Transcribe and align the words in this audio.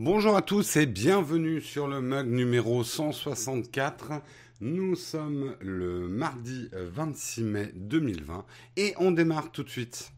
Bonjour 0.00 0.36
à 0.36 0.42
tous 0.42 0.74
et 0.74 0.86
bienvenue 0.86 1.60
sur 1.60 1.86
le 1.86 2.00
mug 2.00 2.26
numéro 2.26 2.82
164. 2.82 4.22
Nous 4.60 4.96
sommes 4.96 5.54
le 5.60 6.08
mardi 6.08 6.68
26 6.72 7.42
mai 7.44 7.70
2020 7.76 8.44
et 8.76 8.94
on 8.98 9.12
démarre 9.12 9.52
tout 9.52 9.62
de 9.62 9.70
suite. 9.70 10.10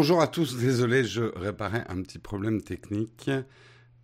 Bonjour 0.00 0.22
à 0.22 0.28
tous, 0.28 0.56
désolé, 0.56 1.04
je 1.04 1.20
réparais 1.20 1.84
un 1.90 2.00
petit 2.00 2.18
problème 2.18 2.62
technique. 2.62 3.30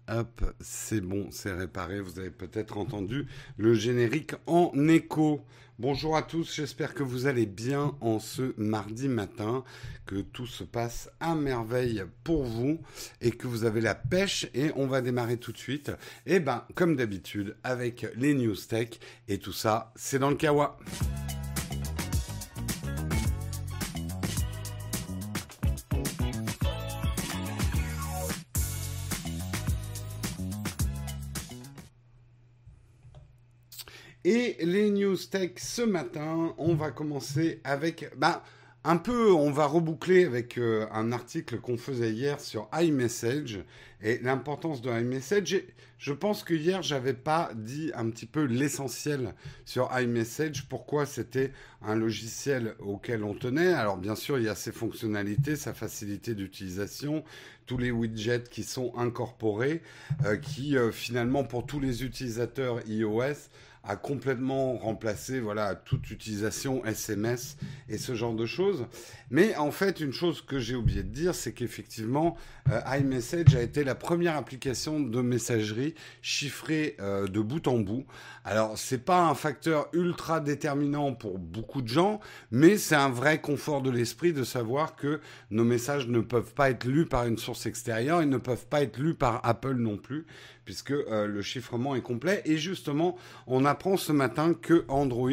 Hop, 0.08 0.44
c'est 0.60 1.00
bon, 1.00 1.28
c'est 1.30 1.54
réparé. 1.54 2.00
Vous 2.00 2.18
avez 2.18 2.30
peut-être 2.30 2.76
entendu 2.76 3.26
le 3.56 3.72
générique 3.72 4.34
en 4.46 4.72
écho. 4.88 5.40
Bonjour 5.78 6.14
à 6.14 6.20
tous, 6.20 6.54
j'espère 6.54 6.92
que 6.92 7.02
vous 7.02 7.26
allez 7.26 7.46
bien 7.46 7.96
en 8.02 8.18
ce 8.18 8.52
mardi 8.58 9.08
matin, 9.08 9.64
que 10.04 10.16
tout 10.16 10.46
se 10.46 10.64
passe 10.64 11.08
à 11.18 11.34
merveille 11.34 12.04
pour 12.24 12.44
vous 12.44 12.78
et 13.22 13.30
que 13.30 13.46
vous 13.46 13.64
avez 13.64 13.80
la 13.80 13.94
pêche 13.94 14.50
et 14.52 14.72
on 14.76 14.86
va 14.86 15.00
démarrer 15.00 15.38
tout 15.38 15.52
de 15.52 15.58
suite. 15.58 15.88
Et 16.26 16.34
eh 16.34 16.40
ben, 16.40 16.64
comme 16.74 16.94
d'habitude, 16.96 17.56
avec 17.64 18.06
les 18.16 18.34
news 18.34 18.54
tech 18.54 18.90
et 19.28 19.38
tout 19.38 19.54
ça, 19.54 19.94
c'est 19.96 20.18
dans 20.18 20.28
le 20.28 20.36
kawa. 20.36 20.78
Et 34.28 34.56
les 34.58 34.90
news 34.90 35.16
tech 35.30 35.52
ce 35.58 35.82
matin, 35.82 36.52
on 36.58 36.74
va 36.74 36.90
commencer 36.90 37.60
avec, 37.62 38.10
bah, 38.16 38.42
un 38.82 38.96
peu, 38.96 39.30
on 39.32 39.52
va 39.52 39.66
reboucler 39.66 40.24
avec 40.24 40.58
euh, 40.58 40.84
un 40.90 41.12
article 41.12 41.60
qu'on 41.60 41.76
faisait 41.76 42.10
hier 42.10 42.40
sur 42.40 42.68
iMessage 42.76 43.60
et 44.02 44.18
l'importance 44.18 44.82
de 44.82 44.90
iMessage. 44.90 45.62
je 45.98 46.12
pense 46.12 46.42
que 46.42 46.54
hier, 46.54 46.82
j'avais 46.82 47.14
pas 47.14 47.52
dit 47.54 47.92
un 47.94 48.10
petit 48.10 48.26
peu 48.26 48.42
l'essentiel 48.42 49.32
sur 49.64 49.96
iMessage, 49.96 50.68
pourquoi 50.68 51.06
c'était 51.06 51.52
un 51.80 51.94
logiciel 51.94 52.74
auquel 52.80 53.22
on 53.22 53.34
tenait. 53.34 53.74
Alors, 53.74 53.96
bien 53.96 54.16
sûr, 54.16 54.38
il 54.38 54.46
y 54.46 54.48
a 54.48 54.56
ses 54.56 54.72
fonctionnalités, 54.72 55.54
sa 55.54 55.72
facilité 55.72 56.34
d'utilisation, 56.34 57.22
tous 57.66 57.78
les 57.78 57.92
widgets 57.92 58.48
qui 58.50 58.64
sont 58.64 58.92
incorporés, 58.96 59.82
euh, 60.24 60.36
qui 60.36 60.76
euh, 60.76 60.90
finalement, 60.90 61.44
pour 61.44 61.64
tous 61.64 61.78
les 61.78 62.02
utilisateurs 62.02 62.80
iOS, 62.88 63.50
a 63.86 63.96
complètement 63.96 64.76
remplacé 64.76 65.40
voilà 65.40 65.74
toute 65.74 66.10
utilisation 66.10 66.84
SMS 66.84 67.56
et 67.88 67.98
ce 67.98 68.14
genre 68.14 68.34
de 68.34 68.46
choses. 68.46 68.86
Mais 69.30 69.56
en 69.56 69.70
fait, 69.70 70.00
une 70.00 70.12
chose 70.12 70.40
que 70.40 70.58
j'ai 70.58 70.76
oublié 70.76 71.02
de 71.02 71.08
dire, 71.08 71.34
c'est 71.34 71.52
qu'effectivement, 71.52 72.36
euh, 72.70 72.80
iMessage 72.98 73.54
a 73.56 73.62
été 73.62 73.82
la 73.84 73.94
première 73.94 74.36
application 74.36 75.00
de 75.00 75.20
messagerie 75.20 75.94
chiffrée 76.22 76.96
euh, 77.00 77.26
de 77.26 77.40
bout 77.40 77.66
en 77.66 77.78
bout. 77.78 78.04
Alors, 78.44 78.78
c'est 78.78 79.04
pas 79.04 79.24
un 79.24 79.34
facteur 79.34 79.88
ultra 79.92 80.40
déterminant 80.40 81.12
pour 81.12 81.38
beaucoup 81.38 81.82
de 81.82 81.88
gens, 81.88 82.20
mais 82.52 82.78
c'est 82.78 82.94
un 82.94 83.10
vrai 83.10 83.40
confort 83.40 83.82
de 83.82 83.90
l'esprit 83.90 84.32
de 84.32 84.44
savoir 84.44 84.94
que 84.94 85.20
nos 85.50 85.64
messages 85.64 86.06
ne 86.06 86.20
peuvent 86.20 86.54
pas 86.54 86.70
être 86.70 86.84
lus 86.84 87.06
par 87.06 87.26
une 87.26 87.38
source 87.38 87.66
extérieure, 87.66 88.22
ils 88.22 88.28
ne 88.28 88.38
peuvent 88.38 88.66
pas 88.66 88.82
être 88.82 88.98
lus 88.98 89.14
par 89.14 89.40
Apple 89.44 89.74
non 89.74 89.96
plus, 89.96 90.26
puisque 90.66 90.90
euh, 90.90 91.26
le 91.26 91.40
chiffrement 91.40 91.94
est 91.94 92.02
complet. 92.02 92.42
Et 92.44 92.58
justement, 92.58 93.16
on 93.46 93.64
apprend 93.64 93.96
ce 93.96 94.12
matin 94.12 94.52
que 94.52 94.84
Android, 94.88 95.30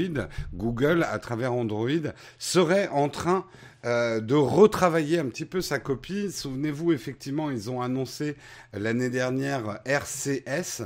Google, 0.54 1.04
à 1.04 1.20
travers 1.20 1.52
Android, 1.52 1.90
serait 2.38 2.88
en 2.90 3.10
train 3.10 3.46
euh, 3.84 4.22
de 4.22 4.36
retravailler 4.36 5.20
un 5.20 5.26
petit 5.26 5.46
peu 5.46 5.60
sa 5.60 5.80
copie. 5.80 6.32
Souvenez-vous, 6.32 6.94
effectivement, 6.94 7.50
ils 7.50 7.70
ont 7.70 7.82
annoncé 7.82 8.38
l'année 8.72 9.10
dernière 9.10 9.80
RCS. 9.86 10.84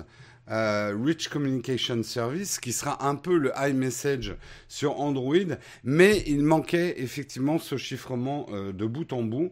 Euh, 0.50 0.96
Rich 0.98 1.28
Communication 1.28 2.02
Service, 2.04 2.58
qui 2.58 2.72
sera 2.72 3.06
un 3.06 3.16
peu 3.16 3.38
le 3.38 3.52
iMessage 3.58 4.34
sur 4.70 5.02
Android, 5.02 5.58
mais 5.84 6.24
il 6.26 6.42
manquait 6.42 7.02
effectivement 7.02 7.60
ce 7.60 7.76
chiffrement 7.76 8.48
de 8.50 8.86
bout 8.86 9.12
en 9.12 9.24
bout. 9.24 9.52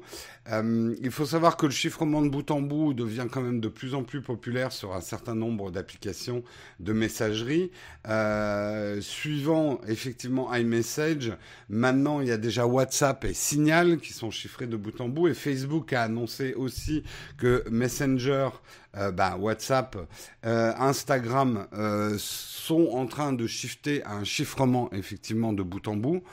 Euh, 0.52 0.96
il 1.02 1.12
faut 1.12 1.26
savoir 1.26 1.58
que 1.58 1.66
le 1.66 1.72
chiffrement 1.72 2.22
de 2.22 2.30
bout 2.30 2.52
en 2.52 2.62
bout 2.62 2.94
devient 2.94 3.28
quand 3.32 3.42
même 3.42 3.60
de 3.60 3.68
plus 3.68 3.96
en 3.96 4.04
plus 4.04 4.22
populaire 4.22 4.72
sur 4.72 4.94
un 4.94 5.02
certain 5.02 5.34
nombre 5.34 5.72
d'applications 5.72 6.44
de 6.80 6.94
messagerie. 6.94 7.72
Euh, 8.08 9.02
suivant 9.02 9.82
effectivement 9.88 10.54
iMessage, 10.54 11.34
maintenant 11.70 12.22
il 12.22 12.28
y 12.28 12.32
a 12.32 12.38
déjà 12.38 12.68
WhatsApp 12.68 13.26
et 13.26 13.34
Signal 13.34 13.98
qui 13.98 14.14
sont 14.14 14.30
chiffrés 14.30 14.68
de 14.68 14.78
bout 14.78 15.02
en 15.02 15.10
bout 15.10 15.28
et 15.28 15.34
Facebook 15.34 15.94
a 15.94 16.04
annoncé 16.04 16.54
aussi 16.54 17.04
que 17.38 17.64
Messenger, 17.70 18.50
euh, 18.98 19.12
bah, 19.12 19.38
WhatsApp, 19.38 19.98
euh, 20.46 20.74
Instagram 20.78 21.68
euh, 21.74 22.16
sont 22.20 22.90
en 22.94 23.08
train 23.08 23.34
de 23.34 23.48
shifter 23.48 24.04
à 24.04 24.14
un 24.14 24.24
chiffrement 24.24 24.92
effectivement 24.94 25.54
de 25.54 25.64
bout 25.64 25.88
en 25.88 25.96
bout. 25.96 26.24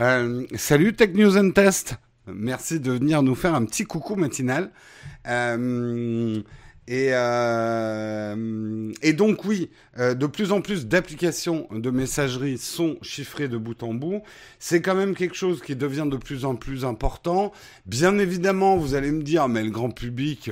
Euh, 0.00 0.46
salut 0.56 0.94
Tech 0.94 1.10
News 1.14 1.36
and 1.36 1.50
Test 1.50 1.96
Merci 2.34 2.80
de 2.80 2.92
venir 2.92 3.22
nous 3.22 3.34
faire 3.34 3.54
un 3.54 3.64
petit 3.64 3.84
coucou 3.84 4.16
matinal. 4.16 4.70
Euh, 5.26 6.40
et, 6.86 7.10
euh, 7.12 8.92
et, 9.02 9.12
donc 9.12 9.44
oui, 9.44 9.70
euh, 9.98 10.14
de 10.14 10.26
plus 10.26 10.52
en 10.52 10.62
plus 10.62 10.86
d'applications 10.86 11.68
de 11.70 11.90
messagerie 11.90 12.56
sont 12.56 12.96
chiffrées 13.02 13.48
de 13.48 13.58
bout 13.58 13.82
en 13.82 13.92
bout. 13.92 14.22
C'est 14.58 14.80
quand 14.80 14.94
même 14.94 15.14
quelque 15.14 15.34
chose 15.34 15.60
qui 15.60 15.76
devient 15.76 16.06
de 16.10 16.16
plus 16.16 16.46
en 16.46 16.54
plus 16.54 16.86
important. 16.86 17.52
Bien 17.84 18.18
évidemment, 18.18 18.78
vous 18.78 18.94
allez 18.94 19.10
me 19.10 19.22
dire, 19.22 19.48
mais 19.48 19.62
le 19.62 19.70
grand 19.70 19.90
public, 19.90 20.50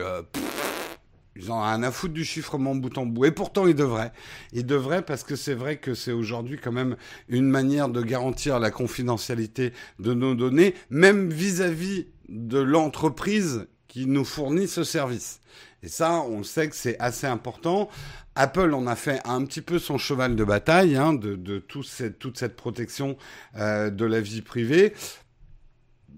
ils 1.36 1.52
ont 1.52 1.60
rien 1.60 1.82
à 1.82 1.90
foutre 1.90 2.14
du 2.14 2.24
chiffrement 2.24 2.74
bout 2.74 2.96
en 2.98 3.06
bout. 3.06 3.26
Et 3.26 3.30
pourtant, 3.30 3.66
ils 3.66 3.74
devraient. 3.74 4.12
Ils 4.52 4.66
devraient 4.66 5.02
parce 5.02 5.22
que 5.22 5.36
c'est 5.36 5.54
vrai 5.54 5.76
que 5.76 5.94
c'est 5.94 6.12
aujourd'hui 6.12 6.58
quand 6.62 6.72
même 6.72 6.96
une 7.28 7.48
manière 7.48 7.88
de 7.88 8.02
garantir 8.02 8.58
la 8.58 8.70
confidentialité 8.70 9.72
de 9.98 10.14
nos 10.14 10.34
données, 10.34 10.74
même 10.90 11.30
vis-à-vis 11.30 12.06
de 12.28 12.58
l'entreprise 12.58 13.66
qui 13.88 14.06
nous 14.06 14.24
fournit 14.24 14.68
ce 14.68 14.84
service. 14.84 15.40
Et 15.82 15.88
ça, 15.88 16.20
on 16.22 16.42
sait 16.42 16.68
que 16.68 16.76
c'est 16.76 16.98
assez 16.98 17.26
important. 17.26 17.88
Apple 18.34 18.74
en 18.74 18.86
a 18.86 18.96
fait 18.96 19.20
un 19.24 19.44
petit 19.44 19.62
peu 19.62 19.78
son 19.78 19.98
cheval 19.98 20.36
de 20.36 20.44
bataille 20.44 20.96
hein, 20.96 21.14
de, 21.14 21.36
de 21.36 21.58
tout 21.58 21.82
cette, 21.82 22.18
toute 22.18 22.38
cette 22.38 22.56
protection 22.56 23.16
euh, 23.56 23.90
de 23.90 24.04
la 24.04 24.20
vie 24.20 24.42
privée 24.42 24.94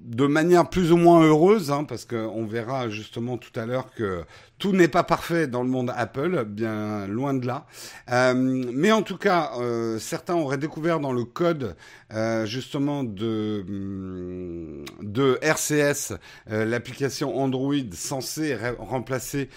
de 0.04 0.26
manière 0.26 0.69
plus 0.69 0.92
ou 0.92 0.97
moins 0.97 1.22
heureuse, 1.22 1.71
hein, 1.71 1.84
parce 1.84 2.04
qu'on 2.04 2.47
verra 2.47 2.89
justement 2.89 3.36
tout 3.36 3.59
à 3.59 3.66
l'heure 3.66 3.91
que 3.92 4.24
tout 4.59 4.72
n'est 4.72 4.89
pas 4.89 5.04
parfait 5.04 5.47
dans 5.47 5.62
le 5.62 5.68
monde 5.68 5.92
Apple, 5.97 6.45
bien 6.45 7.06
loin 7.06 7.34
de 7.34 7.47
là. 7.47 7.66
Euh, 8.10 8.34
mais 8.34 8.91
en 8.91 9.03
tout 9.03 9.16
cas, 9.16 9.53
euh, 9.59 9.98
certains 9.98 10.34
auraient 10.34 10.59
découvert 10.59 10.98
dans 10.98 11.12
le 11.12 11.24
code 11.24 11.77
euh, 12.12 12.45
justement 12.45 13.04
de, 13.04 13.65
mm, 13.68 14.84
de 15.03 15.39
RCS 15.42 16.15
l'application 16.48 17.39
Android 17.39 17.74
censée 17.92 18.56
remplacer 18.78 19.48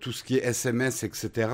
tout 0.00 0.12
ce 0.12 0.22
qui 0.22 0.36
est 0.36 0.44
SMS, 0.44 1.02
etc. 1.02 1.48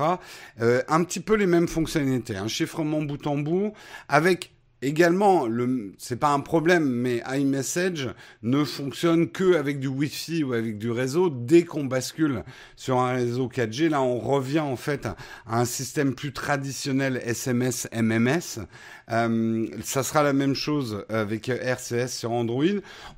un 0.59 1.03
petit 1.03 1.19
peu 1.19 1.35
les 1.35 1.47
mêmes 1.47 1.67
fonctionnalités, 1.67 2.35
un 2.35 2.47
chiffrement 2.47 3.01
bout 3.01 3.25
en 3.27 3.37
bout 3.37 3.73
avec 4.09 4.56
Également, 4.83 5.47
le, 5.47 5.93
c'est 5.97 6.19
pas 6.19 6.29
un 6.29 6.39
problème, 6.39 6.87
mais 6.87 7.23
iMessage 7.27 8.09
ne 8.43 8.63
fonctionne 8.63 9.27
que 9.29 9.55
avec 9.55 9.79
du 9.79 9.87
Wi-Fi 9.87 10.43
ou 10.43 10.53
avec 10.53 10.77
du 10.77 10.91
réseau. 10.91 11.31
Dès 11.31 11.63
qu'on 11.63 11.85
bascule 11.85 12.43
sur 12.75 12.99
un 12.99 13.13
réseau 13.13 13.47
4G, 13.47 13.89
là, 13.89 14.03
on 14.03 14.19
revient 14.19 14.59
en 14.59 14.75
fait 14.75 15.07
à 15.07 15.15
un 15.47 15.65
système 15.65 16.13
plus 16.13 16.31
traditionnel 16.31 17.19
SMS 17.25 17.87
MMS. 17.91 18.67
Euh, 19.09 19.67
ça 19.83 20.03
sera 20.03 20.21
la 20.21 20.33
même 20.33 20.53
chose 20.53 21.05
avec 21.09 21.47
RCS 21.49 22.09
sur 22.09 22.31
Android. 22.31 22.63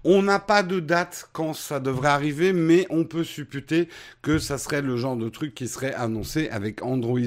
On 0.06 0.22
n'a 0.22 0.40
pas 0.40 0.64
de 0.64 0.80
date 0.80 1.30
quand 1.34 1.54
ça 1.54 1.82
devrait 1.82 2.08
arriver, 2.08 2.54
mais 2.54 2.88
on 2.90 3.04
peut 3.04 3.26
supputer 3.26 3.90
que 4.22 4.40
ça 4.40 4.58
serait 4.58 4.82
le 4.82 4.96
genre 4.96 5.18
de 5.18 5.28
truc 5.28 5.56
qui 5.56 5.68
serait 5.68 5.94
annoncé 5.94 6.48
avec 6.50 6.82
Android 6.84 7.20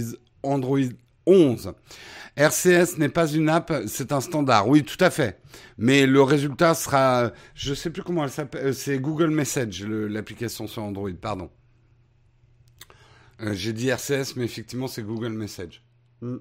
Android 0.43 0.81
11. 1.27 1.75
RCS 2.37 2.97
n'est 2.99 3.11
pas 3.11 3.31
une 3.31 3.49
app, 3.49 3.73
c'est 3.87 4.13
un 4.13 4.21
standard. 4.21 4.69
Oui, 4.69 4.83
tout 4.83 5.03
à 5.05 5.11
fait. 5.11 5.39
Mais 5.77 6.07
le 6.07 6.23
résultat 6.23 6.75
sera, 6.75 7.33
je 7.55 7.75
sais 7.75 7.91
plus 7.91 8.03
comment 8.03 8.25
elle 8.25 8.31
s'appelle, 8.31 8.69
euh, 8.69 8.73
c'est 8.73 8.99
Google 8.99 9.31
Message, 9.31 9.85
l'application 9.85 10.67
sur 10.67 10.83
Android, 10.83 11.11
pardon. 11.21 11.51
Euh, 13.43 13.55
j'ai 13.55 13.73
dit 13.73 13.89
RCS, 13.89 14.37
mais 14.37 14.45
effectivement, 14.45 14.89
c'est 14.89 15.03
Google 15.03 15.33
Message. 15.33 15.83
Hmm. 16.21 16.37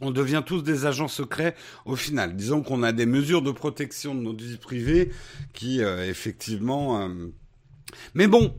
on 0.00 0.10
devient 0.10 0.42
tous 0.44 0.62
des 0.62 0.86
agents 0.86 1.08
secrets 1.08 1.54
au 1.84 1.96
final. 1.96 2.34
Disons 2.34 2.62
qu'on 2.62 2.82
a 2.82 2.92
des 2.92 3.04
mesures 3.04 3.42
de 3.42 3.50
protection 3.50 4.14
de 4.14 4.20
notre 4.20 4.42
vie 4.42 4.56
privée 4.56 5.10
qui, 5.52 5.82
euh, 5.82 6.08
effectivement... 6.08 7.02
Euh, 7.02 7.32
mais 8.14 8.26
bon, 8.26 8.58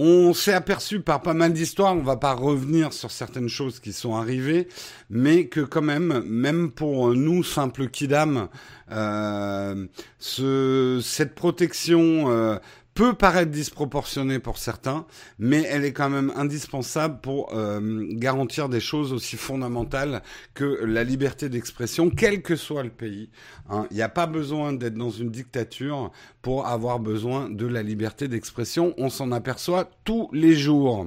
on 0.00 0.32
s'est 0.32 0.52
aperçu 0.52 1.00
par 1.00 1.22
pas 1.22 1.34
mal 1.34 1.52
d'histoires, 1.52 1.96
on 1.96 2.02
va 2.02 2.16
pas 2.16 2.32
revenir 2.32 2.92
sur 2.92 3.10
certaines 3.10 3.48
choses 3.48 3.80
qui 3.80 3.92
sont 3.92 4.14
arrivées, 4.14 4.68
mais 5.10 5.46
que 5.46 5.60
quand 5.60 5.82
même, 5.82 6.22
même 6.24 6.70
pour 6.70 7.14
nous 7.14 7.42
simples 7.42 7.88
kidam, 7.88 8.48
euh, 8.92 9.86
ce, 10.20 11.00
cette 11.02 11.34
protection 11.34 12.30
euh, 12.30 12.58
peut 12.98 13.14
paraître 13.14 13.52
disproportionnée 13.52 14.40
pour 14.40 14.58
certains, 14.58 15.06
mais 15.38 15.62
elle 15.62 15.84
est 15.84 15.92
quand 15.92 16.10
même 16.10 16.32
indispensable 16.34 17.20
pour 17.20 17.54
euh, 17.54 18.08
garantir 18.10 18.68
des 18.68 18.80
choses 18.80 19.12
aussi 19.12 19.36
fondamentales 19.36 20.20
que 20.52 20.64
la 20.84 21.04
liberté 21.04 21.48
d'expression, 21.48 22.10
quel 22.10 22.42
que 22.42 22.56
soit 22.56 22.82
le 22.82 22.90
pays. 22.90 23.30
Hein. 23.70 23.86
Il 23.92 23.98
n'y 23.98 24.02
a 24.02 24.08
pas 24.08 24.26
besoin 24.26 24.72
d'être 24.72 24.94
dans 24.94 25.10
une 25.10 25.30
dictature 25.30 26.10
pour 26.42 26.66
avoir 26.66 26.98
besoin 26.98 27.48
de 27.48 27.68
la 27.68 27.84
liberté 27.84 28.26
d'expression. 28.26 28.94
On 28.98 29.10
s'en 29.10 29.30
aperçoit 29.30 29.88
tous 30.02 30.28
les 30.32 30.56
jours. 30.56 31.06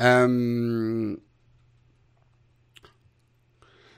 Euh, 0.00 1.16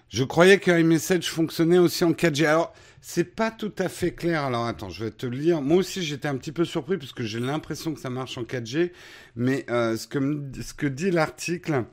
je 0.08 0.24
croyais 0.24 0.58
que 0.58 0.70
iMessage 0.70 1.28
fonctionnait 1.28 1.76
aussi 1.76 2.04
en 2.04 2.12
4G. 2.12 2.46
Alors, 2.46 2.72
c'est 3.00 3.34
pas 3.34 3.50
tout 3.50 3.72
à 3.78 3.88
fait 3.88 4.12
clair. 4.12 4.44
Alors 4.44 4.66
attends, 4.66 4.90
je 4.90 5.04
vais 5.04 5.10
te 5.10 5.26
le 5.26 5.36
lire. 5.36 5.62
Moi 5.62 5.78
aussi, 5.78 6.02
j'étais 6.02 6.28
un 6.28 6.36
petit 6.36 6.52
peu 6.52 6.64
surpris 6.64 6.98
parce 6.98 7.12
que 7.12 7.24
j'ai 7.24 7.40
l'impression 7.40 7.94
que 7.94 8.00
ça 8.00 8.10
marche 8.10 8.38
en 8.38 8.42
4G. 8.42 8.92
Mais 9.36 9.64
euh, 9.70 9.96
ce, 9.96 10.06
que, 10.06 10.18
ce 10.62 10.74
que 10.74 10.86
dit 10.86 11.10
l'article... 11.10 11.84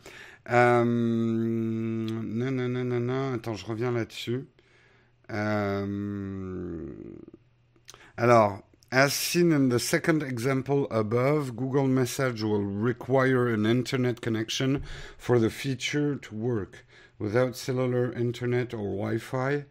Euh, 0.50 0.84
non, 0.86 2.52
non, 2.52 2.70
non, 2.70 2.84
non, 2.86 3.00
non. 3.00 3.34
Attends, 3.34 3.56
je 3.56 3.66
reviens 3.66 3.92
là-dessus. 3.92 4.46
Euh, 5.32 6.86
alors, 8.16 8.62
As 8.90 9.14
seen 9.14 9.52
in 9.52 9.68
the 9.68 9.80
second 9.80 10.24
example 10.24 10.88
above, 10.90 11.58
Google 11.58 11.88
Message 11.90 12.42
will 12.42 12.64
require 12.64 13.50
an 13.50 13.66
internet 13.66 14.22
connection 14.22 14.82
for 15.18 15.40
the 15.40 15.50
feature 15.50 16.16
to 16.16 16.34
work. 16.34 16.86
Without 17.20 17.58
cellular 17.58 18.14
internet 18.14 18.74
or 18.74 18.96
Wi-Fi, 18.96 19.66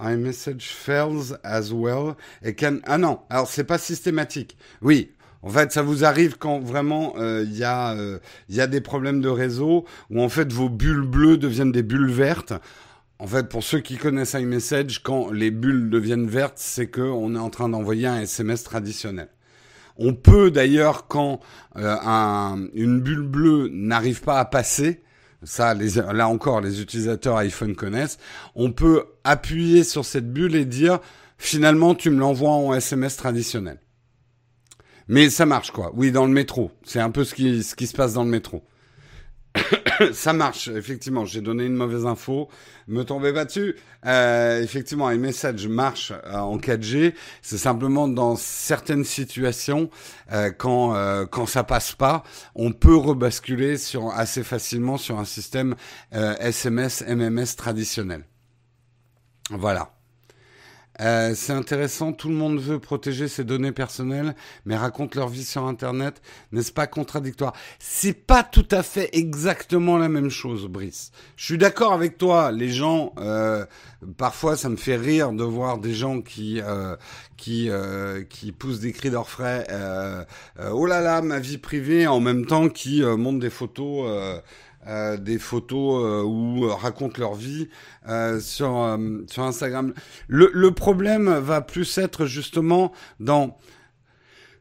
iMessage 0.00 0.68
fails 0.68 1.38
as 1.42 1.72
well. 1.72 2.14
Et 2.42 2.54
can... 2.54 2.78
Ah 2.84 2.98
non, 2.98 3.20
alors 3.30 3.48
c'est 3.48 3.64
pas 3.64 3.78
systématique. 3.78 4.56
Oui, 4.82 5.12
en 5.42 5.50
fait, 5.50 5.72
ça 5.72 5.82
vous 5.82 6.04
arrive 6.04 6.38
quand 6.38 6.60
vraiment 6.60 7.14
euh, 7.18 7.44
il 7.46 7.56
y, 7.56 7.64
euh, 7.64 8.18
y, 8.48 8.60
a 8.60 8.66
des 8.66 8.80
problèmes 8.80 9.20
de 9.20 9.28
réseau, 9.28 9.84
où 10.10 10.22
en 10.22 10.28
fait 10.28 10.50
vos 10.52 10.70
bulles 10.70 11.06
bleues 11.06 11.36
deviennent 11.36 11.72
des 11.72 11.82
bulles 11.82 12.10
vertes. 12.10 12.54
En 13.18 13.26
fait, 13.26 13.48
pour 13.48 13.62
ceux 13.62 13.80
qui 13.80 13.96
connaissent 13.96 14.32
iMessage, 14.34 15.02
quand 15.02 15.30
les 15.30 15.50
bulles 15.50 15.90
deviennent 15.90 16.26
vertes, 16.26 16.56
c'est 16.56 16.88
qu'on 16.88 17.34
est 17.36 17.38
en 17.38 17.50
train 17.50 17.68
d'envoyer 17.68 18.06
un 18.06 18.20
SMS 18.22 18.64
traditionnel. 18.64 19.28
On 19.96 20.14
peut 20.14 20.50
d'ailleurs, 20.50 21.06
quand 21.06 21.40
euh, 21.76 21.96
un, 22.02 22.66
une 22.74 23.00
bulle 23.00 23.22
bleue 23.22 23.68
n'arrive 23.70 24.22
pas 24.22 24.40
à 24.40 24.44
passer, 24.44 25.03
ça, 25.44 25.74
les, 25.74 25.90
là 26.12 26.28
encore, 26.28 26.60
les 26.60 26.80
utilisateurs 26.80 27.36
iPhone 27.36 27.74
connaissent. 27.74 28.18
On 28.54 28.72
peut 28.72 29.04
appuyer 29.24 29.84
sur 29.84 30.04
cette 30.04 30.32
bulle 30.32 30.54
et 30.54 30.64
dire, 30.64 31.00
finalement, 31.38 31.94
tu 31.94 32.10
me 32.10 32.18
l'envoies 32.18 32.50
en 32.50 32.74
SMS 32.74 33.16
traditionnel. 33.16 33.78
Mais 35.08 35.30
ça 35.30 35.46
marche, 35.46 35.70
quoi. 35.70 35.92
Oui, 35.94 36.12
dans 36.12 36.26
le 36.26 36.32
métro. 36.32 36.70
C'est 36.84 37.00
un 37.00 37.10
peu 37.10 37.24
ce 37.24 37.34
qui, 37.34 37.62
ce 37.62 37.74
qui 37.74 37.86
se 37.86 37.94
passe 37.94 38.14
dans 38.14 38.24
le 38.24 38.30
métro. 38.30 38.64
ça 40.12 40.32
marche, 40.32 40.68
effectivement. 40.68 41.24
J'ai 41.24 41.40
donné 41.40 41.64
une 41.64 41.74
mauvaise 41.74 42.06
info. 42.06 42.48
Me 42.88 43.04
tombez 43.04 43.32
pas. 43.32 43.46
Euh, 44.06 44.62
effectivement, 44.62 45.08
un 45.08 45.16
message 45.16 45.66
marche 45.68 46.12
euh, 46.12 46.38
en 46.38 46.58
4G. 46.58 47.14
C'est 47.42 47.58
simplement 47.58 48.08
dans 48.08 48.36
certaines 48.36 49.04
situations, 49.04 49.90
euh, 50.32 50.50
quand 50.50 50.94
euh, 50.94 51.26
quand 51.26 51.46
ça 51.46 51.64
passe 51.64 51.92
pas, 51.92 52.24
on 52.54 52.72
peut 52.72 52.96
rebasculer 52.96 53.78
sur 53.78 54.10
assez 54.10 54.42
facilement 54.42 54.96
sur 54.96 55.18
un 55.18 55.24
système 55.24 55.74
SMS 56.12 57.04
MMS 57.06 57.56
traditionnel. 57.56 58.24
Voilà. 59.50 59.93
Euh, 61.00 61.32
c'est 61.34 61.52
intéressant, 61.52 62.12
tout 62.12 62.28
le 62.28 62.34
monde 62.34 62.58
veut 62.60 62.78
protéger 62.78 63.28
ses 63.28 63.44
données 63.44 63.72
personnelles, 63.72 64.34
mais 64.64 64.76
raconte 64.76 65.14
leur 65.14 65.28
vie 65.28 65.44
sur 65.44 65.66
Internet. 65.66 66.22
N'est-ce 66.52 66.72
pas 66.72 66.86
contradictoire? 66.86 67.52
C'est 67.78 68.12
pas 68.12 68.42
tout 68.42 68.68
à 68.70 68.82
fait 68.82 69.10
exactement 69.12 69.98
la 69.98 70.08
même 70.08 70.30
chose, 70.30 70.66
Brice. 70.66 71.10
Je 71.36 71.44
suis 71.44 71.58
d'accord 71.58 71.92
avec 71.92 72.16
toi. 72.16 72.52
Les 72.52 72.68
gens, 72.68 73.12
euh, 73.18 73.64
parfois, 74.16 74.56
ça 74.56 74.68
me 74.68 74.76
fait 74.76 74.96
rire 74.96 75.32
de 75.32 75.44
voir 75.44 75.78
des 75.78 75.94
gens 75.94 76.20
qui 76.20 76.60
euh, 76.60 76.96
qui 77.36 77.68
euh, 77.70 78.22
qui 78.24 78.52
poussent 78.52 78.80
des 78.80 78.92
cris 78.92 79.10
d'orfraie. 79.10 79.66
Euh, 79.70 80.24
oh 80.72 80.86
là 80.86 81.00
là, 81.00 81.22
ma 81.22 81.38
vie 81.38 81.58
privée, 81.58 82.06
en 82.06 82.20
même 82.20 82.46
temps 82.46 82.68
qui 82.68 83.02
montrent 83.02 83.40
des 83.40 83.50
photos. 83.50 84.40
Euh, 84.86 85.16
des 85.16 85.38
photos 85.38 86.04
euh, 86.04 86.22
ou 86.24 86.66
euh, 86.66 86.74
racontent 86.74 87.18
leur 87.18 87.34
vie 87.34 87.68
sur 88.40 88.98
sur 89.28 89.42
Instagram. 89.42 89.94
Le, 90.28 90.50
le 90.52 90.70
problème 90.72 91.32
va 91.38 91.62
plus 91.62 91.96
être 91.96 92.26
justement 92.26 92.92
dans 93.18 93.56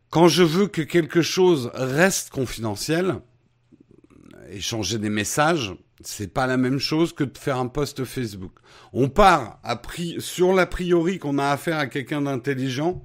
quand 0.09 0.29
je 0.29 0.43
veux 0.43 0.67
que 0.67 0.81
quelque 0.81 1.21
chose 1.21 1.71
reste 1.73 2.29
confidentiel, 2.29 3.15
échanger 4.49 4.97
des 4.97 5.09
messages, 5.09 5.73
c'est 5.99 6.33
pas 6.33 6.47
la 6.47 6.55
même 6.55 6.79
chose 6.79 7.11
que 7.11 7.25
de 7.25 7.37
faire 7.37 7.57
un 7.57 7.67
post 7.67 8.05
Facebook. 8.05 8.53
On 8.93 9.09
part 9.09 9.59
à 9.63 9.75
pri 9.75 10.15
sur 10.19 10.53
l'a 10.53 10.67
priori 10.67 11.19
qu'on 11.19 11.37
a 11.37 11.49
affaire 11.49 11.79
à 11.79 11.87
quelqu'un 11.87 12.21
d'intelligent 12.21 13.03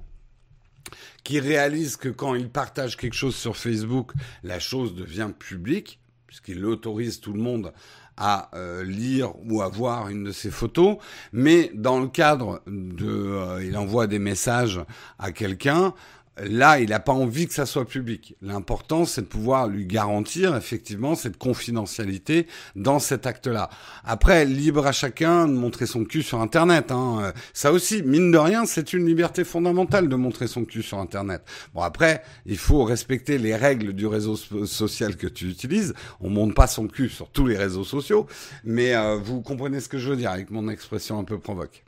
qui 1.25 1.41
réalise 1.41 1.97
que 1.97 2.07
quand 2.07 2.33
il 2.33 2.49
partage 2.49 2.95
quelque 2.95 3.15
chose 3.15 3.35
sur 3.35 3.57
Facebook, 3.57 4.13
la 4.43 4.59
chose 4.59 4.95
devient 4.95 5.31
publique 5.37 5.99
puisqu'il 6.29 6.63
autorise 6.63 7.19
tout 7.19 7.33
le 7.33 7.41
monde 7.41 7.73
à 8.15 8.51
euh, 8.53 8.83
lire 8.83 9.33
ou 9.49 9.63
à 9.63 9.67
voir 9.67 10.09
une 10.09 10.25
de 10.25 10.31
ses 10.31 10.51
photos, 10.51 10.97
mais 11.33 11.71
dans 11.73 11.99
le 11.99 12.07
cadre 12.07 12.61
de, 12.67 13.07
euh, 13.07 13.65
il 13.65 13.75
envoie 13.75 14.05
des 14.05 14.19
messages 14.19 14.79
à 15.17 15.31
quelqu'un, 15.31 15.95
Là, 16.43 16.79
il 16.79 16.89
n'a 16.89 16.99
pas 16.99 17.11
envie 17.11 17.47
que 17.47 17.53
ça 17.53 17.65
soit 17.65 17.85
public. 17.85 18.35
L'important, 18.41 19.05
c'est 19.05 19.21
de 19.21 19.27
pouvoir 19.27 19.67
lui 19.67 19.85
garantir 19.85 20.55
effectivement 20.55 21.15
cette 21.15 21.37
confidentialité 21.37 22.47
dans 22.75 22.99
cet 22.99 23.25
acte-là. 23.25 23.69
Après, 24.03 24.45
libre 24.45 24.85
à 24.85 24.91
chacun 24.91 25.47
de 25.47 25.53
montrer 25.53 25.85
son 25.85 26.05
cul 26.05 26.23
sur 26.23 26.39
Internet. 26.39 26.91
Hein. 26.91 27.33
Ça 27.53 27.71
aussi, 27.71 28.03
mine 28.03 28.31
de 28.31 28.37
rien, 28.37 28.65
c'est 28.65 28.93
une 28.93 29.05
liberté 29.05 29.43
fondamentale 29.43 30.07
de 30.07 30.15
montrer 30.15 30.47
son 30.47 30.65
cul 30.65 30.83
sur 30.83 30.99
Internet. 30.99 31.41
Bon, 31.73 31.81
après, 31.81 32.23
il 32.45 32.57
faut 32.57 32.83
respecter 32.83 33.37
les 33.37 33.55
règles 33.55 33.93
du 33.93 34.07
réseau 34.07 34.35
social 34.65 35.17
que 35.17 35.27
tu 35.27 35.49
utilises. 35.49 35.93
On 36.21 36.29
monte 36.29 36.55
pas 36.55 36.67
son 36.67 36.87
cul 36.87 37.09
sur 37.09 37.29
tous 37.29 37.47
les 37.47 37.57
réseaux 37.57 37.83
sociaux, 37.83 38.27
mais 38.63 38.95
euh, 38.95 39.17
vous 39.17 39.41
comprenez 39.41 39.79
ce 39.79 39.89
que 39.89 39.97
je 39.97 40.09
veux 40.09 40.17
dire 40.17 40.31
avec 40.31 40.51
mon 40.51 40.69
expression 40.69 41.19
un 41.19 41.23
peu 41.23 41.39
provoque. 41.39 41.83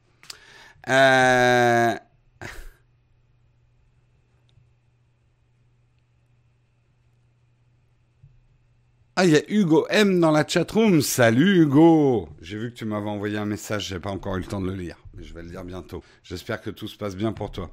Euh... 0.89 1.95
Ah, 9.21 9.25
il 9.25 9.33
y 9.33 9.37
a 9.37 9.43
Hugo 9.49 9.85
M 9.91 10.19
dans 10.19 10.31
la 10.31 10.47
chatroom. 10.47 11.03
Salut 11.03 11.61
Hugo 11.61 12.27
J'ai 12.41 12.57
vu 12.57 12.71
que 12.71 12.75
tu 12.75 12.85
m'avais 12.85 13.07
envoyé 13.07 13.37
un 13.37 13.45
message, 13.45 13.87
j'ai 13.87 13.99
pas 13.99 14.09
encore 14.09 14.35
eu 14.37 14.39
le 14.39 14.47
temps 14.47 14.59
de 14.59 14.65
le 14.65 14.73
lire, 14.73 14.97
mais 15.15 15.23
je 15.23 15.31
vais 15.31 15.43
le 15.43 15.49
lire 15.49 15.63
bientôt. 15.63 16.01
J'espère 16.23 16.59
que 16.59 16.71
tout 16.71 16.87
se 16.87 16.97
passe 16.97 17.15
bien 17.15 17.31
pour 17.31 17.51
toi. 17.51 17.69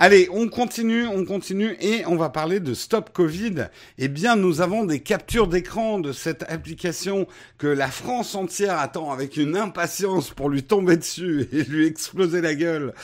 Allez, 0.00 0.28
on 0.30 0.46
continue, 0.46 1.08
on 1.08 1.24
continue 1.24 1.76
et 1.80 2.06
on 2.06 2.14
va 2.14 2.28
parler 2.28 2.60
de 2.60 2.72
Stop 2.72 3.10
Covid. 3.12 3.66
Eh 3.98 4.06
bien, 4.06 4.36
nous 4.36 4.60
avons 4.60 4.84
des 4.84 5.00
captures 5.00 5.48
d'écran 5.48 5.98
de 5.98 6.12
cette 6.12 6.44
application 6.44 7.26
que 7.58 7.66
la 7.66 7.88
France 7.88 8.36
entière 8.36 8.78
attend 8.78 9.10
avec 9.10 9.36
une 9.36 9.56
impatience 9.56 10.30
pour 10.30 10.50
lui 10.50 10.62
tomber 10.62 10.98
dessus 10.98 11.48
et 11.52 11.64
lui 11.64 11.84
exploser 11.84 12.40
la 12.40 12.54
gueule. 12.54 12.94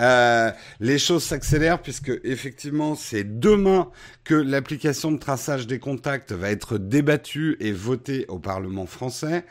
Euh, 0.00 0.50
les 0.80 0.98
choses 0.98 1.22
s'accélèrent 1.22 1.80
puisque 1.80 2.10
effectivement, 2.24 2.96
c'est 2.96 3.38
demain 3.38 3.88
que 4.24 4.34
l'application 4.34 5.12
de 5.12 5.18
traçage 5.18 5.68
des 5.68 5.78
contacts 5.78 6.32
va 6.32 6.50
être 6.50 6.78
débattue 6.78 7.58
et 7.60 7.70
votée 7.70 8.26
au 8.26 8.40
Parlement 8.40 8.86
français. 8.86 9.44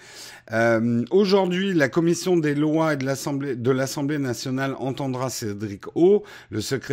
Euh, 0.52 1.06
Aujourd'hui, 1.12 1.74
la 1.74 1.88
commission 1.88 2.36
des 2.36 2.56
lois 2.56 2.94
et 2.94 2.98
de 2.98 3.06
l'Assemblée 3.06 3.56
de 3.56 3.72
l'Assemblée 3.72 4.18
nationale 4.18 4.76
entendra 4.80 5.30
Cédric 5.30 5.84
O, 5.96 6.24
le 6.50 6.60
secrétaire 6.60 6.89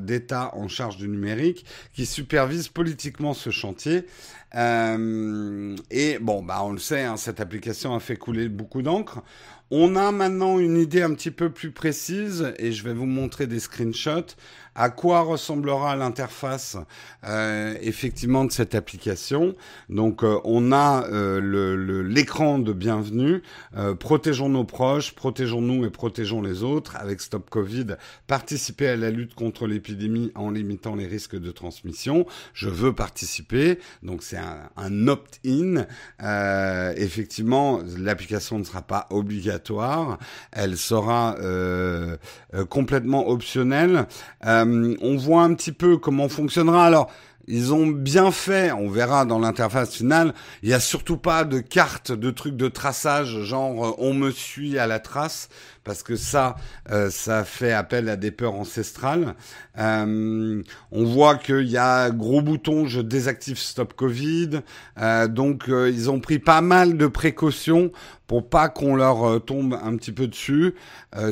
d'État 0.00 0.50
en 0.54 0.68
charge 0.68 0.96
du 0.96 1.08
numérique, 1.08 1.64
qui 1.92 2.06
supervise 2.06 2.68
politiquement 2.68 3.34
ce 3.34 3.50
chantier. 3.50 4.06
Euh, 4.54 5.76
et 5.90 6.18
bon, 6.18 6.42
bah 6.42 6.60
on 6.62 6.72
le 6.72 6.78
sait, 6.78 7.02
hein, 7.02 7.16
cette 7.16 7.40
application 7.40 7.94
a 7.94 8.00
fait 8.00 8.16
couler 8.16 8.48
beaucoup 8.48 8.82
d'encre. 8.82 9.22
On 9.70 9.96
a 9.96 10.12
maintenant 10.12 10.58
une 10.58 10.76
idée 10.76 11.00
un 11.02 11.14
petit 11.14 11.30
peu 11.30 11.48
plus 11.50 11.70
précise 11.70 12.52
et 12.58 12.72
je 12.72 12.84
vais 12.84 12.92
vous 12.92 13.06
montrer 13.06 13.46
des 13.46 13.58
screenshots 13.58 14.36
à 14.74 14.90
quoi 14.90 15.20
ressemblera 15.20 15.96
l'interface 15.96 16.76
euh, 17.24 17.74
effectivement 17.80 18.44
de 18.44 18.52
cette 18.52 18.74
application? 18.74 19.54
Donc 19.88 20.24
euh, 20.24 20.38
on 20.44 20.72
a 20.72 21.06
euh, 21.08 22.02
l'écran 22.02 22.58
de 22.58 22.72
bienvenue, 22.72 23.42
protégeons 23.98 24.48
nos 24.48 24.64
proches, 24.64 25.14
protégeons-nous 25.14 25.84
et 25.84 25.90
protégeons 25.90 26.40
les 26.42 26.62
autres 26.62 26.96
avec 26.96 27.20
Stop 27.20 27.50
Covid, 27.50 27.96
participer 28.26 28.88
à 28.88 28.96
la 28.96 29.10
lutte 29.10 29.34
contre 29.34 29.66
l'épidémie 29.66 30.32
en 30.34 30.50
limitant 30.50 30.94
les 30.94 31.06
risques 31.06 31.38
de 31.38 31.50
transmission. 31.50 32.26
Je 32.54 32.68
veux 32.68 32.92
participer, 32.94 33.78
donc 34.02 34.22
c'est 34.22 34.38
un, 34.38 35.08
opt-in. 35.08 35.86
effectivement, 36.96 37.80
l'application 37.98 38.58
ne 38.58 38.64
sera 38.64 38.82
pas 38.82 39.06
obligatoire, 39.10 40.18
elle 40.52 40.76
sera 40.76 41.36
complètement 42.68 43.28
optionnelle. 43.28 44.06
On 44.64 45.16
voit 45.16 45.42
un 45.42 45.54
petit 45.54 45.72
peu 45.72 45.96
comment 45.96 46.28
fonctionnera. 46.28 46.86
Alors, 46.86 47.10
ils 47.48 47.72
ont 47.72 47.86
bien 47.86 48.30
fait, 48.30 48.72
on 48.72 48.88
verra 48.88 49.24
dans 49.24 49.38
l'interface 49.38 49.96
finale, 49.96 50.32
il 50.62 50.68
n'y 50.68 50.74
a 50.74 50.80
surtout 50.80 51.16
pas 51.16 51.44
de 51.44 51.58
carte, 51.58 52.12
de 52.12 52.30
trucs 52.30 52.56
de 52.56 52.68
traçage, 52.68 53.42
genre 53.42 53.84
euh, 53.84 53.94
on 53.98 54.14
me 54.14 54.30
suit 54.30 54.78
à 54.78 54.86
la 54.86 55.00
trace 55.00 55.48
parce 55.84 56.02
que 56.02 56.16
ça, 56.16 56.56
euh, 56.90 57.10
ça 57.10 57.44
fait 57.44 57.72
appel 57.72 58.08
à 58.08 58.16
des 58.16 58.30
peurs 58.30 58.54
ancestrales. 58.54 59.34
Euh, 59.78 60.62
on 60.90 61.04
voit 61.04 61.36
qu'il 61.36 61.68
y 61.68 61.76
a 61.76 62.10
gros 62.10 62.40
bouton, 62.40 62.86
je 62.86 63.00
désactive 63.00 63.58
Stop 63.58 63.94
Covid. 63.94 64.60
Euh, 65.00 65.28
donc 65.28 65.64
ils 65.68 66.10
ont 66.10 66.20
pris 66.20 66.38
pas 66.38 66.60
mal 66.60 66.96
de 66.96 67.06
précautions 67.06 67.90
pour 68.28 68.48
pas 68.48 68.70
qu'on 68.70 68.94
leur 68.94 69.44
tombe 69.44 69.78
un 69.82 69.94
petit 69.96 70.12
peu 70.12 70.26
dessus. 70.26 70.74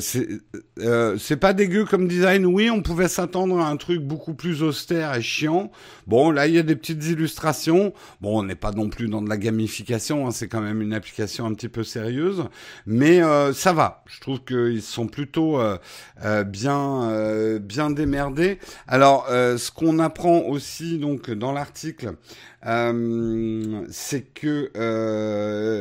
c'est 0.00 1.36
pas 1.36 1.52
dégueu 1.54 1.86
comme 1.86 2.08
design. 2.08 2.44
Oui, 2.44 2.68
on 2.68 2.82
pouvait 2.82 3.08
s'attendre 3.08 3.58
à 3.58 3.68
un 3.68 3.76
truc 3.76 4.02
beaucoup 4.02 4.34
plus 4.34 4.62
austère 4.62 5.14
et 5.14 5.22
chiant. 5.22 5.70
Bon, 6.06 6.30
là 6.30 6.46
il 6.46 6.54
y 6.54 6.58
a 6.58 6.62
des 6.62 6.76
petites 6.76 7.02
illustrations. 7.06 7.94
Bon, 8.20 8.40
on 8.40 8.42
n'est 8.42 8.54
pas 8.54 8.72
non 8.72 8.90
plus 8.90 9.08
dans 9.08 9.22
de 9.22 9.30
la 9.30 9.38
gamification. 9.38 10.26
Hein, 10.26 10.30
c'est 10.30 10.48
quand 10.48 10.60
même 10.60 10.82
une 10.82 10.92
application 10.92 11.46
un 11.46 11.54
petit 11.54 11.68
peu 11.70 11.84
sérieuse, 11.84 12.44
mais 12.84 13.22
ça 13.54 13.72
va. 13.72 14.02
Je 14.06 14.20
trouve 14.20 14.39
qu'ils 14.44 14.82
sont 14.82 15.06
plutôt 15.06 15.60
euh, 15.60 15.78
euh, 16.24 16.44
bien 16.44 17.10
euh, 17.10 17.58
bien 17.58 17.90
démerdés. 17.90 18.58
Alors, 18.86 19.26
ce 19.28 19.70
qu'on 19.70 19.98
apprend 19.98 20.40
aussi 20.40 20.98
donc 20.98 21.30
dans 21.30 21.52
l'article, 21.52 22.14
c'est 22.62 24.22
que 24.34 24.70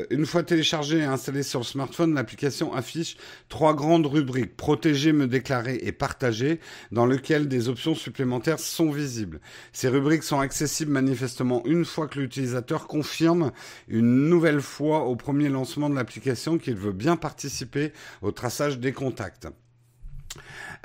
une 0.09 0.25
fois 0.25 0.43
téléchargé 0.43 0.99
et 0.99 1.03
installé 1.03 1.43
sur 1.43 1.59
le 1.59 1.65
smartphone, 1.65 2.13
l'application 2.13 2.73
affiche 2.73 3.17
trois 3.49 3.73
grandes 3.73 4.05
rubriques 4.05 4.55
protéger, 4.55 5.11
me 5.11 5.27
déclarer 5.27 5.79
et 5.81 5.91
partager, 5.91 6.59
dans 6.91 7.05
lesquelles 7.05 7.47
des 7.47 7.67
options 7.67 7.95
supplémentaires 7.95 8.59
sont 8.59 8.91
visibles. 8.91 9.41
Ces 9.73 9.89
rubriques 9.89 10.23
sont 10.23 10.39
accessibles 10.39 10.91
manifestement 10.91 11.63
une 11.65 11.85
fois 11.85 12.07
que 12.07 12.19
l'utilisateur 12.19 12.87
confirme 12.87 13.51
une 13.87 14.29
nouvelle 14.29 14.61
fois 14.61 15.05
au 15.05 15.15
premier 15.15 15.49
lancement 15.49 15.89
de 15.89 15.95
l'application 15.95 16.57
qu'il 16.57 16.75
veut 16.75 16.93
bien 16.93 17.17
participer 17.17 17.91
au 18.21 18.31
traçage 18.31 18.79
des 18.79 18.93
contacts. 18.93 19.47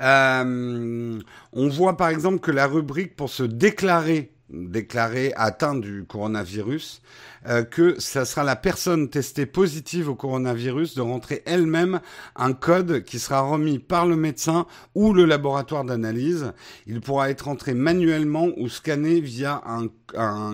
Euh, 0.01 1.19
on 1.53 1.69
voit 1.69 1.95
par 1.95 2.09
exemple 2.09 2.39
que 2.39 2.51
la 2.51 2.67
rubrique 2.67 3.15
pour 3.15 3.29
se 3.29 3.43
déclarer 3.43 4.34
déclarer 4.49 5.33
atteint 5.35 5.75
du 5.75 6.05
coronavirus 6.07 7.01
euh, 7.47 7.63
que 7.63 7.99
ça 7.99 8.25
sera 8.25 8.43
la 8.43 8.55
personne 8.55 9.09
testée 9.09 9.45
positive 9.45 10.09
au 10.09 10.15
coronavirus 10.15 10.95
de 10.95 11.01
rentrer 11.01 11.43
elle-même 11.45 11.99
un 12.35 12.53
code 12.53 13.03
qui 13.03 13.19
sera 13.19 13.41
remis 13.41 13.79
par 13.79 14.05
le 14.05 14.15
médecin 14.15 14.65
ou 14.95 15.13
le 15.13 15.25
laboratoire 15.25 15.83
d'analyse. 15.83 16.53
Il 16.87 17.01
pourra 17.01 17.29
être 17.29 17.47
entré 17.47 17.73
manuellement 17.73 18.49
ou 18.57 18.67
scanné 18.69 19.19
via 19.19 19.61
un, 19.65 19.89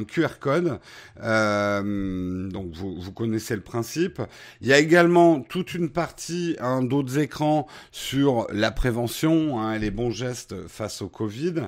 QR 0.06 0.40
code. 0.40 0.80
Euh, 1.22 2.50
donc 2.50 2.74
vous, 2.74 3.12
connaissez 3.12 3.56
le 3.56 3.62
principe. 3.62 4.22
Il 4.62 4.68
y 4.68 4.74
a 4.74 4.80
également 4.80 5.42
toute 5.42 5.74
une 5.74 5.90
partie 5.90 6.56
hein, 6.60 6.82
d'autres 6.82 7.20
écrans 7.20 7.68
sur 7.92 8.48
la 8.52 8.72
prévention 8.72 9.60
hein, 9.60 9.74
et 9.74 9.80
les 9.80 9.92
bons 9.92 10.12
gestes 10.12 10.68
face 10.68 11.02
au 11.02 11.10
Covid. 11.10 11.68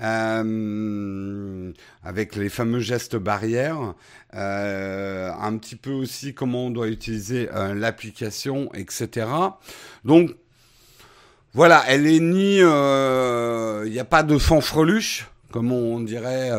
Euh, 0.00 1.70
avec 2.02 2.34
les 2.36 2.48
fameux 2.48 2.80
gestes 2.80 3.16
barrières. 3.16 3.94
Un 5.40 5.56
petit 5.58 5.76
peu 5.76 5.90
aussi 5.90 6.34
comment 6.34 6.66
on 6.66 6.70
doit 6.70 6.88
utiliser 6.88 7.48
euh, 7.52 7.74
l'application, 7.74 8.70
etc. 8.74 9.26
Donc 10.04 10.34
voilà, 11.54 11.84
elle 11.88 12.06
est 12.06 12.20
ni, 12.20 12.56
il 12.56 12.62
euh, 12.62 13.88
n'y 13.88 13.98
a 13.98 14.04
pas 14.04 14.22
de 14.22 14.38
fanfreluche 14.38 15.28
comme 15.50 15.70
on 15.70 16.00
dirait 16.00 16.50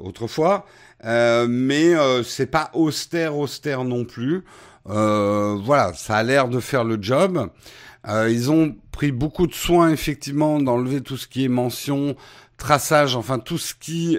autrefois, 0.00 0.66
mais 1.02 1.94
c'est 2.24 2.44
pas 2.44 2.70
austère 2.74 3.34
austère 3.38 3.84
non 3.84 4.04
plus. 4.04 4.44
voilà, 4.84 5.94
ça 5.94 6.16
a 6.16 6.22
l'air 6.22 6.48
de 6.48 6.60
faire 6.60 6.84
le 6.84 6.98
job. 7.00 7.48
ils 8.06 8.50
ont 8.50 8.76
pris 8.92 9.12
beaucoup 9.12 9.46
de 9.46 9.54
soin 9.54 9.88
effectivement 9.88 10.60
d'enlever 10.60 11.00
tout 11.00 11.16
ce 11.16 11.26
qui 11.26 11.46
est 11.46 11.48
mention, 11.48 12.16
traçage, 12.58 13.16
enfin 13.16 13.38
tout 13.38 13.56
ce 13.56 13.72
qui 13.72 14.18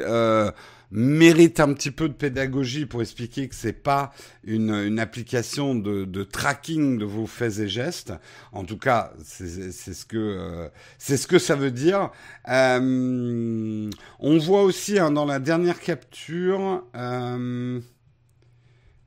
mérite 0.91 1.59
un 1.59 1.73
petit 1.73 1.91
peu 1.91 2.07
de 2.07 2.13
pédagogie 2.13 2.85
pour 2.85 3.01
expliquer 3.01 3.49
que 3.49 3.55
c'est 3.55 3.73
pas 3.73 4.13
une, 4.43 4.99
application 4.99 5.75
de, 5.75 6.23
tracking 6.23 6.97
de 6.97 7.05
vos 7.05 7.27
faits 7.27 7.59
et 7.59 7.67
gestes. 7.67 8.13
En 8.51 8.63
tout 8.63 8.77
cas, 8.77 9.11
c'est 9.23 9.71
ce 9.71 10.05
que 10.05 10.17
euh, 10.17 10.69
c'est 10.97 11.17
ce 11.17 11.27
que 11.27 11.39
ça 11.39 11.55
veut 11.55 11.71
dire. 11.71 12.11
Euh, 12.47 13.89
on 14.19 14.37
voit 14.37 14.63
aussi 14.63 14.99
hein, 14.99 15.11
dans 15.11 15.25
la 15.25 15.39
dernière 15.39 15.79
capture. 15.79 16.83
Euh, 16.95 17.79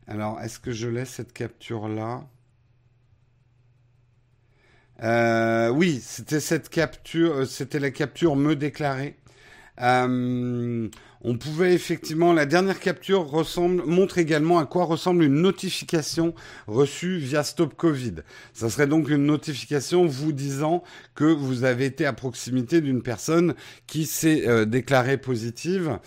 alors, 0.06 0.40
est-ce 0.40 0.58
que 0.58 0.72
je 0.72 0.88
laisse 0.88 1.10
cette 1.10 1.32
capture 1.32 1.88
là? 1.88 2.26
Oui, 5.72 6.00
c'était 6.02 6.40
cette 6.40 6.68
capture, 6.68 7.46
c'était 7.46 7.78
la 7.78 7.90
capture 7.90 8.36
me 8.36 8.54
déclarer. 8.54 9.16
On 11.22 11.36
pouvait 11.36 11.74
effectivement, 11.74 12.32
la 12.32 12.46
dernière 12.46 12.80
capture 12.80 13.26
ressemble, 13.26 13.82
montre 13.84 14.16
également 14.16 14.58
à 14.58 14.64
quoi 14.64 14.84
ressemble 14.84 15.22
une 15.22 15.42
notification 15.42 16.34
reçue 16.66 17.18
via 17.18 17.42
Stop 17.42 17.74
Covid. 17.74 18.14
Ça 18.54 18.70
serait 18.70 18.86
donc 18.86 19.10
une 19.10 19.26
notification 19.26 20.06
vous 20.06 20.32
disant 20.32 20.82
que 21.14 21.24
vous 21.24 21.64
avez 21.64 21.84
été 21.84 22.06
à 22.06 22.14
proximité 22.14 22.80
d'une 22.80 23.02
personne 23.02 23.54
qui 23.86 24.06
s'est 24.06 24.48
euh, 24.48 24.64
déclarée 24.64 25.18
positive. 25.18 25.98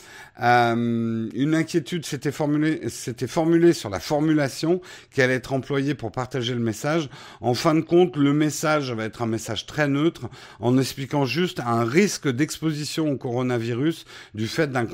Euh, 0.41 1.29
une 1.34 1.53
inquiétude 1.53 2.08
s'était 2.08 2.32
formulée, 2.32 2.82
formulée 3.27 3.74
sur 3.74 3.91
la 3.91 4.00
formulation 4.00 4.82
qui 5.12 5.22
allait 5.22 5.36
être 5.36 5.53
employée 5.53 5.93
pour 5.93 6.12
partager 6.12 6.55
le 6.55 6.60
message. 6.60 7.10
En 7.39 7.53
fin 7.53 7.75
de 7.75 7.82
compte, 7.82 8.17
le 8.17 8.34
message 8.34 8.91
va 8.91 9.05
être 9.05 9.22
un 9.22 9.27
message 9.27 9.67
très 9.67 9.88
neutre 9.88 10.27
en 10.60 10.79
expliquant 10.79 11.25
juste 11.25 11.60
un 11.60 11.84
risque 11.84 12.27
d'exposition 12.27 13.12
au 13.12 13.17
coronavirus 13.17 14.05
du 14.34 14.48
fait 14.48 14.72
d'un 14.72 14.88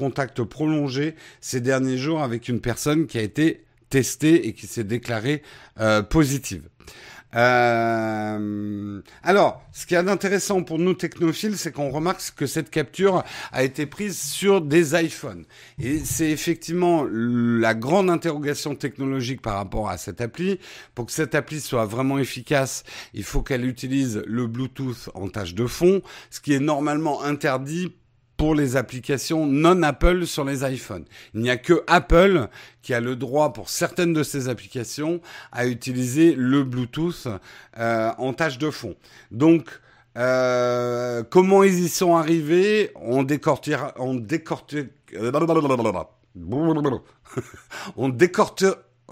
prolongé 0.44 1.16
ces 1.42 1.62
derniers 1.62 1.98
jours 1.98 2.22
avec 2.22 2.48
une 2.50 2.62
personne 2.62 3.08
qui 3.08 3.18
a 3.18 3.22
été 3.22 3.63
testée 3.89 4.48
et 4.48 4.54
qui 4.54 4.68
s'est 4.68 4.84
déclarée 4.84 5.42
euh, 5.80 6.01
positive. 6.01 6.63
Euh, 7.36 9.01
alors, 9.22 9.62
ce 9.72 9.86
qui 9.86 9.94
est 9.94 10.04
d'intéressant 10.04 10.63
pour 10.63 10.80
nous 10.80 10.94
technophiles, 10.96 11.58
c'est 11.58 11.72
qu'on 11.72 11.89
remarque 11.89 12.22
que 12.36 12.48
cette 12.48 12.72
capture 12.72 13.24
a 13.51 13.63
été 13.63 13.86
prise 13.86 14.20
sur 14.20 14.62
des 14.62 15.00
iPhones. 15.00 15.46
Et 15.80 16.00
c'est 16.00 16.30
effectivement 16.30 17.06
la 17.12 17.75
grande 17.75 18.10
interrogation 18.10 18.75
technologique 18.75 19.42
par 19.42 19.56
rapport 19.56 19.89
à 19.89 19.98
cette 19.98 20.22
appli. 20.22 20.60
Pour 20.96 21.06
que 21.06 21.12
cette 21.12 21.36
appli 21.36 21.60
soit 21.60 21.86
vraiment 21.86 22.18
efficace, 22.18 22.84
il 23.13 23.24
faut 23.24 23.42
qu'elle 23.42 23.66
utilise 23.66 24.24
le 24.25 24.48
Bluetooth 24.48 25.10
en 25.13 25.30
tâche 25.30 25.54
de 25.54 25.68
fond, 25.68 26.01
ce 26.32 26.39
qui 26.39 26.54
est 26.54 26.60
normalement 26.60 27.24
interdit 27.24 27.94
pour 28.39 28.55
les 28.55 28.77
applications 28.77 29.46
non 29.46 29.84
Apple 29.84 30.25
sur 30.25 30.46
les 30.46 30.63
iPhones. 30.63 31.03
Il 31.34 31.41
n'y 31.41 31.50
a 31.50 31.58
que 31.58 31.84
Apple 31.88 32.48
qui 32.81 32.93
a 32.93 33.01
le 33.01 33.17
droit 33.17 33.51
pour 33.51 33.67
certaines 33.67 34.13
de 34.13 34.24
ces 34.24 34.48
applications 34.48 35.19
à 35.51 35.67
utiliser 35.67 36.36
le 36.36 36.63
Bluetooth 36.63 37.27
euh, 37.77 38.12
en 38.17 38.31
tâche 38.31 38.58
de 38.58 38.69
fond. 38.69 38.96
Donc 39.31 39.67
euh, 40.17 41.22
comment 41.29 41.63
ils 41.63 41.79
y 41.79 41.89
sont 41.89 42.15
arrivés? 42.15 42.91
On 42.96 43.24
décortira, 43.24 43.93
on 43.98 44.15
décortique, 44.15 44.88
on 47.98 48.08
décortique, 48.08 48.69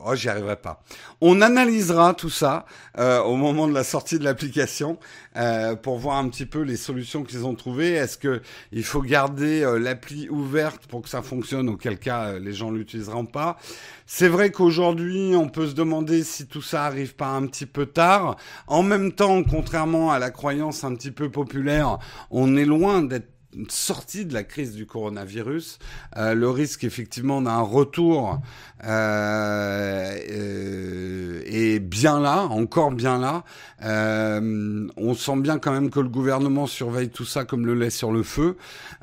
Oh, 0.10 0.16
j'y 0.16 0.30
arriverai 0.30 0.56
pas. 0.56 0.82
On 1.20 1.42
analysera 1.42 2.14
tout 2.14 2.30
ça 2.30 2.66
euh, 2.98 3.20
au 3.24 3.36
moment 3.36 3.68
de 3.68 3.74
la 3.74 3.84
sortie 3.84 4.18
de 4.18 4.24
l'application 4.24 4.98
euh, 5.36 5.76
pour 5.76 5.98
voir 5.98 6.16
un 6.16 6.30
petit 6.30 6.46
peu 6.46 6.62
les 6.62 6.78
solutions 6.78 7.24
qu'ils 7.24 7.46
ont 7.46 7.56
trouvées. 7.56 7.92
Est-ce 7.92 8.18
que 8.18 8.42
il 8.72 8.86
faut 8.86 9.02
garder 9.02 9.64
euh, 9.64 9.78
l'appli 9.78 10.30
ouverte 10.30 10.88
pour 10.88 11.02
que 11.02 11.10
ça 11.10 11.22
fonctionne, 11.22 11.68
auquel 11.68 12.00
cas 12.00 12.40
les 12.40 12.54
gens 12.54 12.72
l'utiliseront 12.72 13.26
pas? 13.26 13.58
C'est 14.06 14.30
vrai 14.30 14.50
qu'aujourd'hui, 14.50 15.34
on 15.36 15.50
peut 15.50 15.68
se 15.68 15.74
demander 15.74 16.24
si 16.24 16.48
tout 16.48 16.62
ça 16.62 16.86
arrive 16.86 17.16
pas 17.16 17.28
un 17.28 17.46
petit 17.46 17.66
peu 17.66 17.86
tard. 17.86 18.38
En 18.68 18.84
même 18.84 19.12
temps, 19.12 19.44
contrairement 19.44 20.14
à 20.14 20.20
la 20.20 20.32
croyance 20.32 20.86
un 20.86 20.96
petit 20.96 21.12
peu 21.12 21.30
populaire, 21.30 22.00
on 22.32 22.56
est 22.56 22.64
loin 22.64 23.02
d'être 23.02 23.37
sortie 23.70 24.25
de 24.25 24.34
la 24.34 24.44
crise 24.44 24.74
du 24.74 24.86
coronavirus, 24.86 25.80
euh, 26.18 26.34
le 26.34 26.50
risque 26.50 26.84
effectivement 26.84 27.42
d'un 27.42 27.62
retour 27.62 28.39
euh, 28.84 30.18
euh, 30.30 31.42
est 31.46 31.80
bien 31.80 32.20
là, 32.20 32.44
encore 32.44 32.92
bien 32.92 33.18
là. 33.20 33.44
Euh, 33.84 34.88
on 34.98 35.13
sent 35.13 35.38
bien 35.38 35.60
quand 35.60 35.72
même 35.72 35.89
que 35.89 36.00
le 36.00 36.10
gouvernement 36.10 36.68
surveille 36.68 37.10
tout 37.10 37.25
ça 37.25 37.46
comme 37.46 37.66
le 37.66 37.74
lait 37.74 37.89
sur 37.89 38.12
le 38.12 38.24
feu, 38.24 38.58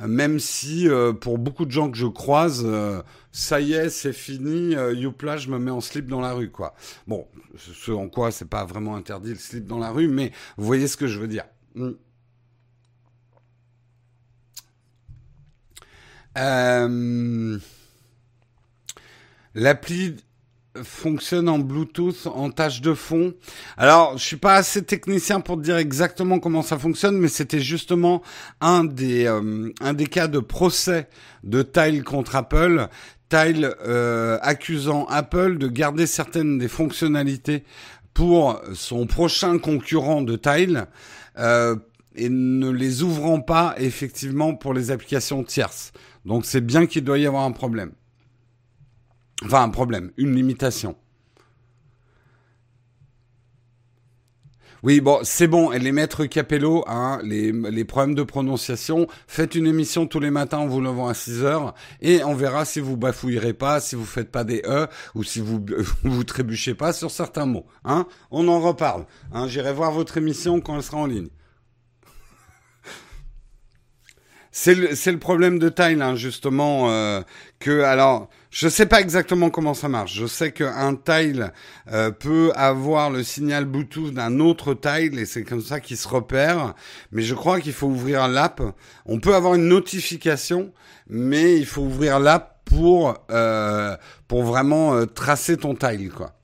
même 0.07 0.39
si 0.39 0.89
euh, 0.89 1.13
pour 1.13 1.39
beaucoup 1.39 1.65
de 1.65 1.71
gens 1.71 1.91
que 1.91 1.97
je 1.97 2.07
croise, 2.07 2.63
euh, 2.65 3.03
ça 3.33 3.61
y 3.61 3.73
est, 3.73 3.89
c'est 3.89 4.13
fini, 4.13 4.75
youpla, 4.75 5.37
je 5.37 5.51
me 5.51 5.59
mets 5.59 5.73
en 5.73 5.81
slip 5.81 6.07
dans 6.07 6.21
la 6.21 6.33
rue, 6.35 6.51
quoi. 6.51 6.75
Bon, 7.09 7.27
ce 7.57 7.91
en 7.91 8.09
quoi 8.09 8.31
c'est 8.31 8.49
pas 8.49 8.65
vraiment 8.65 8.95
interdit 8.95 9.31
le 9.31 9.37
slip 9.37 9.67
dans 9.67 9.79
la 9.79 9.91
rue, 9.91 10.07
mais 10.07 10.31
vous 10.57 10.65
voyez 10.65 10.87
ce 10.87 10.97
que 10.97 11.09
je 11.09 11.19
veux 11.19 11.29
dire. 11.29 11.45
Mm. 11.75 11.91
Euh, 16.37 17.59
L'appli 19.55 20.17
fonctionne 20.83 21.49
en 21.49 21.61
Bluetooth 21.61 22.27
en 22.27 22.51
tâche 22.51 22.81
de 22.81 22.95
fond. 22.95 23.35
Alors, 23.77 24.19
je 24.19 24.25
suis 24.25 24.37
pas 24.37 24.57
assez 24.57 24.83
technicien 24.83 25.41
pour 25.41 25.57
dire 25.57 25.77
exactement 25.77 26.41
comment 26.41 26.63
ça 26.63 26.79
fonctionne, 26.79 27.19
mais 27.19 27.29
c'était 27.29 27.61
justement 27.61 28.23
un 28.61 28.83
des 28.83 29.27
euh, 29.27 29.71
un 29.81 29.93
des 29.93 30.07
cas 30.07 30.27
de 30.27 30.41
procès 30.41 31.09
de 31.45 31.63
Tile 31.63 32.03
contre 32.03 32.35
Apple. 32.35 32.89
Tile 33.29 33.73
euh, 33.87 34.39
accusant 34.43 35.07
Apple 35.07 35.59
de 35.59 35.69
garder 35.69 36.07
certaines 36.07 36.59
des 36.59 36.69
fonctionnalités 36.69 37.65
pour 38.13 38.61
son 38.75 39.07
prochain 39.07 39.59
concurrent 39.59 40.23
de 40.23 40.37
Tile. 40.37 40.87
Euh, 41.39 41.77
et 42.17 42.29
ne 42.29 42.71
les 42.71 43.03
ouvrant 43.03 43.41
pas 43.41 43.75
effectivement 43.79 44.55
pour 44.55 44.73
les 44.73 44.93
applications 44.93 45.43
tierces. 45.43 45.93
Donc 46.25 46.45
c'est 46.47 46.61
bien 46.61 46.87
qu'il 46.87 47.05
doit 47.05 47.19
y 47.19 47.27
avoir 47.27 47.45
un 47.45 47.53
problème. 47.53 47.93
Enfin 49.45 49.63
un 49.63 49.71
problème, 49.71 50.13
une 50.17 50.35
limitation. 50.35 50.97
Oui, 54.85 55.01
bon, 55.01 55.21
c'est 55.23 55.47
bon. 55.47 55.73
Et 55.73 55.79
les 55.79 55.93
maîtres 55.93 56.27
Capello, 56.27 56.85
hein, 56.87 57.19
les, 57.25 57.85
problèmes 57.85 58.15
de 58.15 58.23
prononciation, 58.23 59.07
faites 59.27 59.55
une 59.55 59.67
émission 59.67 60.07
tous 60.07 60.21
les 60.21 60.31
matins 60.31 60.59
en 60.59 60.67
vous 60.67 60.83
levant 60.83 61.09
à 61.09 61.15
6 61.15 61.43
heures 61.43 61.75
et 62.03 62.23
on 62.23 62.35
verra 62.35 62.67
si 62.67 62.81
vous 62.81 62.99
bafouillerez 62.99 63.55
pas, 63.55 63.81
si 63.81 63.97
vous 63.97 64.05
faites 64.05 64.31
pas 64.31 64.45
des 64.45 64.61
E 64.67 64.87
ou 65.15 65.25
si 65.25 65.41
vous 65.41 65.65
vous 66.05 66.25
trébuchez 66.25 66.75
pas 66.75 66.93
sur 66.93 67.11
certains 67.11 67.47
mots. 67.47 67.65
Hein. 67.87 68.07
On 68.31 68.47
en 68.47 68.61
reparle. 68.61 69.07
Hein. 69.33 69.49
J'irai 69.49 69.73
voir 69.73 69.91
votre 69.91 70.19
émission 70.19 70.61
quand 70.61 70.77
elle 70.77 70.83
sera 70.83 70.99
en 70.99 71.07
ligne. 71.07 71.29
C'est 74.57 74.77
le, 74.77 75.19
problème 75.19 75.59
de 75.59 75.69
Tile, 75.69 76.01
justement, 76.15 76.89
euh, 76.89 77.23
que 77.59 77.81
alors 77.81 78.29
je 78.55 78.69
sais 78.69 78.87
pas 78.87 79.01
exactement 79.01 79.51
comment 79.51 79.75
ça 79.75 79.89
marche. 79.89 80.15
Je 80.15 80.27
sais 80.27 80.53
qu'un 80.53 80.95
tile 80.95 81.53
euh, 81.91 82.13
peut 82.13 82.53
avoir 82.55 83.11
le 83.11 83.25
signal 83.25 83.65
Bluetooth 83.65 84.15
d'un 84.15 84.39
autre 84.39 84.75
tile 84.75 85.19
et 85.19 85.27
c'est 85.27 85.43
comme 85.43 85.61
ça 85.61 85.81
qu'il 85.81 85.97
se 85.97 86.07
repère. 86.07 86.75
Mais 87.11 87.23
je 87.23 87.35
crois 87.35 87.61
qu'il 87.61 87.73
faut 87.73 87.89
ouvrir 87.89 88.29
l'app. 88.29 88.63
On 89.07 89.19
peut 89.19 89.35
avoir 89.35 89.57
une 89.57 89.67
notification, 89.67 90.73
mais 91.09 91.57
il 91.57 91.67
faut 91.67 91.83
ouvrir 91.83 92.21
l'app 92.21 92.61
pour 92.65 93.19
euh, 93.33 93.97
pour 94.29 94.45
vraiment 94.45 94.95
euh, 94.95 95.05
tracer 95.05 95.57
ton 95.57 95.75
tile, 95.75 96.13
quoi. 96.13 96.37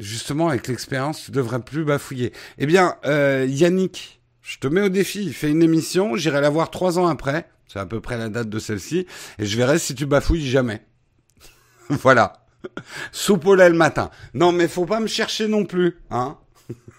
Justement, 0.00 0.48
avec 0.48 0.66
l'expérience, 0.66 1.24
tu 1.24 1.30
devrais 1.30 1.60
plus 1.60 1.84
bafouiller. 1.84 2.32
Eh 2.58 2.66
bien, 2.66 2.96
euh, 3.04 3.46
Yannick, 3.48 4.20
je 4.42 4.58
te 4.58 4.66
mets 4.66 4.80
au 4.80 4.88
défi. 4.88 5.22
Il 5.22 5.34
fait 5.34 5.50
une 5.50 5.62
émission, 5.62 6.16
j'irai 6.16 6.40
la 6.40 6.50
voir 6.50 6.70
trois 6.70 6.98
ans 6.98 7.06
après. 7.06 7.48
C'est 7.68 7.78
à 7.78 7.86
peu 7.86 8.00
près 8.00 8.18
la 8.18 8.28
date 8.28 8.48
de 8.48 8.58
celle-ci. 8.58 9.06
Et 9.38 9.46
je 9.46 9.56
verrai 9.56 9.78
si 9.78 9.94
tu 9.94 10.06
bafouilles 10.06 10.48
jamais. 10.48 10.82
voilà. 11.88 12.44
Soupe 13.12 13.46
au 13.46 13.54
lait 13.54 13.68
le 13.68 13.76
matin. 13.76 14.10
Non, 14.34 14.52
mais 14.52 14.66
faut 14.66 14.86
pas 14.86 15.00
me 15.00 15.06
chercher 15.06 15.46
non 15.46 15.64
plus, 15.64 15.96
hein. 16.10 16.36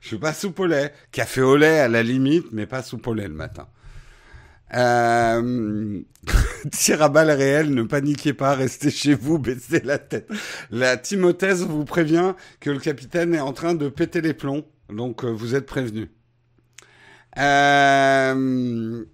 je 0.00 0.08
suis 0.08 0.18
pas 0.18 0.34
soupe 0.34 0.58
au 0.60 0.66
lait. 0.66 0.92
Café 1.10 1.40
au 1.42 1.56
lait 1.56 1.78
à 1.78 1.88
la 1.88 2.02
limite, 2.02 2.46
mais 2.52 2.66
pas 2.66 2.82
soupe 2.82 3.06
au 3.06 3.14
lait 3.14 3.28
le 3.28 3.34
matin. 3.34 3.68
Euh... 4.74 6.00
Tir 6.70 7.02
à 7.02 7.08
balles 7.08 7.30
réelles, 7.30 7.74
ne 7.74 7.82
paniquez 7.82 8.32
pas, 8.32 8.54
restez 8.54 8.90
chez 8.90 9.14
vous, 9.14 9.38
baissez 9.40 9.80
la 9.80 9.98
tête. 9.98 10.28
La 10.70 10.96
Timothée 10.96 11.54
vous 11.54 11.84
prévient 11.84 12.34
que 12.60 12.70
le 12.70 12.78
capitaine 12.78 13.34
est 13.34 13.40
en 13.40 13.52
train 13.52 13.74
de 13.74 13.88
péter 13.88 14.20
les 14.20 14.34
plombs, 14.34 14.64
donc 14.88 15.24
euh, 15.24 15.28
vous 15.30 15.54
êtes 15.54 15.66
prévenus. 15.66 16.08
Euh... 17.38 19.04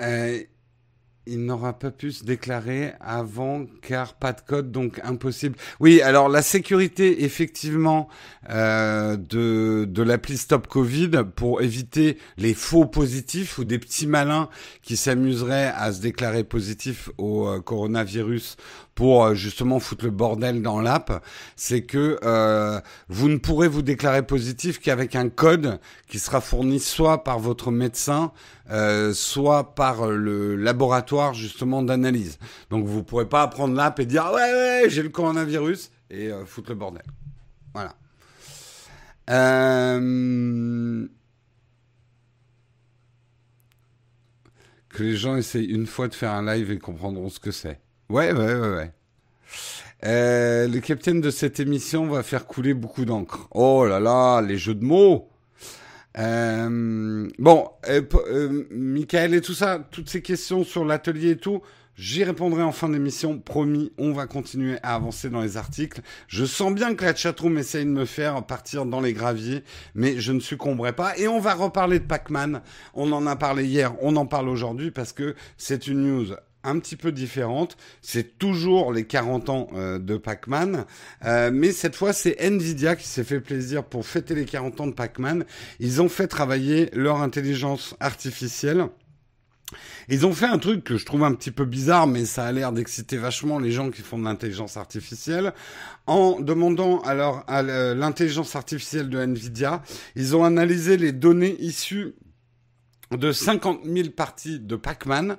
Euh, 0.00 0.42
il 1.28 1.44
n'aura 1.44 1.78
pas 1.78 1.90
pu 1.90 2.12
se 2.12 2.24
déclarer 2.24 2.92
avant 3.00 3.66
car 3.82 4.14
pas 4.14 4.32
de 4.32 4.40
code, 4.40 4.72
donc 4.72 5.00
impossible. 5.04 5.56
Oui, 5.80 6.00
alors 6.00 6.28
la 6.28 6.42
sécurité 6.42 7.24
effectivement 7.24 8.08
euh, 8.50 9.16
de, 9.16 9.84
de 9.88 10.02
l'appli 10.02 10.36
Stop 10.36 10.66
Covid 10.66 11.10
pour 11.36 11.62
éviter 11.62 12.18
les 12.36 12.54
faux 12.54 12.86
positifs 12.86 13.58
ou 13.58 13.64
des 13.64 13.78
petits 13.78 14.06
malins 14.06 14.48
qui 14.82 14.96
s'amuseraient 14.96 15.72
à 15.76 15.92
se 15.92 16.00
déclarer 16.00 16.44
positif 16.44 17.10
au 17.18 17.48
euh, 17.48 17.60
coronavirus 17.60 18.56
pour 18.98 19.24
euh, 19.24 19.34
justement 19.34 19.78
foutre 19.78 20.04
le 20.06 20.10
bordel 20.10 20.60
dans 20.60 20.80
l'app, 20.80 21.24
c'est 21.54 21.82
que 21.82 22.18
euh, 22.24 22.80
vous 23.08 23.28
ne 23.28 23.36
pourrez 23.36 23.68
vous 23.68 23.82
déclarer 23.82 24.26
positif 24.26 24.80
qu'avec 24.80 25.14
un 25.14 25.28
code 25.28 25.78
qui 26.08 26.18
sera 26.18 26.40
fourni 26.40 26.80
soit 26.80 27.22
par 27.22 27.38
votre 27.38 27.70
médecin, 27.70 28.32
euh, 28.70 29.12
soit 29.12 29.74
par 29.74 30.06
le 30.06 30.56
laboratoire 30.56 31.34
justement 31.34 31.82
d'analyse. 31.82 32.38
Donc 32.70 32.86
vous 32.86 32.98
ne 32.98 33.02
pourrez 33.02 33.28
pas 33.28 33.46
prendre 33.48 33.74
l'app 33.74 33.98
et 34.00 34.06
dire 34.06 34.30
ouais 34.34 34.52
ouais 34.52 34.84
j'ai 34.88 35.02
le 35.02 35.08
coronavirus 35.08 35.90
et 36.10 36.28
euh, 36.28 36.44
foutre 36.44 36.70
le 36.70 36.76
bordel. 36.76 37.02
Voilà. 37.74 37.94
Euh... 39.30 41.06
Que 44.88 45.02
les 45.02 45.16
gens 45.16 45.36
essayent 45.36 45.66
une 45.66 45.86
fois 45.86 46.08
de 46.08 46.14
faire 46.14 46.32
un 46.32 46.44
live 46.54 46.70
et 46.70 46.78
comprendront 46.78 47.28
ce 47.28 47.38
que 47.38 47.50
c'est. 47.50 47.80
Ouais, 48.08 48.32
ouais, 48.32 48.54
ouais, 48.54 48.74
ouais. 48.74 48.92
Euh, 50.04 50.68
le 50.68 50.80
capitaine 50.80 51.20
de 51.20 51.30
cette 51.30 51.60
émission 51.60 52.06
va 52.06 52.22
faire 52.22 52.46
couler 52.46 52.72
beaucoup 52.72 53.04
d'encre. 53.04 53.48
Oh 53.50 53.84
là 53.86 54.00
là, 54.00 54.40
les 54.40 54.56
jeux 54.56 54.74
de 54.74 54.84
mots. 54.84 55.28
Euh, 56.18 57.28
bon, 57.38 57.68
euh, 57.88 58.02
euh, 58.28 58.66
Michael 58.70 59.34
et 59.34 59.40
tout 59.40 59.54
ça, 59.54 59.78
toutes 59.90 60.08
ces 60.08 60.20
questions 60.20 60.64
sur 60.64 60.84
l'atelier 60.84 61.30
et 61.30 61.36
tout, 61.36 61.62
j'y 61.96 62.24
répondrai 62.24 62.62
en 62.62 62.72
fin 62.72 62.88
d'émission. 62.88 63.38
Promis, 63.38 63.92
on 63.98 64.12
va 64.12 64.26
continuer 64.26 64.78
à 64.82 64.96
avancer 64.96 65.30
dans 65.30 65.40
les 65.40 65.56
articles. 65.56 66.00
Je 66.26 66.44
sens 66.44 66.74
bien 66.74 66.94
que 66.94 67.04
la 67.04 67.14
chatroom 67.14 67.56
essaye 67.58 67.84
de 67.84 67.90
me 67.90 68.04
faire 68.04 68.44
partir 68.44 68.84
dans 68.84 69.00
les 69.00 69.12
graviers, 69.12 69.62
mais 69.94 70.18
je 70.18 70.32
ne 70.32 70.40
succomberai 70.40 70.92
pas. 70.92 71.16
Et 71.18 71.28
on 71.28 71.38
va 71.38 71.54
reparler 71.54 72.00
de 72.00 72.04
Pac-Man. 72.04 72.62
On 72.94 73.12
en 73.12 73.26
a 73.26 73.36
parlé 73.36 73.64
hier, 73.64 73.94
on 74.00 74.16
en 74.16 74.26
parle 74.26 74.48
aujourd'hui 74.48 74.90
parce 74.90 75.12
que 75.12 75.36
c'est 75.56 75.86
une 75.86 76.02
news 76.02 76.34
un 76.64 76.78
petit 76.78 76.96
peu 76.96 77.12
différente. 77.12 77.76
C'est 78.02 78.38
toujours 78.38 78.92
les 78.92 79.06
40 79.06 79.48
ans 79.48 79.68
euh, 79.74 79.98
de 79.98 80.16
Pac-Man, 80.16 80.84
euh, 81.24 81.50
mais 81.52 81.72
cette 81.72 81.96
fois 81.96 82.12
c'est 82.12 82.36
Nvidia 82.40 82.96
qui 82.96 83.06
s'est 83.06 83.24
fait 83.24 83.40
plaisir 83.40 83.84
pour 83.84 84.06
fêter 84.06 84.34
les 84.34 84.44
40 84.44 84.80
ans 84.80 84.86
de 84.86 84.92
Pac-Man. 84.92 85.44
Ils 85.80 86.02
ont 86.02 86.08
fait 86.08 86.26
travailler 86.26 86.90
leur 86.92 87.22
intelligence 87.22 87.94
artificielle. 88.00 88.88
Ils 90.08 90.24
ont 90.24 90.32
fait 90.32 90.46
un 90.46 90.58
truc 90.58 90.84
que 90.84 90.96
je 90.96 91.04
trouve 91.04 91.24
un 91.24 91.34
petit 91.34 91.50
peu 91.50 91.66
bizarre, 91.66 92.06
mais 92.06 92.24
ça 92.24 92.46
a 92.46 92.52
l'air 92.52 92.72
d'exciter 92.72 93.18
vachement 93.18 93.58
les 93.58 93.70
gens 93.70 93.90
qui 93.90 94.00
font 94.00 94.18
de 94.18 94.24
l'intelligence 94.24 94.78
artificielle. 94.78 95.52
En 96.06 96.40
demandant 96.40 97.00
alors 97.02 97.44
à 97.46 97.62
l'intelligence 97.62 98.56
artificielle 98.56 99.10
de 99.10 99.18
Nvidia, 99.18 99.82
ils 100.16 100.34
ont 100.34 100.44
analysé 100.44 100.96
les 100.96 101.12
données 101.12 101.56
issues 101.60 102.14
de 103.10 103.32
50 103.32 103.80
000 103.84 104.10
parties 104.10 104.58
de 104.58 104.76
Pac-Man 104.76 105.36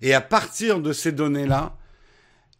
et 0.00 0.14
à 0.14 0.20
partir 0.20 0.80
de 0.80 0.92
ces 0.92 1.12
données-là, 1.12 1.76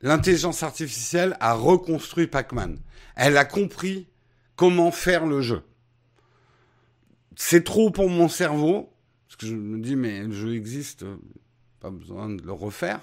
l'intelligence 0.02 0.62
artificielle 0.62 1.36
a 1.40 1.54
reconstruit 1.54 2.26
Pac-Man. 2.26 2.78
Elle 3.16 3.36
a 3.36 3.44
compris 3.44 4.08
comment 4.56 4.90
faire 4.90 5.26
le 5.26 5.40
jeu. 5.40 5.62
c'est 7.36 7.64
trop 7.64 7.90
pour 7.90 8.10
mon 8.10 8.28
cerveau, 8.28 8.92
parce 9.26 9.36
que 9.36 9.46
je 9.46 9.54
me 9.54 9.80
dis, 9.80 9.96
mais 9.96 10.22
le 10.22 10.32
jeu 10.32 10.54
existe, 10.54 11.06
pas 11.80 11.90
besoin 11.90 12.28
de 12.28 12.42
le 12.42 12.52
refaire. 12.52 13.00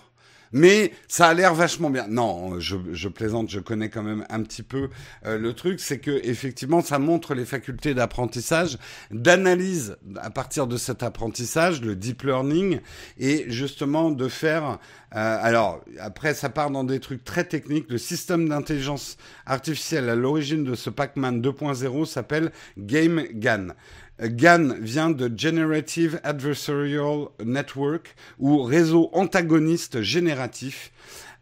Mais 0.51 0.91
ça 1.07 1.27
a 1.27 1.33
l'air 1.33 1.53
vachement 1.53 1.89
bien. 1.89 2.07
Non, 2.07 2.59
je, 2.59 3.07
plaisante, 3.07 3.49
je 3.49 3.59
connais 3.59 3.89
quand 3.89 4.03
même 4.03 4.25
un 4.29 4.43
petit 4.43 4.63
peu 4.63 4.89
euh, 5.25 5.37
le 5.37 5.53
truc, 5.53 5.79
c'est 5.79 5.99
que 5.99 6.11
effectivement, 6.23 6.81
ça 6.81 6.99
montre 6.99 7.33
les 7.33 7.45
facultés 7.45 7.93
d'apprentissage, 7.93 8.77
d'analyse 9.11 9.97
à 10.17 10.29
partir 10.29 10.67
de 10.67 10.77
cet 10.77 11.03
apprentissage, 11.03 11.81
le 11.81 11.95
deep 11.95 12.23
learning, 12.23 12.79
et 13.17 13.45
justement 13.47 14.11
de 14.11 14.27
faire. 14.27 14.79
Euh, 15.15 15.37
alors 15.41 15.83
après, 15.99 16.33
ça 16.33 16.49
part 16.49 16.69
dans 16.69 16.83
des 16.83 16.99
trucs 16.99 17.23
très 17.23 17.45
techniques. 17.45 17.89
Le 17.89 17.97
système 17.97 18.49
d'intelligence 18.49 19.17
artificielle 19.45 20.09
à 20.09 20.15
l'origine 20.15 20.63
de 20.63 20.75
ce 20.75 20.89
Pac-Man 20.89 21.41
2.0 21.41 22.05
s'appelle 22.05 22.51
Game 22.77 23.73
GAN. 24.21 24.75
Vient 24.79 25.09
de 25.09 25.31
Generative 25.35 26.19
Adversarial 26.23 27.27
Network 27.43 28.15
ou 28.39 28.63
réseau 28.63 29.09
antagoniste 29.13 30.01
génératif. 30.01 30.91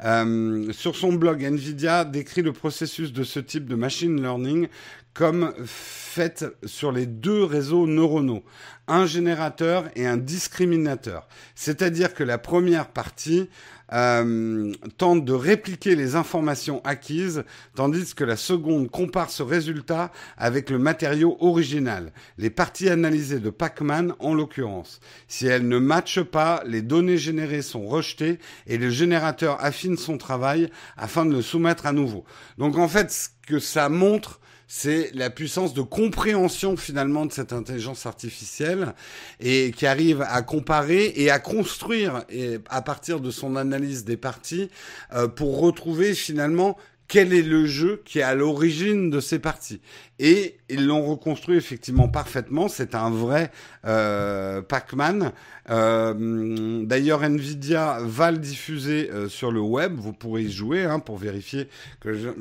Euh, 0.03 0.71
sur 0.73 0.95
son 0.95 1.13
blog, 1.13 1.43
Nvidia 1.43 2.03
décrit 2.03 2.41
le 2.41 2.51
processus 2.51 3.13
de 3.13 3.23
ce 3.23 3.39
type 3.39 3.65
de 3.67 3.75
machine 3.75 4.21
learning 4.21 4.67
comme 5.13 5.53
fait 5.65 6.45
sur 6.65 6.91
les 6.91 7.05
deux 7.05 7.45
réseaux 7.45 7.88
neuronaux, 7.88 8.43
un 8.89 9.05
générateur 9.05 9.85
et 9.95 10.05
un 10.05 10.17
discriminateur. 10.17 11.27
C'est-à-dire 11.55 12.13
que 12.13 12.23
la 12.23 12.38
première 12.38 12.89
partie 12.89 13.49
euh, 13.93 14.74
tente 14.98 15.26
de 15.26 15.34
répliquer 15.34 15.95
les 15.95 16.15
informations 16.15 16.82
acquises, 16.84 17.43
tandis 17.76 18.15
que 18.15 18.24
la 18.24 18.36
seconde 18.36 18.89
compare 18.89 19.30
ce 19.30 19.43
résultat 19.43 20.12
avec 20.38 20.69
le 20.69 20.80
matériau 20.80 21.38
original, 21.39 22.12
les 22.38 22.50
parties 22.50 22.89
analysées 22.89 23.39
de 23.39 23.50
Pac-Man 23.50 24.13
en 24.19 24.34
l'occurrence. 24.34 25.00
Si 25.28 25.48
elles 25.48 25.67
ne 25.67 25.78
matchent 25.78 26.24
pas, 26.24 26.63
les 26.65 26.82
données 26.82 27.17
générées 27.17 27.62
sont 27.62 27.88
rejetées 27.88 28.39
et 28.67 28.78
le 28.78 28.89
générateur 28.89 29.63
affine 29.63 29.98
son 29.98 30.17
travail 30.17 30.69
afin 30.98 31.26
de 31.26 31.34
le 31.34 31.41
soumettre 31.41 31.86
à 31.86 31.91
nouveau. 31.91 32.26
Donc 32.58 32.78
en 32.78 32.88
fait, 32.88 33.12
ce 33.12 33.30
que 33.48 33.60
ça 33.60 33.89
montre, 33.89 34.39
c'est 34.67 35.12
la 35.13 35.30
puissance 35.30 35.73
de 35.73 35.82
compréhension 35.82 36.75
finalement 36.78 37.25
de 37.25 37.32
cette 37.32 37.54
intelligence 37.54 38.06
artificielle 38.06 38.93
et 39.39 39.71
qui 39.75 39.86
arrive 39.86 40.23
à 40.28 40.41
comparer 40.41 41.13
et 41.15 41.30
à 41.30 41.39
construire 41.39 42.23
à 42.69 42.82
partir 42.82 43.19
de 43.19 43.32
son 43.32 43.56
analyse 43.56 44.06
des 44.06 44.17
parties 44.17 44.69
euh, 45.13 45.28
pour 45.28 45.60
retrouver 45.60 46.13
finalement 46.13 46.78
quel 47.08 47.34
est 47.34 47.43
le 47.43 47.65
jeu 47.65 48.01
qui 48.06 48.19
est 48.19 48.23
à 48.23 48.34
l'origine 48.34 49.10
de 49.10 49.19
ces 49.19 49.39
parties. 49.39 49.80
Et 50.19 50.58
ils 50.69 50.86
l'ont 50.86 51.06
reconstruit 51.06 51.58
effectivement 51.58 52.08
parfaitement. 52.08 52.67
C'est 52.67 52.95
un 52.95 53.10
vrai 53.10 53.51
euh, 53.86 54.62
Pac-Man. 54.62 55.34
Euh, 55.69 56.84
D'ailleurs, 56.86 57.23
Nvidia 57.23 57.97
va 58.01 58.32
le 58.32 58.38
diffuser 58.38 59.10
euh, 59.12 59.28
sur 59.28 59.51
le 59.51 59.60
web. 59.60 59.95
Vous 59.97 60.13
pourrez 60.13 60.43
y 60.43 60.51
jouer 60.51 60.84
hein, 60.84 60.99
pour 60.99 61.17
vérifier 61.17 61.67
que 61.99 62.34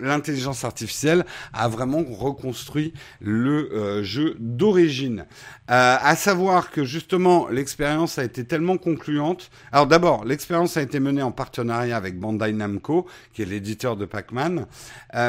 l'intelligence 0.00 0.64
artificielle 0.64 1.24
a 1.52 1.68
vraiment 1.68 2.02
reconstruit 2.08 2.92
le 3.20 3.72
euh, 3.72 4.02
jeu 4.02 4.36
d'origine. 4.38 5.26
À 5.70 6.16
savoir 6.16 6.70
que 6.70 6.84
justement, 6.84 7.48
l'expérience 7.48 8.18
a 8.18 8.24
été 8.24 8.44
tellement 8.44 8.78
concluante. 8.78 9.50
Alors 9.70 9.86
d'abord, 9.86 10.24
l'expérience 10.24 10.78
a 10.78 10.82
été 10.82 10.98
menée 10.98 11.20
en 11.20 11.30
partenariat 11.30 11.94
avec 11.94 12.18
Bandai 12.18 12.54
Namco, 12.54 13.06
qui 13.34 13.42
est 13.42 13.44
l'éditeur 13.44 13.96
de 13.98 14.06
Pac-Man. 14.06 14.66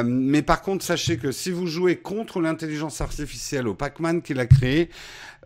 mais 0.05 0.41
par 0.41 0.61
contre, 0.61 0.85
sachez 0.85 1.17
que 1.17 1.33
si 1.33 1.51
vous 1.51 1.67
jouez 1.67 1.88
contre 1.97 2.41
l'intelligence 2.41 3.01
artificielle 3.01 3.67
au 3.67 3.73
Pac-Man 3.73 4.21
qu'il 4.21 4.39
a 4.39 4.45
créé, 4.45 4.89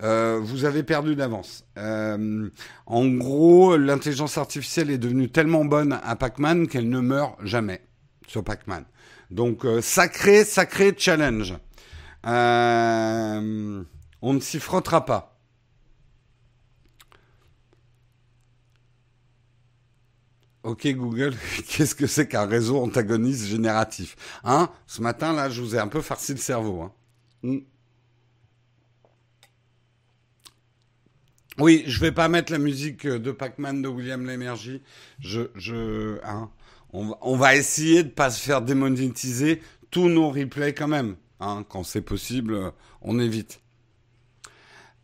euh, 0.02 0.40
vous 0.42 0.66
avez 0.66 0.84
perdu 0.84 1.16
d'avance. 1.16 1.66
Euh, 1.78 2.50
en 2.86 3.08
gros, 3.08 3.78
l'intelligence 3.78 4.38
artificielle 4.38 4.90
est 4.90 4.98
devenue 4.98 5.30
tellement 5.30 5.66
bonne 5.66 6.00
à 6.04 6.16
Pac-Man 6.16 6.68
qu'elle 6.68 6.90
ne 6.90 7.00
meurt 7.00 7.36
jamais 7.44 7.82
sur 8.28 8.44
Pac-Man. 8.44 8.86
Donc, 9.32 9.66
euh, 9.66 9.82
sacré, 9.82 10.44
sacré 10.46 10.94
challenge. 10.98 11.56
On 12.26 13.84
ne 14.34 14.40
s'y 14.40 14.60
frottera 14.60 15.06
pas. 15.06 15.33
Ok 20.64 20.88
Google, 20.88 21.36
qu'est-ce 21.68 21.94
que 21.94 22.08
c'est 22.08 22.28
qu'un 22.28 22.46
réseau 22.46 22.82
antagoniste 22.82 23.46
génératif 23.48 24.16
Hein? 24.44 24.70
Ce 24.88 25.02
matin 25.02 25.34
là, 25.34 25.50
je 25.50 25.62
vous 25.62 25.76
ai 25.76 25.80
un 25.80 25.90
peu 25.90 26.02
farci 26.02 26.32
le 26.32 26.40
cerveau. 26.40 26.82
Hein. 26.82 26.92
Hmm. 27.44 27.60
Oui, 31.60 31.84
je 31.86 32.00
vais 32.00 32.12
pas 32.12 32.30
mettre 32.30 32.52
la 32.52 32.58
musique 32.58 33.06
de 33.06 33.32
Pac-Man 33.32 33.82
de 33.82 33.88
William 33.88 34.26
Lemergy. 34.26 34.82
Je, 35.20 35.42
je, 35.56 36.18
hein, 36.24 36.50
on, 36.94 37.36
va, 37.36 37.56
essayer 37.56 38.04
de 38.04 38.10
pas 38.10 38.32
se 38.32 38.42
faire 38.42 38.62
démonétiser 38.62 39.62
tous 39.92 40.10
nos 40.10 40.30
replays 40.30 40.74
quand 40.74 40.88
même. 40.88 41.16
Hein, 41.40 41.64
quand 41.70 41.84
c'est 41.84 42.02
possible, 42.02 42.72
on 43.02 43.20
évite. 43.20 43.63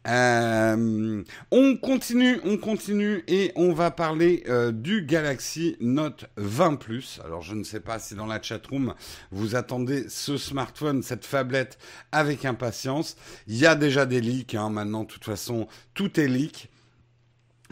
Euh, 0.10 1.24
on 1.52 1.78
continue, 1.78 2.40
on 2.44 2.58
continue 2.58 3.24
et 3.28 3.52
on 3.56 3.74
va 3.74 3.92
parler 3.92 4.44
euh, 4.48 4.72
du 4.72 5.04
Galaxy 5.04 5.78
Note 5.82 6.26
20 6.38 6.78
Plus. 6.78 7.20
Alors 7.24 7.44
je 7.44 7.54
ne 7.54 7.64
sais 7.64 7.80
pas 7.80 8.00
si 8.00 8.16
dans 8.16 8.26
la 8.26 8.42
chatroom 8.42 8.96
vous 9.32 9.56
attendez 9.56 10.06
ce 10.10 10.38
smartphone, 10.38 11.04
cette 11.04 11.26
fablette 11.26 11.78
avec 12.12 12.46
impatience. 12.46 13.18
Il 13.48 13.58
y 13.58 13.68
a 13.68 13.76
déjà 13.76 14.08
des 14.08 14.20
leaks, 14.20 14.56
hein, 14.56 14.70
maintenant 14.70 15.04
de 15.04 15.08
toute 15.08 15.26
façon 15.26 15.68
tout 15.94 16.20
est 16.20 16.28
leak. 16.28 16.70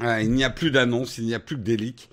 Euh, 0.04 0.21
il 0.21 0.32
n'y 0.32 0.43
a 0.43 0.52
plus 0.52 0.69
d'annonces, 0.69 1.17
il 1.17 1.26
n'y 1.26 1.34
a 1.34 1.39
plus 1.39 1.56
que 1.56 1.62
des 1.62 1.78
leaks. 1.78 2.10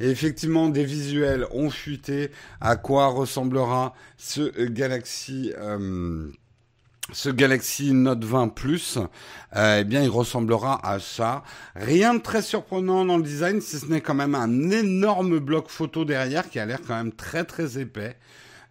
et 0.00 0.10
effectivement, 0.10 0.68
des 0.68 0.84
visuels 0.84 1.46
ont 1.52 1.70
fuité 1.70 2.30
à 2.60 2.76
quoi 2.76 3.06
ressemblera 3.06 3.94
ce 4.18 4.66
Galaxy 4.66 5.52
ce 7.12 7.28
Galaxy 7.28 7.92
Note 7.92 8.24
20 8.24 8.48
Plus, 8.48 8.98
euh, 9.56 9.78
eh 9.80 9.84
bien, 9.84 10.02
il 10.02 10.08
ressemblera 10.08 10.80
à 10.86 10.98
ça. 10.98 11.44
Rien 11.76 12.14
de 12.14 12.20
très 12.20 12.42
surprenant 12.42 13.04
dans 13.04 13.18
le 13.18 13.22
design, 13.22 13.60
si 13.60 13.78
ce 13.78 13.86
n'est 13.86 14.00
quand 14.00 14.14
même 14.14 14.34
un 14.34 14.70
énorme 14.70 15.38
bloc 15.38 15.68
photo 15.68 16.04
derrière 16.04 16.48
qui 16.48 16.58
a 16.58 16.66
l'air 16.66 16.80
quand 16.86 16.96
même 16.96 17.12
très 17.12 17.44
très 17.44 17.78
épais. 17.78 18.16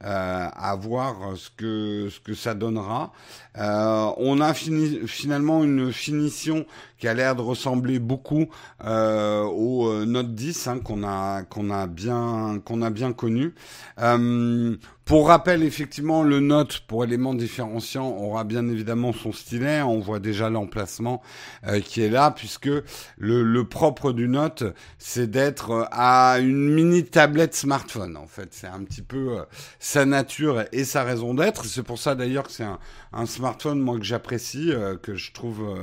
Euh, 0.04 0.47
à 0.51 0.75
voir 0.75 1.38
ce 1.38 1.51
que 1.56 2.10
ce 2.10 2.19
que 2.19 2.34
ça 2.34 2.56
donnera. 2.56 3.13
Euh, 3.60 4.10
on 4.17 4.41
a 4.41 4.51
fini, 4.56 5.01
finalement 5.06 5.63
une 5.63 5.93
finition 5.93 6.65
qui 7.01 7.07
a 7.07 7.15
l'air 7.15 7.35
de 7.35 7.41
ressembler 7.41 7.97
beaucoup 7.97 8.45
euh, 8.85 9.41
au 9.41 9.87
euh, 9.89 10.05
Note 10.05 10.35
10 10.35 10.67
hein, 10.67 10.79
qu'on 10.79 11.03
a 11.03 11.41
qu'on 11.41 11.71
a 11.71 11.87
bien 11.87 12.61
qu'on 12.63 12.83
a 12.83 12.91
bien 12.91 13.11
connu. 13.11 13.55
Euh, 13.99 14.77
pour 15.03 15.27
rappel, 15.27 15.63
effectivement, 15.63 16.23
le 16.23 16.39
Note 16.39 16.81
pour 16.87 17.03
éléments 17.03 17.33
différenciants 17.33 18.07
aura 18.07 18.45
bien 18.45 18.69
évidemment 18.69 19.11
son 19.11 19.33
stylet. 19.33 19.81
On 19.81 19.99
voit 19.99 20.19
déjà 20.19 20.49
l'emplacement 20.49 21.21
euh, 21.67 21.81
qui 21.81 22.01
est 22.01 22.09
là, 22.09 22.31
puisque 22.31 22.69
le, 23.17 23.43
le 23.43 23.63
propre 23.67 24.13
du 24.13 24.29
Note, 24.29 24.63
c'est 24.99 25.29
d'être 25.29 25.89
à 25.91 26.37
une 26.39 26.69
mini 26.69 27.03
tablette 27.03 27.55
smartphone. 27.55 28.15
En 28.15 28.27
fait, 28.27 28.49
c'est 28.51 28.67
un 28.67 28.83
petit 28.83 29.01
peu 29.01 29.39
sa 29.79 30.05
nature 30.05 30.63
et 30.71 30.85
sa 30.85 31.03
raison 31.03 31.33
d'être. 31.33 31.65
C'est 31.65 31.83
pour 31.83 31.97
ça 31.97 32.15
d'ailleurs 32.15 32.45
que 32.45 32.53
c'est 32.53 32.63
un, 32.63 32.79
un, 33.11 33.25
smartphone 33.25 33.81
moi 33.81 33.97
que 33.97 34.05
j'apprécie, 34.05 34.71
que 35.01 35.15
je 35.15 35.33
trouve, 35.33 35.77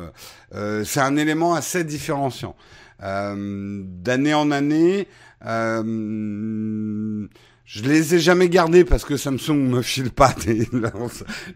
c'est 0.53 1.01
un 1.09 1.17
élément 1.17 1.55
assez 1.55 1.85
différenciant. 1.85 2.55
D'année 3.01 4.35
en 4.35 4.51
année. 4.51 5.09
Euh, 5.45 7.29
je 7.69 7.83
les 7.83 8.15
ai 8.15 8.19
jamais 8.19 8.49
gardés 8.49 8.85
parce 8.87 9.05
que 9.05 9.19
Samsung 9.19 9.69
me 9.69 9.83
file 9.83 10.11
pas 10.11 10.33
des, 10.47 10.67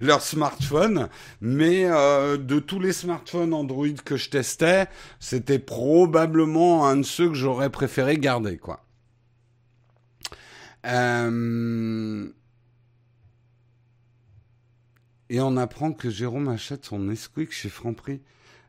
leurs, 0.01 0.21
smartphones, 0.21 1.09
mais 1.41 1.87
euh, 1.87 2.37
de 2.37 2.59
tous 2.59 2.79
les 2.81 2.93
smartphones 2.93 3.55
Android 3.55 3.95
que 4.05 4.19
je 4.19 4.29
testais, 4.29 4.89
c'était 5.21 5.59
probablement 5.59 6.87
un 6.87 6.99
de 6.99 7.03
ceux 7.03 7.29
que 7.29 7.35
j'aurais 7.35 7.71
préféré 7.71 8.19
garder, 8.19 8.59
quoi. 8.59 8.85
Euh... 10.85 12.29
Et 15.31 15.41
on 15.41 15.57
apprend 15.57 15.93
que 15.93 16.11
Jérôme 16.11 16.49
achète 16.49 16.85
son 16.85 16.99
Nesquik 16.99 17.53
chez 17.53 17.71
Franprix. 17.71 18.21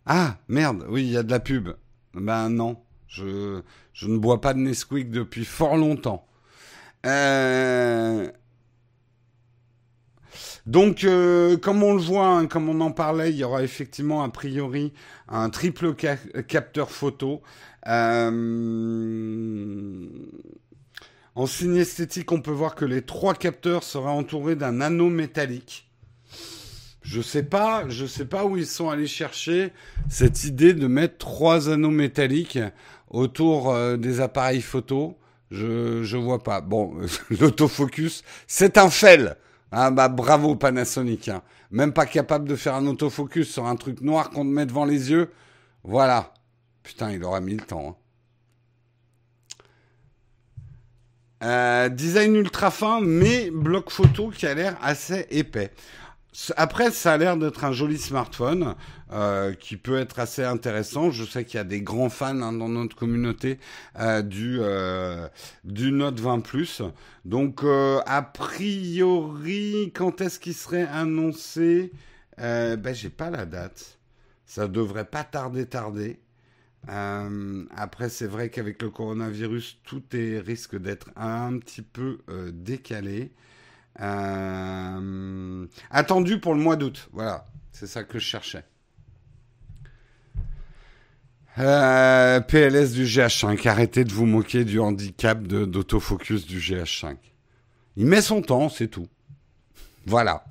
Ah, 0.06 0.38
merde, 0.48 0.86
oui, 0.89 1.04
il 1.04 1.12
y 1.12 1.18
a 1.18 1.24
de 1.24 1.32
la 1.32 1.39
pub. 1.39 1.70
Ben 2.13 2.50
non, 2.50 2.78
je, 3.08 3.62
ne 4.04 4.18
bois 4.18 4.42
pas 4.42 4.54
de 4.54 4.60
Nesquik 4.60 5.10
depuis 5.10 5.46
fort 5.46 5.78
longtemps. 5.78 6.28
Euh... 7.06 8.30
Donc, 10.66 11.04
euh, 11.04 11.58
comme 11.58 11.84
on 11.84 11.94
le 11.94 12.02
voit, 12.02 12.28
hein, 12.28 12.48
comme 12.48 12.70
on 12.70 12.80
en 12.82 12.92
parlait, 12.92 13.32
il 13.32 13.38
y 13.38 13.44
aura 13.44 13.63
effectivement 13.63 14.24
a 14.24 14.30
priori 14.30 14.94
un 15.28 15.50
triple 15.50 15.94
capteur 15.94 16.89
photo. 16.89 17.42
Euh... 17.88 18.80
En 21.36 21.48
signe 21.48 21.78
esthétique, 21.78 22.32
on 22.32 22.42
peut 22.42 22.52
voir 22.52 22.76
que 22.76 22.86
les 22.86 23.02
trois 23.02 23.34
capteurs 23.34 23.84
seraient 23.84 24.10
entourés 24.10 24.56
d'un 24.56 24.82
anneau 24.82 25.10
métallique. 25.10 25.89
Je 27.04 27.22
sais 27.22 27.44
pas, 27.44 27.88
je 27.89 28.06
sais 28.06 28.26
pas 28.26 28.46
où 28.46 28.58
ils 28.58 28.66
sont 28.66 28.89
allés 28.89 29.08
chercher 29.08 29.74
cette 30.10 30.46
idée 30.46 30.74
de 30.74 30.88
mettre 30.88 31.18
trois 31.18 31.70
anneaux 31.70 31.92
métalliques 31.92 32.60
autour 33.10 33.72
euh, 33.72 33.98
des 33.98 34.22
appareils 34.22 34.62
photo. 34.62 35.18
Je 35.52 36.02
je 36.04 36.18
vois 36.18 36.42
pas. 36.42 36.62
Bon, 36.62 36.96
l'autofocus, 37.30 38.24
c'est 38.48 38.78
un 38.78 38.89
fel. 38.89 39.36
Ah 39.72 39.92
bah 39.92 40.08
bravo 40.08 40.56
Panasonic. 40.56 41.28
Hein. 41.28 41.42
Même 41.72 41.92
pas 41.92 42.06
capable 42.06 42.48
de 42.48 42.56
faire 42.56 42.76
un 42.76 42.88
autofocus 42.88 43.52
sur 43.52 43.66
un 43.66 43.76
truc 43.76 44.02
noir 44.02 44.30
qu'on 44.30 44.46
te 44.46 44.50
met 44.50 44.66
devant 44.66 44.86
les 44.86 45.12
yeux. 45.12 45.30
Voilà. 45.84 46.34
Putain, 46.84 47.12
il 47.12 47.24
aura 47.24 47.42
mis 47.42 47.56
le 47.56 47.66
temps. 47.66 47.89
Hein. 47.89 48.04
Euh, 51.44 51.89
design 51.89 52.36
ultra 52.36 52.72
fin, 52.72 53.02
mais 53.02 53.52
bloc 53.52 53.89
photo 53.89 54.30
qui 54.30 54.46
a 54.46 54.54
l'air 54.54 54.78
assez 54.82 55.28
épais. 55.30 55.72
Après, 56.58 56.89
ça 56.89 57.13
a 57.13 57.17
l'air 57.17 57.38
d'être 57.38 57.63
un 57.63 57.72
joli 57.72 57.98
smartphone 58.00 58.76
euh, 59.12 59.54
qui 59.54 59.78
peut 59.78 60.00
être 60.00 60.17
assez 60.17 60.43
intéressant. 60.43 61.12
Je 61.12 61.26
sais 61.26 61.46
qu'il 61.46 61.58
y 61.58 61.62
a 61.62 61.63
des 61.63 61.82
grands 61.82 62.10
fans 62.10 62.41
hein, 62.41 62.54
dans 62.54 62.69
notre 62.69 62.96
communauté 62.96 63.60
euh, 64.00 64.24
du 64.24 64.58
euh, 64.60 65.28
du 65.63 65.91
Note 65.91 66.19
20 66.19 66.39
Plus. 66.39 66.82
Donc, 67.24 67.63
a 67.63 68.22
priori, 68.22 69.91
quand 69.93 70.22
est-ce 70.22 70.39
qu'il 70.39 70.56
serait 70.56 70.88
annoncé? 70.88 71.91
Ben, 72.38 72.93
j'ai 72.93 73.10
pas 73.12 73.30
la 73.30 73.46
date. 73.46 74.00
Ça 74.46 74.67
devrait 74.67 75.06
pas 75.06 75.24
tarder, 75.24 75.67
tarder. 75.67 76.19
Après, 76.88 78.10
c'est 78.10 78.28
vrai 78.28 78.50
qu'avec 78.50 78.82
le 78.82 78.89
coronavirus, 78.89 79.80
tout 79.84 80.04
risque 80.12 80.78
d'être 80.78 81.12
un 81.15 81.60
petit 81.60 81.84
peu 81.84 82.19
décalé. 82.52 83.32
Euh, 84.01 85.67
attendu 85.91 86.39
pour 86.39 86.53
le 86.56 86.62
mois 86.62 86.75
d'août. 86.75 87.10
Voilà, 87.13 87.45
c'est 87.71 87.88
ça 87.88 88.03
que 88.03 88.19
je 88.19 88.25
cherchais. 88.25 88.63
Euh, 91.60 92.39
PLS 92.41 92.93
du 92.93 93.06
GH5. 93.06 93.67
Arrêtez 93.67 94.03
de 94.03 94.12
vous 94.12 94.25
moquer 94.25 94.65
du 94.65 94.79
handicap 94.79 95.43
d'autofocus 95.43 96.47
du 96.47 96.60
GH5. 96.60 97.17
Il 97.95 98.08
met 98.08 98.21
son 98.21 98.41
temps, 98.41 98.69
c'est 98.69 98.88
tout. 98.88 99.08
Voilà. 100.08 100.43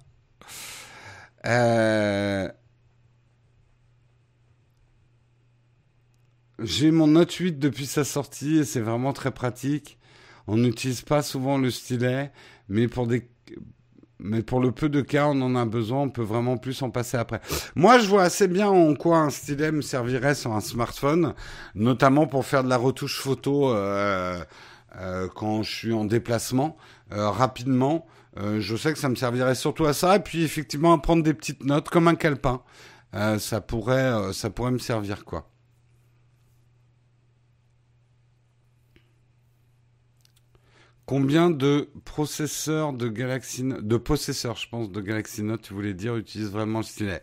Euh, 1.44 2.48
J'ai 6.62 6.92
mon 6.92 7.08
Note 7.08 7.32
8 7.32 7.58
depuis 7.58 7.86
sa 7.86 8.04
sortie 8.04 8.64
c'est 8.64 8.80
vraiment 8.80 9.12
très 9.12 9.32
pratique. 9.32 9.98
On 10.46 10.56
n'utilise 10.56 11.02
pas 11.02 11.22
souvent 11.22 11.58
le 11.58 11.70
stylet, 11.70 12.32
mais 12.68 12.88
pour 12.88 13.06
des 13.06 13.28
le 14.60 14.70
peu 14.70 14.88
de 14.88 15.00
cas 15.00 15.26
on 15.26 15.40
en 15.42 15.54
a 15.54 15.64
besoin, 15.64 16.02
on 16.02 16.10
peut 16.10 16.22
vraiment 16.22 16.56
plus 16.56 16.80
en 16.82 16.90
passer 16.90 17.16
après. 17.16 17.40
Moi, 17.74 17.98
je 17.98 18.08
vois 18.08 18.22
assez 18.22 18.48
bien 18.48 18.68
en 18.68 18.94
quoi 18.94 19.18
un 19.18 19.30
stylet 19.30 19.72
me 19.72 19.82
servirait 19.82 20.34
sur 20.34 20.52
un 20.52 20.60
smartphone, 20.60 21.34
notamment 21.74 22.26
pour 22.26 22.44
faire 22.46 22.64
de 22.64 22.68
la 22.68 22.76
retouche 22.76 23.18
photo 23.18 23.70
euh, 23.70 24.42
euh, 25.00 25.28
quand 25.34 25.62
je 25.62 25.70
suis 25.70 25.92
en 25.92 26.04
déplacement 26.04 26.76
euh, 27.12 27.30
rapidement. 27.30 28.06
Je 28.36 28.76
sais 28.76 28.94
que 28.94 28.98
ça 28.98 29.10
me 29.10 29.14
servirait 29.14 29.54
surtout 29.54 29.84
à 29.84 29.92
ça, 29.92 30.16
et 30.16 30.20
puis 30.20 30.42
effectivement 30.42 30.94
à 30.94 30.98
prendre 30.98 31.22
des 31.22 31.34
petites 31.34 31.64
notes 31.64 31.90
comme 31.90 32.08
un 32.08 32.14
calepin. 32.14 32.62
Ça 33.12 33.38
ça 33.38 33.60
pourrait 33.60 34.70
me 34.70 34.78
servir 34.78 35.26
quoi. 35.26 35.51
Combien 41.04 41.50
de 41.50 41.90
processeurs 42.04 42.92
de 42.92 43.08
Galaxy 43.08 43.64
de 43.64 43.96
possesseurs, 43.96 44.56
je 44.56 44.68
pense, 44.68 44.90
de 44.90 45.00
Galaxy 45.00 45.42
Note, 45.42 45.62
tu 45.62 45.74
voulais 45.74 45.94
dire, 45.94 46.16
utilisent 46.16 46.50
vraiment 46.50 46.78
le 46.78 46.84
stylet? 46.84 47.22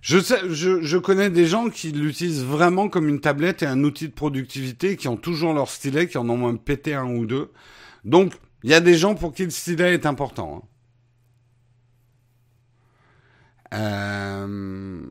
Je, 0.00 0.18
sais, 0.18 0.40
je 0.48 0.96
connais 0.96 1.30
des 1.30 1.46
gens 1.46 1.68
qui 1.68 1.92
l'utilisent 1.92 2.44
vraiment 2.44 2.88
comme 2.88 3.08
une 3.08 3.20
tablette 3.20 3.62
et 3.62 3.66
un 3.66 3.84
outil 3.84 4.08
de 4.08 4.14
productivité, 4.14 4.96
qui 4.96 5.08
ont 5.08 5.16
toujours 5.16 5.52
leur 5.52 5.68
stylet, 5.68 6.08
qui 6.08 6.18
en 6.18 6.28
ont 6.28 6.38
même 6.38 6.58
pété 6.58 6.94
un 6.94 7.06
ou 7.06 7.26
deux. 7.26 7.52
Donc, 8.04 8.32
il 8.62 8.70
y 8.70 8.74
a 8.74 8.80
des 8.80 8.96
gens 8.96 9.14
pour 9.14 9.32
qui 9.32 9.44
le 9.44 9.50
stylet 9.50 9.94
est 9.94 10.06
important. 10.06 10.62
Hein. 10.62 10.68
Euh, 13.74 15.06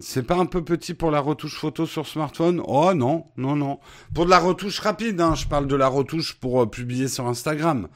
c'est 0.00 0.22
pas 0.22 0.36
un 0.36 0.46
peu 0.46 0.64
petit 0.64 0.94
pour 0.94 1.10
la 1.10 1.20
retouche 1.20 1.58
photo 1.58 1.84
sur 1.84 2.06
smartphone? 2.06 2.62
Oh 2.66 2.94
non, 2.94 3.26
non, 3.36 3.54
non. 3.54 3.78
Pour 4.14 4.24
de 4.24 4.30
la 4.30 4.38
retouche 4.38 4.78
rapide, 4.78 5.20
hein, 5.20 5.34
je 5.34 5.46
parle 5.46 5.66
de 5.66 5.76
la 5.76 5.88
retouche 5.88 6.34
pour 6.34 6.62
euh, 6.62 6.66
publier 6.66 7.06
sur 7.06 7.26
Instagram. 7.26 7.86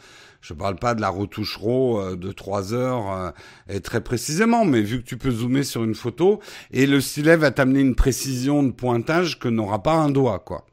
Je 0.43 0.53
parle 0.53 0.77
pas 0.77 0.95
de 0.95 1.01
la 1.01 1.09
retouche 1.09 1.57
RAW 1.57 1.99
euh, 1.99 2.17
de 2.17 2.31
3 2.31 2.75
heures 2.75 3.11
euh, 3.11 3.31
et 3.71 3.81
très 3.81 4.03
précisément, 4.03 4.67
mais 4.67 4.83
vu 4.83 5.01
que 5.01 5.07
tu 5.07 5.17
peux 5.17 5.31
zoomer 5.31 5.65
sur 5.65 5.83
une 5.83 5.95
photo 5.95 6.41
et 6.71 6.87
le 6.87 7.01
stylet 7.01 7.39
va 7.39 7.51
t'amener 7.51 7.81
une 7.81 7.95
précision 7.95 8.63
de 8.63 8.71
pointage 8.71 9.39
que 9.39 9.49
n'aura 9.49 9.83
pas 9.83 9.95
un 9.95 10.11
doigt, 10.11 10.41
quoi. 10.41 10.67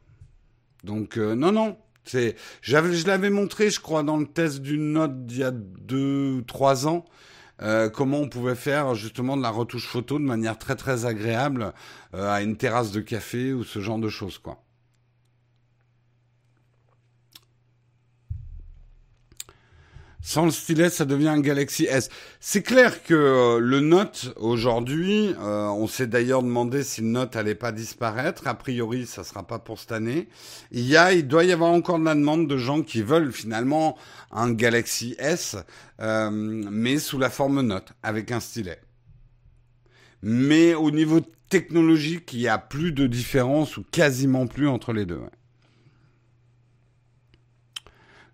Donc 0.84 1.16
non, 1.16 1.54
non. 1.54 1.78
C'est, 2.04 2.36
je 2.62 3.08
l'avais 3.08 3.30
montré, 3.30 3.70
je 3.70 3.80
crois, 3.80 4.04
dans 4.04 4.18
le 4.18 4.26
test 4.26 4.62
d'une 4.62 4.94
note 4.94 5.26
d'il 5.28 5.38
y 5.38 5.44
a 5.44 5.52
deux 5.52 6.34
ou 6.40 6.42
trois 6.42 6.88
ans. 6.88 7.06
Euh, 7.62 7.90
comment 7.90 8.20
on 8.20 8.30
pouvait 8.30 8.56
faire 8.56 8.96
justement 8.96 9.38
de 9.38 9.42
la 9.42 9.52
retouche 9.52 9.86
photo 9.88 10.18
de 10.18 10.24
manière 10.24 10.58
très 10.58 10.76
très 10.76 11.06
agréable 11.06 11.74
euh, 12.16 12.32
à 12.32 12.42
une 12.42 12.58
terrasse 12.58 12.92
de 12.92 13.02
café 13.02 13.54
ou 13.54 13.64
ce 13.64 13.80
genre 13.80 14.00
de 14.00 14.10
choses 14.10 14.40
quoi. 14.40 14.64
Sans 20.24 20.46
le 20.46 20.52
stylet, 20.52 20.92
ça 20.92 21.06
devient 21.06 21.30
un 21.30 21.40
Galaxy 21.40 21.86
S. 21.86 22.10
C'est 22.40 22.62
clair 22.62 23.04
que 23.04 23.14
euh, 23.14 23.60
le 23.60 23.80
Note 23.80 24.34
aujourd'hui, 24.38 25.34
euh, 25.40 25.68
on 25.68 25.88
s'est 25.88 26.06
d'ailleurs 26.06 26.44
demandé 26.44 26.84
si 26.84 27.02
le 27.02 27.08
Note 27.08 27.36
allait 27.36 27.56
pas 27.56 27.72
disparaître. 27.72 28.48
A 28.48 28.54
priori, 28.54 29.08
ça 29.08 29.24
sera 29.24 29.42
pas 29.48 29.58
pour 29.58 29.80
cette 29.80 29.92
année. 29.92 30.28
Il 30.72 30.86
y 30.86 30.96
a, 30.96 31.12
il 31.14 31.28
doit 31.28 31.44
y 31.44 31.52
avoir 31.52 31.72
encore 31.72 31.98
de 31.98 32.06
la 32.06 32.14
demande 32.14 32.48
de 32.48 32.56
gens 32.56 32.84
qui 32.84 33.02
veulent 33.02 33.32
finalement 33.32 33.98
un 34.32 34.52
Galaxy 34.52 35.16
S, 35.18 35.56
euh, 36.00 36.30
mais 36.32 37.00
sous 37.00 37.18
la 37.18 37.32
forme 37.32 37.62
Note, 37.62 37.94
avec 38.04 38.32
un 38.32 38.40
stylet. 38.40 38.80
Mais 40.22 40.76
au 40.76 40.92
niveau 40.92 41.22
technologique, 41.50 42.32
il 42.34 42.42
y 42.42 42.48
a 42.48 42.60
plus 42.60 42.92
de 42.92 43.08
différence 43.08 43.76
ou 43.78 43.84
quasiment 43.92 44.46
plus 44.46 44.68
entre 44.68 44.94
les 44.94 45.06
deux. 45.06 45.20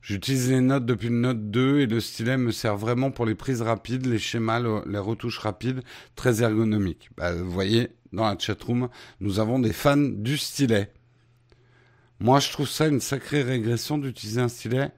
J'utilise 0.08 0.50
les 0.50 0.62
notes 0.62 0.86
depuis 0.86 1.10
le 1.10 1.18
Note 1.18 1.52
2 1.52 1.82
et 1.82 1.86
le 1.86 2.00
stylet 2.00 2.38
me 2.38 2.52
sert 2.52 2.78
vraiment 2.78 3.12
pour 3.12 3.26
les 3.26 3.36
prises 3.36 3.62
rapides, 3.62 4.06
les 4.06 4.20
schémas, 4.20 4.62
le, 4.62 4.82
les 4.88 5.00
retouches 5.00 5.40
rapides, 5.40 5.82
très 6.16 6.42
ergonomiques. 6.42 7.10
Bah, 7.18 7.34
vous 7.34 7.52
voyez, 7.52 7.90
dans 8.14 8.24
la 8.24 8.40
chatroom, 8.40 8.88
nous 9.20 9.42
avons 9.42 9.60
des 9.60 9.74
fans 9.74 9.98
du 9.98 10.38
stylet. 10.38 10.94
Moi, 12.22 12.40
je 12.40 12.50
trouve 12.54 12.70
ça 12.70 12.88
une 12.88 13.02
sacrée 13.02 13.42
régression 13.42 13.98
d'utiliser 13.98 14.40
un 14.40 14.48
stylet. 14.48 14.92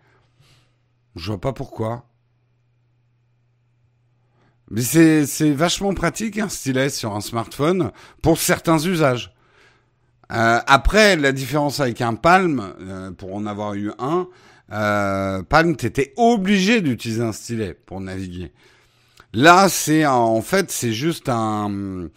Je 1.15 1.25
vois 1.25 1.41
pas 1.41 1.53
pourquoi. 1.53 2.05
Mais 4.69 4.83
c'est, 4.83 5.51
vachement 5.53 5.95
pratique 5.95 6.37
un 6.37 6.49
stylet 6.49 6.91
sur 6.91 7.15
un 7.15 7.21
smartphone 7.21 7.91
pour 8.21 8.37
certains 8.37 8.77
usages. 8.77 9.33
Euh, 10.31 10.59
après, 10.67 11.15
la 11.15 11.31
différence 11.31 11.79
avec 11.79 11.99
un 12.01 12.13
Palm, 12.13 12.75
euh, 12.79 13.09
pour 13.09 13.33
en 13.33 13.47
avoir 13.47 13.73
eu 13.73 13.91
un, 13.97 14.27
euh, 14.71 15.43
Palm, 15.43 15.75
t'étais 15.75 16.13
obligé 16.17 16.81
d'utiliser 16.81 17.21
un 17.21 17.31
stylet 17.31 17.73
pour 17.73 18.01
naviguer. 18.01 18.51
Là, 19.33 19.69
c'est 19.69 20.05
en 20.05 20.41
fait, 20.41 20.71
c'est 20.71 20.93
juste 20.93 21.29
un 21.29 22.09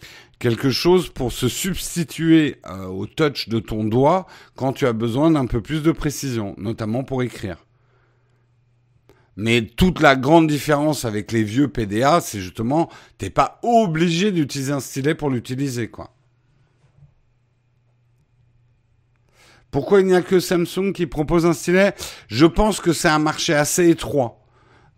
quelque 0.43 0.71
chose 0.71 1.07
pour 1.07 1.31
se 1.31 1.47
substituer 1.47 2.57
euh, 2.67 2.85
au 2.87 3.05
touch 3.05 3.47
de 3.47 3.59
ton 3.59 3.85
doigt 3.85 4.27
quand 4.57 4.73
tu 4.73 4.85
as 4.85 4.91
besoin 4.91 5.31
d'un 5.31 5.45
peu 5.45 5.61
plus 5.61 5.81
de 5.83 5.93
précision, 5.93 6.53
notamment 6.57 7.05
pour 7.05 7.23
écrire. 7.23 7.65
Mais 9.37 9.61
toute 9.61 10.01
la 10.01 10.17
grande 10.17 10.47
différence 10.47 11.05
avec 11.05 11.31
les 11.31 11.43
vieux 11.43 11.69
PDA, 11.69 12.19
c'est 12.19 12.41
justement, 12.41 12.89
t'es 13.17 13.29
pas 13.29 13.61
obligé 13.63 14.33
d'utiliser 14.33 14.73
un 14.73 14.81
stylet 14.81 15.15
pour 15.15 15.29
l'utiliser, 15.29 15.87
quoi. 15.87 16.12
Pourquoi 19.73 20.01
il 20.01 20.05
n'y 20.05 20.13
a 20.13 20.21
que 20.21 20.39
Samsung 20.39 20.93
qui 20.93 21.07
propose 21.07 21.47
un 21.47 21.53
stylet? 21.53 21.95
Je 22.27 22.45
pense 22.45 22.79
que 22.79 22.93
c'est 22.93 23.09
un 23.09 23.17
marché 23.17 23.55
assez 23.55 23.89
étroit. 23.89 24.39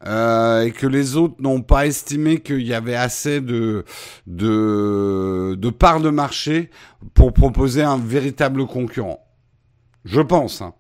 Euh, 0.06 0.64
et 0.64 0.72
que 0.72 0.86
les 0.86 1.16
autres 1.16 1.36
n'ont 1.40 1.62
pas 1.62 1.88
estimé 1.88 2.42
qu'il 2.42 2.62
y 2.62 2.74
avait 2.74 2.96
assez 2.96 3.40
de, 3.40 3.86
de, 4.28 5.56
de 5.58 5.70
parts 5.70 6.02
de 6.02 6.10
marché 6.10 6.70
pour 7.14 7.32
proposer 7.32 7.84
un 7.84 7.98
véritable 7.98 8.68
concurrent. 8.68 9.26
Je 10.04 10.20
pense. 10.20 10.62
Hein. 10.62 10.74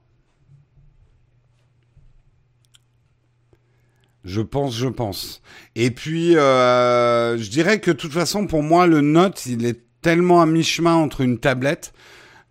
Je 4.25 4.41
pense, 4.41 4.75
je 4.75 4.89
pense. 4.89 5.41
Et 5.75 5.89
puis, 5.89 6.36
euh, 6.36 7.38
je 7.38 7.49
dirais 7.49 7.79
que 7.79 7.91
de 7.91 7.97
toute 7.97 8.12
façon, 8.12 8.45
pour 8.45 8.62
moi, 8.62 8.88
le 8.88 8.99
Note, 8.99 9.45
il 9.45 9.65
est 9.65 9.81
tellement 10.01 10.41
à 10.41 10.45
mi-chemin 10.45 10.95
entre 10.95 11.21
une 11.21 11.39
tablette 11.39 11.93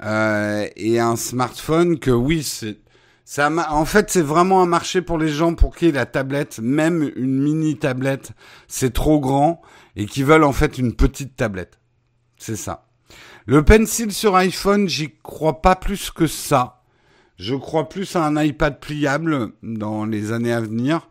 euh, 0.04 0.66
et 0.76 1.00
un 1.00 1.16
smartphone 1.16 1.98
que 1.98 2.10
oui, 2.10 2.42
c'est 2.42 2.78
Ça, 3.24 3.50
en 3.70 3.84
fait, 3.86 4.10
c'est 4.10 4.22
vraiment 4.22 4.62
un 4.62 4.66
marché 4.66 5.00
pour 5.00 5.16
les 5.16 5.28
gens 5.28 5.54
pour 5.54 5.74
qui 5.74 5.90
la 5.90 6.04
tablette, 6.04 6.58
même 6.58 7.10
une 7.16 7.42
mini 7.42 7.78
tablette, 7.78 8.32
c'est 8.68 8.92
trop 8.92 9.18
grand 9.18 9.62
et 9.96 10.04
qui 10.06 10.22
veulent 10.22 10.44
en 10.44 10.52
fait 10.52 10.76
une 10.76 10.94
petite 10.94 11.36
tablette. 11.36 11.78
C'est 12.36 12.56
ça. 12.56 12.86
Le 13.46 13.64
pencil 13.64 14.12
sur 14.12 14.36
iPhone, 14.36 14.88
j'y 14.88 15.14
crois 15.22 15.62
pas 15.62 15.76
plus 15.76 16.10
que 16.10 16.26
ça. 16.26 16.82
Je 17.36 17.54
crois 17.54 17.88
plus 17.88 18.14
à 18.14 18.24
un 18.24 18.42
iPad 18.42 18.78
pliable 18.78 19.52
dans 19.62 20.04
les 20.04 20.32
années 20.32 20.52
à 20.52 20.60
venir, 20.60 21.08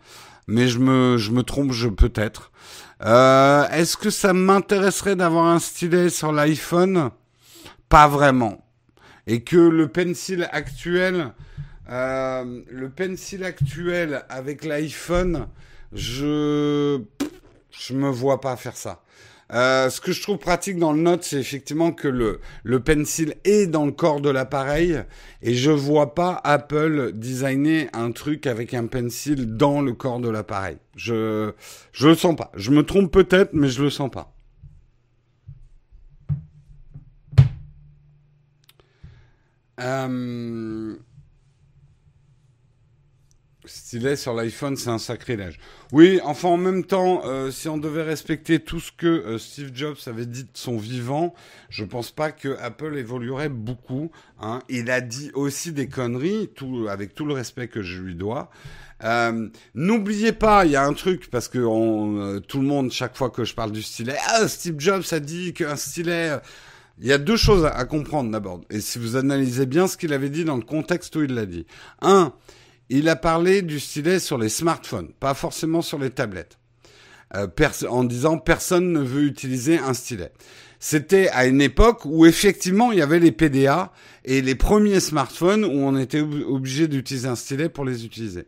mais 0.47 0.67
je 0.67 0.79
me, 0.79 1.17
je 1.17 1.31
me 1.31 1.43
trompe, 1.43 1.71
je 1.71 1.89
peut-être. 1.89 2.51
Euh, 3.03 3.67
Est-ce 3.69 3.97
que 3.97 4.09
ça 4.09 4.33
m'intéresserait 4.33 5.15
d'avoir 5.15 5.45
un 5.45 5.59
stylet 5.59 6.09
sur 6.09 6.31
l'iPhone? 6.31 7.09
Pas 7.89 8.07
vraiment. 8.07 8.62
Et 9.27 9.41
que 9.41 9.57
le 9.57 9.87
pencil 9.87 10.47
actuel, 10.51 11.33
euh, 11.89 12.61
le 12.69 12.89
pencil 12.89 13.43
actuel 13.43 14.23
avec 14.29 14.65
l'iPhone, 14.65 15.47
je, 15.93 17.01
je 17.71 17.93
me 17.93 18.09
vois 18.09 18.41
pas 18.41 18.55
faire 18.55 18.75
ça. 18.75 19.03
Euh, 19.51 19.89
ce 19.89 20.01
que 20.01 20.11
je 20.11 20.21
trouve 20.21 20.37
pratique 20.39 20.79
dans 20.79 20.93
le 20.93 21.01
Note, 21.01 21.23
c'est 21.23 21.39
effectivement 21.39 21.91
que 21.91 22.07
le, 22.07 22.39
le 22.63 22.79
pencil 22.79 23.35
est 23.43 23.67
dans 23.67 23.85
le 23.85 23.91
corps 23.91 24.19
de 24.19 24.29
l'appareil 24.29 24.99
et 25.41 25.53
je 25.53 25.69
vois 25.69 26.15
pas 26.15 26.41
Apple 26.43 27.11
designer 27.13 27.87
un 27.93 28.11
truc 28.11 28.47
avec 28.47 28.73
un 28.73 28.87
pencil 28.87 29.55
dans 29.55 29.81
le 29.81 29.93
corps 29.93 30.19
de 30.19 30.29
l'appareil. 30.29 30.77
Je 30.95 31.51
je 31.91 32.07
le 32.07 32.15
sens 32.15 32.35
pas. 32.35 32.51
Je 32.55 32.71
me 32.71 32.83
trompe 32.83 33.11
peut-être, 33.11 33.51
mais 33.53 33.67
je 33.67 33.83
le 33.83 33.89
sens 33.89 34.09
pas. 34.09 34.32
Euh... 39.83 40.95
Stylet 43.65 44.17
sur 44.17 44.33
l'iPhone, 44.33 44.75
c'est 44.75 44.89
un 44.89 44.97
sacrilège. 44.97 45.57
Oui, 45.93 46.19
enfin 46.25 46.49
en 46.49 46.57
même 46.57 46.83
temps, 46.83 47.21
euh, 47.25 47.49
si 47.49 47.69
on 47.69 47.77
devait 47.77 48.03
respecter 48.03 48.59
tout 48.59 48.81
ce 48.81 48.91
que 48.91 49.07
euh, 49.07 49.37
Steve 49.37 49.71
Jobs 49.73 49.97
avait 50.07 50.25
dit 50.25 50.43
de 50.43 50.49
son 50.53 50.77
vivant, 50.77 51.33
je 51.69 51.85
pense 51.85 52.11
pas 52.11 52.33
que 52.33 52.57
Apple 52.59 52.97
évoluerait 52.97 53.47
beaucoup. 53.47 54.11
Hein. 54.41 54.59
Il 54.67 54.91
a 54.91 54.99
dit 54.99 55.31
aussi 55.33 55.71
des 55.71 55.87
conneries, 55.87 56.49
tout, 56.53 56.87
avec 56.89 57.15
tout 57.15 57.25
le 57.25 57.33
respect 57.33 57.69
que 57.69 57.81
je 57.81 58.01
lui 58.01 58.15
dois. 58.15 58.49
N'oubliez 59.75 60.31
pas, 60.31 60.65
il 60.65 60.71
y 60.71 60.75
a 60.77 60.85
un 60.85 60.93
truc 60.93 61.29
parce 61.29 61.49
que 61.49 62.39
tout 62.39 62.59
le 62.61 62.65
monde, 62.65 62.89
chaque 62.89 63.17
fois 63.17 63.29
que 63.29 63.43
je 63.43 63.53
parle 63.53 63.73
du 63.73 63.81
stylet, 63.81 64.15
ah 64.29 64.47
Steve 64.47 64.75
Jobs 64.77 65.03
a 65.11 65.19
dit 65.19 65.53
qu'un 65.53 65.75
stylet. 65.75 66.39
Il 66.99 67.07
y 67.07 67.13
a 67.13 67.17
deux 67.17 67.37
choses 67.37 67.65
à, 67.65 67.85
comprendre 67.85 68.31
d'abord. 68.31 68.61
Et 68.69 68.79
si 68.79 68.99
vous 68.99 69.15
analysez 69.15 69.65
bien 69.65 69.87
ce 69.87 69.97
qu'il 69.97 70.13
avait 70.13 70.29
dit 70.29 70.45
dans 70.45 70.57
le 70.57 70.63
contexte 70.63 71.15
où 71.15 71.23
il 71.23 71.33
l'a 71.33 71.45
dit. 71.45 71.65
Un, 72.01 72.33
il 72.89 73.09
a 73.09 73.15
parlé 73.15 73.61
du 73.61 73.79
stylet 73.79 74.19
sur 74.19 74.37
les 74.37 74.49
smartphones, 74.49 75.11
pas 75.19 75.33
forcément 75.33 75.81
sur 75.81 75.97
les 75.97 76.11
tablettes, 76.11 76.59
euh, 77.35 77.47
en 77.89 78.03
disant 78.03 78.37
personne 78.37 78.91
ne 78.91 78.99
veut 78.99 79.23
utiliser 79.23 79.79
un 79.79 79.93
stylet. 79.93 80.31
C'était 80.79 81.29
à 81.29 81.45
une 81.45 81.61
époque 81.61 82.01
où 82.03 82.25
effectivement 82.25 82.91
il 82.91 82.99
y 82.99 83.01
avait 83.01 83.19
les 83.19 83.31
PDA 83.31 83.93
et 84.25 84.41
les 84.41 84.53
premiers 84.53 84.99
smartphones 84.99 85.63
où 85.63 85.69
on 85.69 85.97
était 85.97 86.19
obligé 86.19 86.89
d'utiliser 86.89 87.29
un 87.29 87.37
stylet 87.37 87.69
pour 87.69 87.85
les 87.85 88.05
utiliser. 88.05 88.47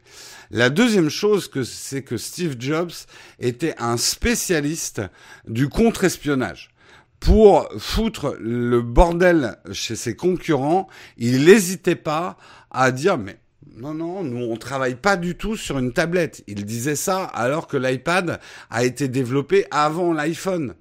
La 0.51 0.69
deuxième 0.69 1.09
chose 1.09 1.49
c'est 1.63 2.03
que 2.03 2.17
Steve 2.17 2.57
Jobs 2.59 2.91
était 3.39 3.73
un 3.77 3.95
spécialiste 3.95 5.01
du 5.47 5.69
contre-espionnage 5.69 6.74
pour 7.19 7.69
foutre 7.77 8.35
le 8.39 8.81
bordel 8.81 9.57
chez 9.71 9.95
ses 9.95 10.15
concurrents, 10.15 10.87
il 11.17 11.45
n'hésitait 11.45 11.95
pas 11.95 12.37
à 12.71 12.91
dire 12.91 13.17
mais 13.17 13.37
non, 13.77 13.93
non, 13.93 14.23
nous 14.23 14.45
on 14.45 14.57
travaille 14.57 14.95
pas 14.95 15.17
du 15.17 15.35
tout 15.35 15.57
sur 15.57 15.77
une 15.79 15.91
tablette. 15.91 16.43
Il 16.47 16.65
disait 16.65 16.95
ça 16.95 17.23
alors 17.23 17.67
que 17.67 17.77
l'iPad 17.77 18.39
a 18.69 18.83
été 18.85 19.07
développé 19.07 19.65
avant 19.71 20.13
l'iPhone. 20.13 20.75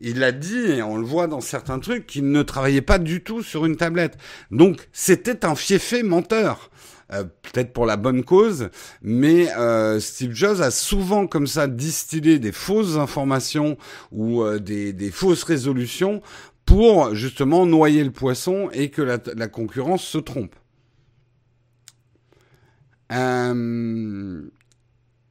Il 0.00 0.22
a 0.22 0.30
dit, 0.30 0.56
et 0.56 0.82
on 0.82 0.96
le 0.96 1.04
voit 1.04 1.26
dans 1.26 1.40
certains 1.40 1.80
trucs, 1.80 2.06
qu'il 2.06 2.30
ne 2.30 2.42
travaillait 2.42 2.82
pas 2.82 2.98
du 2.98 3.22
tout 3.22 3.42
sur 3.42 3.66
une 3.66 3.76
tablette. 3.76 4.16
Donc 4.50 4.88
c'était 4.92 5.44
un 5.44 5.56
fiefé 5.56 6.02
menteur. 6.02 6.70
Euh, 7.10 7.24
peut-être 7.24 7.72
pour 7.72 7.86
la 7.86 7.96
bonne 7.96 8.22
cause, 8.22 8.68
mais 9.00 9.50
euh, 9.56 9.98
Steve 9.98 10.34
Jobs 10.34 10.60
a 10.60 10.70
souvent 10.70 11.26
comme 11.26 11.46
ça 11.46 11.66
distillé 11.66 12.38
des 12.38 12.52
fausses 12.52 12.96
informations 12.96 13.78
ou 14.12 14.42
euh, 14.42 14.58
des, 14.58 15.10
fausses 15.10 15.42
résolutions 15.42 16.20
pour 16.66 17.14
justement 17.14 17.64
noyer 17.64 18.04
le 18.04 18.10
poisson 18.10 18.68
et 18.74 18.90
que 18.90 19.00
la, 19.00 19.48
concurrence 19.48 20.04
se 20.04 20.18
trompe. 20.18 20.54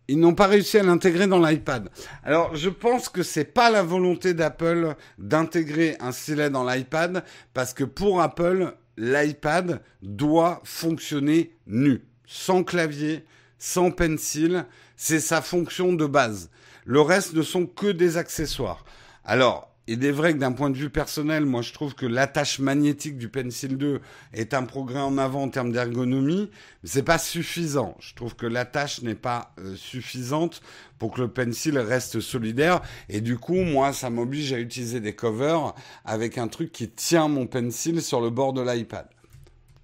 Ils 0.09 0.19
n'ont 0.19 0.33
pas 0.33 0.47
réussi 0.47 0.79
à 0.79 0.83
l'intégrer 0.83 1.27
dans 1.27 1.45
l'iPad. 1.45 1.89
Alors, 2.23 2.55
je 2.55 2.69
pense 2.69 3.07
que 3.07 3.21
c'est 3.21 3.53
pas 3.53 3.69
la 3.69 3.83
volonté 3.83 4.33
d'Apple 4.33 4.95
d'intégrer 5.19 5.95
un 5.99 6.11
stylet 6.11 6.49
dans 6.49 6.67
l'iPad 6.67 7.23
parce 7.53 7.75
que 7.75 7.83
pour 7.83 8.19
Apple, 8.19 8.73
l'iPad 8.97 9.81
doit 10.01 10.62
fonctionner 10.63 11.55
nu, 11.67 12.05
sans 12.25 12.63
clavier, 12.63 13.25
sans 13.60 13.91
pencil. 13.91 14.65
C'est 14.95 15.19
sa 15.19 15.41
fonction 15.41 15.93
de 15.93 16.05
base. 16.05 16.49
Le 16.86 17.01
reste 17.01 17.33
ne 17.33 17.43
sont 17.43 17.65
que 17.65 17.88
des 17.88 18.17
accessoires. 18.17 18.83
Alors, 19.23 19.71
il 19.88 20.04
est 20.04 20.12
vrai 20.12 20.34
que 20.34 20.38
d'un 20.38 20.52
point 20.52 20.69
de 20.69 20.76
vue 20.76 20.89
personnel, 20.89 21.45
moi 21.45 21.62
je 21.62 21.71
trouve 21.71 21.95
que 21.95 22.06
l'attache 22.06 22.60
magnétique 22.60 23.17
du 23.17 23.30
Pencil 23.30 23.78
2 23.78 24.02
est 24.34 24.54
un 24.54 24.63
progrès 24.63 25.00
en 25.00 25.17
avant 25.17 25.43
en 25.43 25.50
termes 25.50 25.71
d'ergonomie, 25.71 26.50
mais 26.84 26.89
c'est 26.89 27.04
pas 27.04 27.17
suffisant. 27.17 27.95
Je 28.00 28.13
trouve 28.13 28.36
que 28.36 28.45
l'attache 28.45 29.02
n'est 29.02 29.15
pas 29.15 29.54
euh, 29.60 29.76
suffisante 29.76 30.62
pour 31.00 31.13
que 31.13 31.21
le 31.21 31.30
Pencil 31.30 31.78
reste 31.78 32.19
solidaire 32.19 32.82
et 33.08 33.21
du 33.21 33.38
coup, 33.38 33.56
moi 33.56 33.93
ça 33.93 34.10
m'oblige 34.10 34.52
à 34.52 34.60
utiliser 34.60 35.00
des 35.00 35.15
covers 35.15 35.73
avec 36.04 36.38
un 36.38 36.50
truc 36.50 36.71
qui 36.73 36.89
tient 36.89 37.30
mon 37.30 37.47
Pencil 37.47 38.02
sur 38.02 38.19
le 38.19 38.30
bord 38.30 38.52
de 38.52 38.62
l'iPad. 38.62 39.08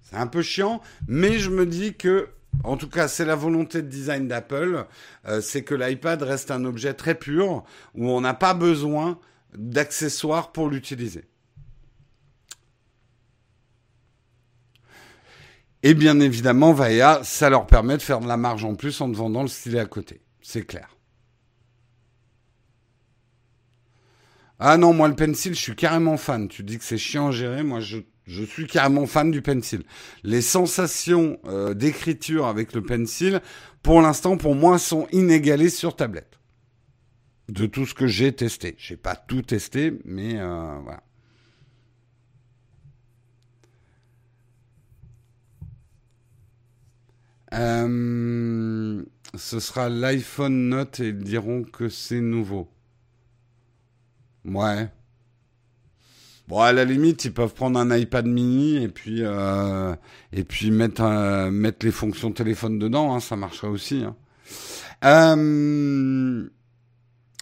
C'est 0.02 0.16
un 0.16 0.26
peu 0.26 0.42
chiant, 0.42 0.82
mais 1.08 1.38
je 1.38 1.48
me 1.48 1.64
dis 1.64 1.94
que 1.94 2.28
en 2.62 2.76
tout 2.76 2.88
cas, 2.88 3.08
c'est 3.08 3.24
la 3.24 3.34
volonté 3.34 3.82
de 3.82 3.88
design 3.88 4.28
d'Apple, 4.28 4.86
euh, 5.26 5.40
c'est 5.40 5.62
que 5.62 5.74
l'iPad 5.74 6.22
reste 6.22 6.52
un 6.52 6.64
objet 6.64 6.94
très 6.94 7.16
pur 7.16 7.64
où 7.94 8.08
on 8.08 8.20
n'a 8.20 8.34
pas 8.34 8.54
besoin 8.54 9.18
d'accessoires 9.56 10.52
pour 10.52 10.68
l'utiliser. 10.68 11.24
Et 15.82 15.92
bien 15.92 16.18
évidemment, 16.20 16.72
Vaia, 16.72 17.20
ça 17.24 17.50
leur 17.50 17.66
permet 17.66 17.98
de 17.98 18.02
faire 18.02 18.20
de 18.20 18.26
la 18.26 18.38
marge 18.38 18.64
en 18.64 18.74
plus 18.74 19.00
en 19.02 19.12
te 19.12 19.16
vendant 19.16 19.42
le 19.42 19.48
stylet 19.48 19.80
à 19.80 19.86
côté. 19.86 20.22
C'est 20.40 20.64
clair. 20.64 20.96
Ah 24.58 24.78
non, 24.78 24.94
moi 24.94 25.08
le 25.08 25.14
pencil, 25.14 25.54
je 25.54 25.60
suis 25.60 25.76
carrément 25.76 26.16
fan. 26.16 26.48
Tu 26.48 26.62
dis 26.62 26.78
que 26.78 26.84
c'est 26.84 26.96
chiant 26.96 27.28
à 27.28 27.30
gérer, 27.32 27.62
moi 27.62 27.80
je, 27.80 27.98
je, 28.26 28.44
suis 28.44 28.66
carrément 28.66 29.06
fan 29.06 29.30
du 29.30 29.42
pencil. 29.42 29.82
Les 30.22 30.40
sensations 30.40 31.38
euh, 31.44 31.74
d'écriture 31.74 32.46
avec 32.46 32.72
le 32.72 32.82
pencil, 32.82 33.42
pour 33.82 34.00
l'instant, 34.00 34.38
pour 34.38 34.54
moi, 34.54 34.78
sont 34.78 35.06
inégalées 35.12 35.68
sur 35.68 35.96
tablette 35.96 36.38
de 37.48 37.66
tout 37.66 37.86
ce 37.86 37.94
que 37.94 38.06
j'ai 38.06 38.32
testé. 38.32 38.74
J'ai 38.78 38.96
pas 38.96 39.16
tout 39.16 39.42
testé, 39.42 39.98
mais 40.04 40.38
euh, 40.38 40.78
voilà. 40.82 41.02
Euh, 47.54 49.04
ce 49.34 49.60
sera 49.60 49.88
l'iPhone 49.88 50.68
Note 50.70 51.00
et 51.00 51.08
ils 51.08 51.18
diront 51.18 51.62
que 51.62 51.88
c'est 51.88 52.20
nouveau. 52.20 52.68
Ouais. 54.44 54.88
Bon, 56.48 56.60
à 56.60 56.72
la 56.72 56.84
limite, 56.84 57.24
ils 57.24 57.32
peuvent 57.32 57.54
prendre 57.54 57.78
un 57.78 57.96
iPad 57.96 58.26
mini 58.26 58.82
et 58.82 58.88
puis 58.88 59.20
euh, 59.22 59.94
mettre 60.32 61.84
les 61.86 61.90
fonctions 61.90 62.32
téléphone 62.32 62.78
dedans, 62.78 63.14
hein, 63.14 63.20
ça 63.20 63.36
marcherait 63.36 63.68
aussi. 63.68 64.04
Hein. 64.04 64.16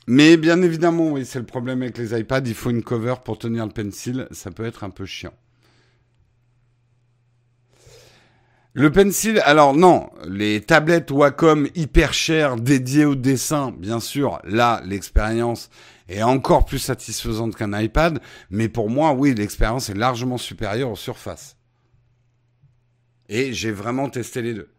Mais 0.06 0.36
bien 0.36 0.62
évidemment, 0.62 1.10
oui, 1.10 1.24
c'est 1.24 1.38
le 1.38 1.46
problème 1.46 1.82
avec 1.82 1.96
les 1.98 2.18
iPads. 2.18 2.42
Il 2.46 2.54
faut 2.54 2.70
une 2.70 2.82
cover 2.82 3.14
pour 3.24 3.38
tenir 3.38 3.64
le 3.66 3.72
pencil. 3.72 4.26
Ça 4.30 4.50
peut 4.50 4.64
être 4.64 4.84
un 4.84 4.90
peu 4.90 5.06
chiant. 5.06 5.34
Le 8.74 8.90
pencil, 8.90 9.38
alors 9.44 9.74
non, 9.74 10.08
les 10.26 10.62
tablettes 10.62 11.10
Wacom 11.10 11.68
hyper 11.74 12.14
chères 12.14 12.56
dédiées 12.56 13.04
au 13.04 13.14
dessin, 13.14 13.70
bien 13.70 14.00
sûr, 14.00 14.40
là, 14.44 14.80
l'expérience 14.86 15.68
est 16.08 16.22
encore 16.22 16.64
plus 16.64 16.78
satisfaisante 16.78 17.54
qu'un 17.54 17.78
iPad, 17.78 18.18
mais 18.48 18.70
pour 18.70 18.88
moi, 18.88 19.12
oui, 19.12 19.34
l'expérience 19.34 19.90
est 19.90 19.94
largement 19.94 20.38
supérieure 20.38 20.90
aux 20.90 20.96
surfaces. 20.96 21.58
Et 23.28 23.52
j'ai 23.52 23.72
vraiment 23.72 24.08
testé 24.08 24.40
les 24.40 24.54
deux. 24.54 24.70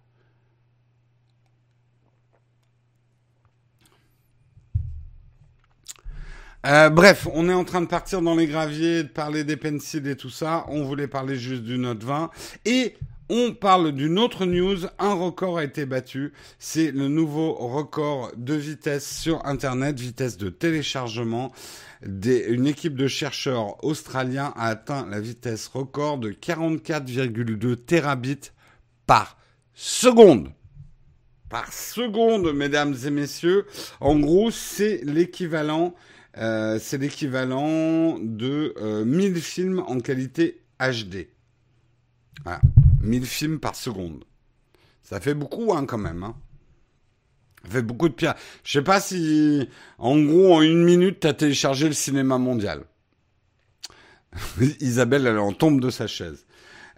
Euh, 6.66 6.90
bref, 6.90 7.28
on 7.34 7.50
est 7.50 7.54
en 7.54 7.66
train 7.66 7.82
de 7.82 7.88
partir 7.88 8.22
dans 8.22 8.36
les 8.36 8.48
graviers, 8.48 9.04
de 9.04 9.10
parler 9.10 9.44
des 9.44 9.58
pencils 9.58 10.08
et 10.08 10.16
tout 10.16 10.30
ça. 10.30 10.66
On 10.70 10.84
voulait 10.84 11.08
parler 11.08 11.36
juste 11.36 11.64
du 11.64 11.78
Note 11.78 12.04
20. 12.04 12.30
Et 12.66 12.96
On 13.30 13.54
parle 13.54 13.94
d'une 13.94 14.20
autre 14.20 14.46
news, 14.46 14.86
un 15.00 15.14
record 15.14 15.58
a 15.58 15.64
été 15.64 15.86
battu, 15.86 16.34
c'est 16.60 16.92
le 16.92 17.08
nouveau 17.08 17.54
record 17.54 18.32
de 18.36 18.54
vitesse 18.54 19.10
sur 19.10 19.46
Internet, 19.46 19.98
vitesse 19.98 20.38
de 20.38 20.50
téléchargement. 20.50 21.54
une 22.04 22.68
équipe 22.68 22.96
de 22.96 23.08
chercheurs 23.08 23.82
australiens 23.84 24.54
a 24.58 24.68
atteint 24.68 25.08
la 25.10 25.22
vitesse 25.22 25.68
record 25.68 26.18
de 26.18 26.32
44,2 26.32 27.78
terabits 27.78 28.52
par 29.08 29.38
seconde. 29.74 30.52
Par 31.50 31.72
seconde, 31.72 32.54
mesdames 32.54 32.96
et 33.06 33.10
messieurs. 33.10 33.66
En 34.02 34.20
gros, 34.20 34.52
c'est 34.52 35.00
l'équivalent, 35.06 35.96
euh, 36.38 36.80
c'est 36.80 36.98
l'équivalent 36.98 38.18
de 38.20 38.74
1000 39.06 39.32
euh, 39.32 39.40
films 39.40 39.84
en 39.88 40.00
qualité 40.00 40.62
HD. 40.80 41.28
Voilà. 42.44 42.62
1000 43.02 43.26
films 43.26 43.60
par 43.60 43.76
seconde. 43.76 44.24
Ça 45.04 45.20
fait 45.20 45.34
beaucoup, 45.34 45.74
hein, 45.74 45.86
quand 45.86 45.98
même. 45.98 46.24
Hein. 46.24 46.36
Ça 47.64 47.72
fait 47.72 47.82
beaucoup 47.82 48.10
de 48.10 48.14
pierres. 48.14 48.36
Je 48.64 48.80
sais 48.80 48.84
pas 48.84 49.00
si, 49.00 49.68
en 49.98 50.20
gros, 50.20 50.56
en 50.56 50.62
une 50.62 50.84
minute, 50.84 51.20
tu 51.20 51.28
as 51.28 51.34
téléchargé 51.34 51.88
le 51.88 51.94
cinéma 51.94 52.38
mondial. 52.38 52.84
Isabelle, 54.80 55.28
elle 55.28 55.38
en 55.38 55.54
tombe 55.54 55.80
de 55.80 55.90
sa 55.90 56.08
chaise. 56.08 56.46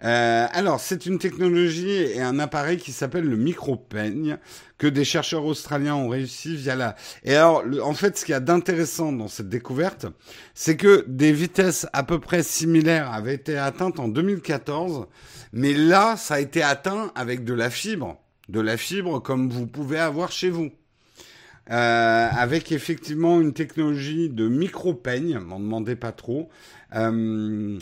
Euh, 0.06 0.46
alors, 0.52 0.78
c'est 0.78 1.06
une 1.06 1.18
technologie 1.18 1.90
et 1.90 2.22
un 2.22 2.38
appareil 2.38 2.76
qui 2.78 2.92
s'appelle 2.92 3.24
le 3.24 3.36
micropeigne 3.36 4.38
que 4.78 4.86
des 4.86 5.04
chercheurs 5.04 5.44
australiens 5.44 5.96
ont 5.96 6.08
réussi 6.08 6.54
via 6.54 6.76
la. 6.76 6.94
Et 7.24 7.34
alors, 7.34 7.64
en 7.82 7.92
fait, 7.92 8.16
ce 8.16 8.24
qu'il 8.24 8.32
y 8.32 8.36
a 8.36 8.40
d'intéressant 8.40 9.10
dans 9.10 9.26
cette 9.26 9.48
découverte, 9.48 10.06
c'est 10.54 10.76
que 10.76 11.04
des 11.08 11.32
vitesses 11.32 11.88
à 11.92 12.04
peu 12.04 12.20
près 12.20 12.44
similaires 12.44 13.12
avaient 13.12 13.34
été 13.34 13.58
atteintes 13.58 13.98
en 13.98 14.06
2014, 14.06 15.06
mais 15.52 15.72
là, 15.72 16.16
ça 16.16 16.34
a 16.34 16.40
été 16.40 16.62
atteint 16.62 17.10
avec 17.16 17.42
de 17.44 17.54
la 17.54 17.70
fibre, 17.70 18.16
de 18.48 18.60
la 18.60 18.76
fibre 18.76 19.20
comme 19.20 19.50
vous 19.50 19.66
pouvez 19.66 19.98
avoir 19.98 20.30
chez 20.30 20.50
vous. 20.50 20.70
Euh, 21.68 22.28
avec 22.30 22.70
effectivement 22.70 23.40
une 23.40 23.52
technologie 23.52 24.28
de 24.28 24.46
micro-peigne, 24.46 25.40
m'en 25.40 25.58
demandez 25.58 25.96
pas 25.96 26.12
trop. 26.12 26.48
Euh, 26.94 27.76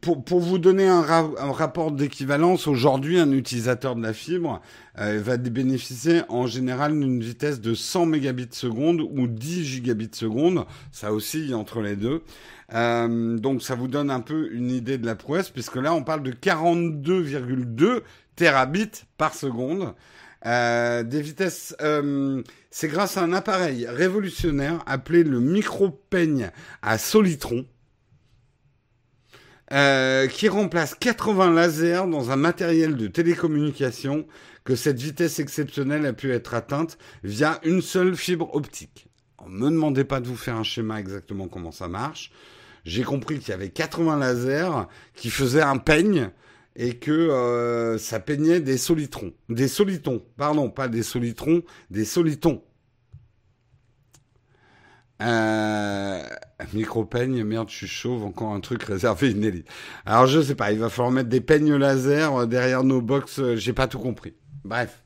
pour, 0.00 0.40
vous 0.40 0.58
donner 0.58 0.88
un, 0.88 1.02
rapport 1.02 1.92
d'équivalence, 1.92 2.66
aujourd'hui, 2.66 3.20
un 3.20 3.30
utilisateur 3.30 3.94
de 3.94 4.02
la 4.02 4.12
fibre 4.12 4.60
euh, 4.98 5.20
va 5.22 5.36
bénéficier 5.36 6.22
en 6.28 6.48
général 6.48 6.98
d'une 6.98 7.20
vitesse 7.20 7.60
de 7.60 7.74
100 7.74 8.06
mégabits 8.06 8.48
seconde 8.50 9.00
ou 9.00 9.28
10 9.28 9.64
gigabits 9.64 10.10
seconde. 10.12 10.64
Ça 10.90 11.12
oscille 11.12 11.54
entre 11.54 11.80
les 11.80 11.94
deux. 11.94 12.22
Euh, 12.74 13.38
donc 13.38 13.62
ça 13.62 13.76
vous 13.76 13.86
donne 13.86 14.10
un 14.10 14.20
peu 14.20 14.52
une 14.52 14.70
idée 14.70 14.98
de 14.98 15.06
la 15.06 15.14
prouesse, 15.14 15.50
puisque 15.50 15.76
là, 15.76 15.94
on 15.94 16.02
parle 16.02 16.24
de 16.24 16.32
42,2 16.32 18.02
terabits 18.34 19.04
par 19.16 19.32
seconde. 19.32 19.94
Euh, 20.44 21.04
des 21.04 21.22
vitesses, 21.22 21.76
c'est 22.70 22.88
grâce 22.88 23.16
à 23.16 23.22
un 23.22 23.32
appareil 23.32 23.86
révolutionnaire 23.86 24.82
appelé 24.86 25.22
le 25.22 25.38
micro-peigne 25.38 26.50
à 26.82 26.98
solitron 26.98 27.64
euh, 29.72 30.26
qui 30.28 30.48
remplace 30.48 30.94
80 30.94 31.52
lasers 31.52 32.08
dans 32.10 32.30
un 32.30 32.36
matériel 32.36 32.96
de 32.96 33.06
télécommunication 33.06 34.26
que 34.64 34.76
cette 34.76 35.00
vitesse 35.00 35.38
exceptionnelle 35.38 36.06
a 36.06 36.12
pu 36.12 36.32
être 36.32 36.54
atteinte 36.54 36.98
via 37.22 37.60
une 37.64 37.82
seule 37.82 38.16
fibre 38.16 38.54
optique. 38.54 39.08
Ne 39.48 39.66
me 39.66 39.70
demandez 39.70 40.04
pas 40.04 40.20
de 40.20 40.26
vous 40.26 40.36
faire 40.36 40.56
un 40.56 40.62
schéma 40.62 41.00
exactement 41.00 41.48
comment 41.48 41.72
ça 41.72 41.88
marche. 41.88 42.32
J'ai 42.84 43.02
compris 43.02 43.38
qu'il 43.38 43.50
y 43.50 43.52
avait 43.52 43.70
80 43.70 44.18
lasers 44.18 44.86
qui 45.14 45.30
faisaient 45.30 45.62
un 45.62 45.78
peigne 45.78 46.30
et 46.76 46.94
que 46.94 47.10
euh, 47.10 47.98
ça 47.98 48.20
peignait 48.20 48.60
des 48.60 48.78
solitrons. 48.78 49.32
Des 49.48 49.68
solitons, 49.68 50.22
pardon, 50.36 50.70
pas 50.70 50.88
des 50.88 51.02
solitrons, 51.02 51.62
des 51.90 52.04
solitons. 52.04 52.62
Euh, 55.20 56.22
micro 56.72 57.04
peigne, 57.04 57.42
merde, 57.42 57.68
je 57.68 57.74
suis 57.74 57.86
chauve, 57.88 58.24
encore 58.24 58.52
un 58.52 58.60
truc 58.60 58.82
réservé 58.84 59.30
une 59.32 59.44
élite. 59.44 59.66
Alors 60.06 60.26
je 60.26 60.40
sais 60.40 60.54
pas, 60.54 60.72
il 60.72 60.78
va 60.78 60.88
falloir 60.88 61.10
mettre 61.10 61.28
des 61.28 61.40
peignes 61.40 61.74
laser 61.74 62.34
euh, 62.34 62.46
derrière 62.46 62.84
nos 62.84 63.00
box, 63.00 63.40
euh, 63.40 63.56
j'ai 63.56 63.72
pas 63.72 63.88
tout 63.88 63.98
compris. 63.98 64.34
Bref. 64.64 65.02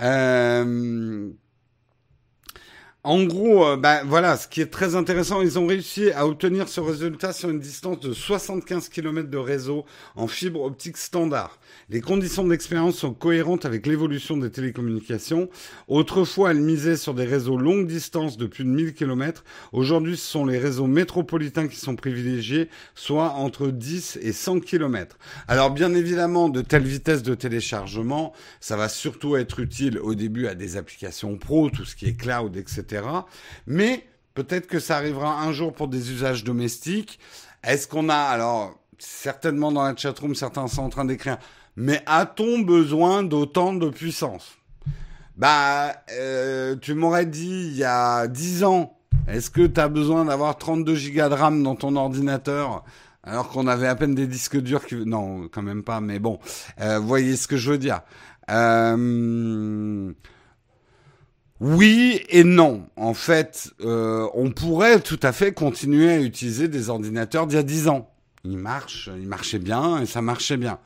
Euh, 0.00 1.30
en 3.06 3.22
gros, 3.22 3.64
euh, 3.64 3.76
bah, 3.76 4.02
voilà, 4.04 4.36
ce 4.36 4.48
qui 4.48 4.60
est 4.60 4.66
très 4.66 4.96
intéressant, 4.96 5.40
ils 5.40 5.60
ont 5.60 5.66
réussi 5.68 6.10
à 6.10 6.26
obtenir 6.26 6.68
ce 6.68 6.80
résultat 6.80 7.32
sur 7.32 7.48
une 7.50 7.60
distance 7.60 8.00
de 8.00 8.12
75 8.12 8.88
km 8.88 9.30
de 9.30 9.38
réseau 9.38 9.84
en 10.16 10.26
fibre 10.26 10.62
optique 10.62 10.96
standard. 10.96 11.60
Les 11.88 12.00
conditions 12.00 12.44
d'expérience 12.44 12.96
sont 12.96 13.14
cohérentes 13.14 13.64
avec 13.64 13.86
l'évolution 13.86 14.36
des 14.36 14.50
télécommunications. 14.50 15.48
Autrefois, 15.86 16.50
elles 16.50 16.60
misaient 16.60 16.96
sur 16.96 17.14
des 17.14 17.26
réseaux 17.26 17.56
longue 17.56 17.86
distance 17.86 18.36
de 18.36 18.46
plus 18.46 18.64
de 18.64 18.70
1000 18.70 18.92
km. 18.94 19.44
Aujourd'hui, 19.70 20.16
ce 20.16 20.26
sont 20.28 20.44
les 20.44 20.58
réseaux 20.58 20.88
métropolitains 20.88 21.68
qui 21.68 21.76
sont 21.76 21.94
privilégiés, 21.94 22.68
soit 22.96 23.34
entre 23.34 23.68
10 23.68 24.18
et 24.20 24.32
100 24.32 24.58
km. 24.58 25.16
Alors, 25.46 25.70
bien 25.70 25.94
évidemment, 25.94 26.48
de 26.48 26.60
telles 26.60 26.82
vitesses 26.82 27.22
de 27.22 27.36
téléchargement, 27.36 28.32
ça 28.58 28.76
va 28.76 28.88
surtout 28.88 29.36
être 29.36 29.60
utile 29.60 30.00
au 30.00 30.16
début 30.16 30.48
à 30.48 30.56
des 30.56 30.76
applications 30.76 31.36
pro, 31.36 31.70
tout 31.70 31.84
ce 31.84 31.94
qui 31.94 32.06
est 32.06 32.16
cloud, 32.16 32.56
Mais 33.66 34.06
peut-être 34.34 34.66
que 34.66 34.78
ça 34.78 34.96
arrivera 34.96 35.40
un 35.42 35.52
jour 35.52 35.72
pour 35.72 35.88
des 35.88 36.12
usages 36.12 36.44
domestiques. 36.44 37.18
Est-ce 37.62 37.88
qu'on 37.88 38.08
a, 38.08 38.16
alors, 38.16 38.78
certainement 38.98 39.72
dans 39.72 39.82
la 39.82 39.96
chatroom, 39.96 40.34
certains 40.34 40.68
sont 40.68 40.82
en 40.82 40.88
train 40.88 41.04
d'écrire, 41.04 41.38
mais 41.76 42.02
a-t-on 42.06 42.60
besoin 42.60 43.22
d'autant 43.22 43.74
de 43.74 43.88
puissance? 43.88 44.56
Bah, 45.36 45.94
euh, 46.12 46.76
tu 46.76 46.94
m'aurais 46.94 47.26
dit 47.26 47.68
il 47.68 47.76
y 47.76 47.84
a 47.84 48.26
10 48.26 48.64
ans, 48.64 48.98
est-ce 49.28 49.50
que 49.50 49.66
tu 49.66 49.80
as 49.80 49.88
besoin 49.88 50.24
d'avoir 50.24 50.56
32 50.56 50.94
gigas 50.94 51.28
de 51.28 51.34
RAM 51.34 51.62
dans 51.62 51.74
ton 51.74 51.96
ordinateur 51.96 52.84
alors 53.26 53.48
qu'on 53.48 53.66
avait 53.66 53.88
à 53.88 53.96
peine 53.96 54.14
des 54.14 54.26
disques 54.26 54.56
durs. 54.56 54.82
Non, 55.04 55.48
quand 55.48 55.62
même 55.62 55.82
pas, 55.82 56.00
mais 56.00 56.20
bon, 56.20 56.38
euh, 56.80 57.00
voyez 57.00 57.36
ce 57.36 57.48
que 57.48 57.56
je 57.56 57.72
veux 57.72 57.78
dire. 57.78 58.02
Euh, 58.50 60.12
oui 61.60 62.22
et 62.28 62.44
non. 62.44 62.86
En 62.96 63.14
fait, 63.14 63.70
euh, 63.80 64.28
on 64.34 64.50
pourrait 64.50 65.00
tout 65.00 65.20
à 65.22 65.32
fait 65.32 65.52
continuer 65.52 66.10
à 66.10 66.20
utiliser 66.20 66.68
des 66.68 66.90
ordinateurs 66.90 67.46
d'il 67.46 67.56
y 67.56 67.58
a 67.58 67.62
10 67.62 67.88
ans. 67.88 68.10
Ils 68.44 68.58
marchent, 68.58 69.10
ils 69.16 69.26
marchaient 69.26 69.58
bien 69.58 70.00
et 70.00 70.06
ça 70.06 70.22
marchait 70.22 70.56
bien. 70.56 70.78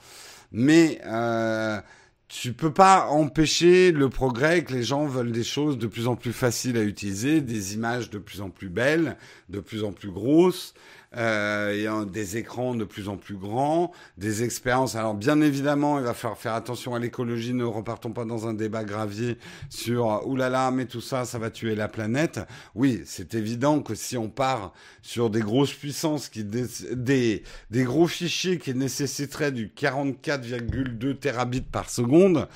Mais 0.53 1.01
euh, 1.07 1.81
tu 2.29 2.53
peux 2.53 2.73
pas 2.73 3.09
empêcher 3.09 3.91
le 3.91 4.09
progrès 4.09 4.63
que 4.63 4.73
les 4.73 4.85
gens 4.85 5.07
veulent 5.07 5.33
des 5.33 5.45
choses 5.45 5.77
de 5.77 5.87
plus 5.87 6.07
en 6.07 6.17
plus 6.17 6.33
faciles 6.33 6.77
à 6.77 6.83
utiliser, 6.83 7.41
des 7.41 7.75
images 7.75 8.09
de 8.09 8.19
plus 8.19 8.41
en 8.41 8.51
plus 8.51 8.69
belles, 8.69 9.17
de 9.49 9.61
plus 9.61 9.83
en 9.83 9.93
plus 9.93 10.11
grosses 10.11 10.75
euh, 11.17 12.05
des 12.05 12.37
écrans 12.37 12.75
de 12.75 12.85
plus 12.85 13.09
en 13.09 13.17
plus 13.17 13.37
grands, 13.37 13.93
des 14.17 14.45
expériences. 14.45 14.95
Alors 14.95 15.15
bien 15.15 15.41
évidemment, 15.41 15.99
il 15.99 16.05
va 16.05 16.15
falloir 16.15 16.39
faire 16.39 16.55
attention 16.55 16.95
à 16.95 16.99
l'écologie. 16.99 17.53
Ne 17.53 17.65
repartons 17.65 18.13
pas 18.13 18.25
dans 18.25 18.47
un 18.47 18.55
débat 18.55 18.85
gravier 18.85 19.39
sur 19.69 20.11
euh, 20.11 20.19
oulala, 20.25 20.71
mais 20.71 20.87
tout 20.87 21.01
ça, 21.01 21.25
ça 21.25 21.39
va 21.39 21.51
tuer 21.51 21.75
la 21.75 21.89
planète. 21.89 22.41
Oui, 22.75 23.03
c'est 23.05 23.35
évident 23.35 23.81
que 23.81 23.95
si 23.95 24.17
on 24.17 24.29
part 24.29 24.73
sur 25.03 25.31
des 25.31 25.41
grosses 25.41 25.75
puissances 25.75 26.29
qui 26.29 26.45
des 26.45 27.43
des 27.71 27.85
gros 27.85 28.07
fichiers 28.07 28.59
qui 28.59 28.75
nécessiteraient 28.75 29.53
du 29.53 29.69
44,2 29.69 31.17
terabits 31.19 31.61
par 31.61 31.91
seconde. 31.91 32.49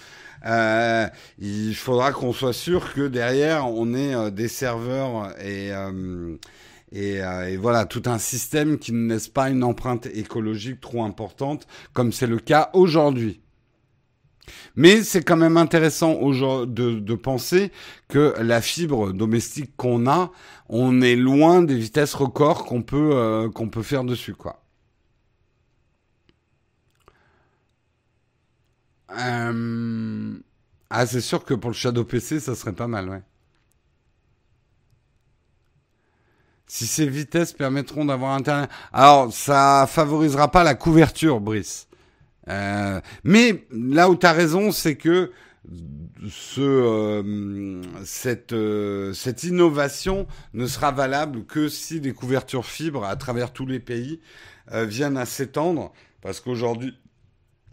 Euh, 0.47 1.07
il 1.39 1.75
faudra 1.75 2.13
qu'on 2.13 2.33
soit 2.33 2.53
sûr 2.53 2.93
que 2.93 3.09
derrière 3.09 3.67
on 3.67 3.95
ait 3.95 4.15
euh, 4.15 4.31
des 4.31 4.49
serveurs 4.49 5.31
et 5.41 5.73
euh, 5.73 6.37
euh, 6.95 7.49
et, 7.49 7.57
voilà, 7.57 7.87
tout 7.87 8.03
un 8.07 8.19
système 8.19 8.79
qui 8.79 8.93
ne 8.93 9.09
laisse 9.09 9.29
pas 9.29 9.51
une 9.51 9.65
empreinte 9.65 10.07
écologique 10.07 10.81
trop 10.81 11.05
importante, 11.05 11.67
comme 11.93 12.13
c'est 12.13 12.27
le 12.27 12.39
cas 12.39 12.71
aujourd'hui. 12.73 13.41
Mais 14.77 15.03
c'est 15.03 15.23
quand 15.23 15.37
même 15.37 15.57
intéressant 15.57 16.15
de, 16.67 17.15
penser 17.15 17.73
que 18.09 18.35
la 18.41 18.61
fibre 18.61 19.13
domestique 19.13 19.75
qu'on 19.77 20.07
a, 20.07 20.31
on 20.69 21.01
est 21.01 21.17
loin 21.17 21.63
des 21.63 21.77
vitesses 21.77 22.15
records 22.15 22.65
qu'on 22.65 22.83
peut, 22.83 23.13
euh, 23.15 23.49
peut 23.49 23.83
faire 23.83 24.05
dessus, 24.05 24.35
quoi. 24.35 24.61
Euh, 29.19 30.35
ah, 30.91 31.07
c'est 31.07 31.21
sûr 31.21 31.45
que 31.45 31.55
pour 31.55 31.71
le 31.71 31.75
Shadow 31.75 32.05
PC, 32.05 32.41
ça 32.41 32.55
serait 32.55 32.73
pas 32.73 32.89
mal, 32.89 33.09
ouais. 33.09 33.23
Si 36.67 36.87
ces 36.87 37.07
vitesses 37.07 37.53
permettront 37.53 38.05
d'avoir 38.05 38.33
Internet. 38.33 38.71
Alors, 38.93 39.33
ça 39.33 39.87
favorisera 39.89 40.51
pas 40.51 40.65
la 40.65 40.75
couverture, 40.75 41.41
Brice. 41.41 41.89
Euh, 42.49 43.01
mais 43.23 43.67
là 43.71 44.09
où 44.11 44.17
tu 44.17 44.27
as 44.27 44.33
raison, 44.33 44.73
c'est 44.73 44.97
que 44.97 45.33
ce, 46.29 46.61
euh, 46.61 47.83
cette, 48.05 48.53
euh, 48.53 49.12
cette 49.15 49.45
innovation 49.45 50.27
ne 50.53 50.67
sera 50.67 50.91
valable 50.91 51.45
que 51.47 51.69
si 51.69 52.01
les 52.01 52.12
couvertures 52.12 52.67
fibres 52.67 53.05
à 53.05 53.17
travers 53.17 53.53
tous 53.53 53.67
les 53.67 53.81
pays 53.81 54.21
viennent 54.73 55.19
à 55.19 55.27
s'étendre, 55.27 55.93
parce 56.23 56.41
qu'aujourd'hui, 56.41 56.95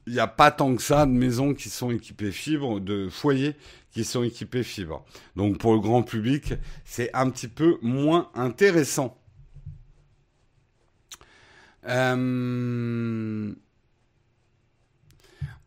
il 0.08 0.14
n'y 0.14 0.20
a 0.20 0.28
pas 0.28 0.52
tant 0.52 0.76
que 0.76 0.82
ça 0.82 1.06
de 1.06 1.12
maisons 1.12 1.54
qui 1.54 1.70
sont 1.70 1.92
équipées 1.92 2.32
fibre, 2.32 2.80
de 2.80 3.08
foyers 3.10 3.56
qui 3.92 4.04
sont 4.04 4.24
équipés 4.24 4.64
fibre. 4.64 5.06
Donc 5.36 5.58
pour 5.58 5.74
le 5.74 5.80
grand 5.80 6.04
public, 6.04 6.54
c'est 6.86 7.14
un 7.14 7.30
petit 7.30 7.48
peu 7.48 7.78
moins 7.82 8.30
intéressant. 8.34 9.18
Euh, 11.88 13.54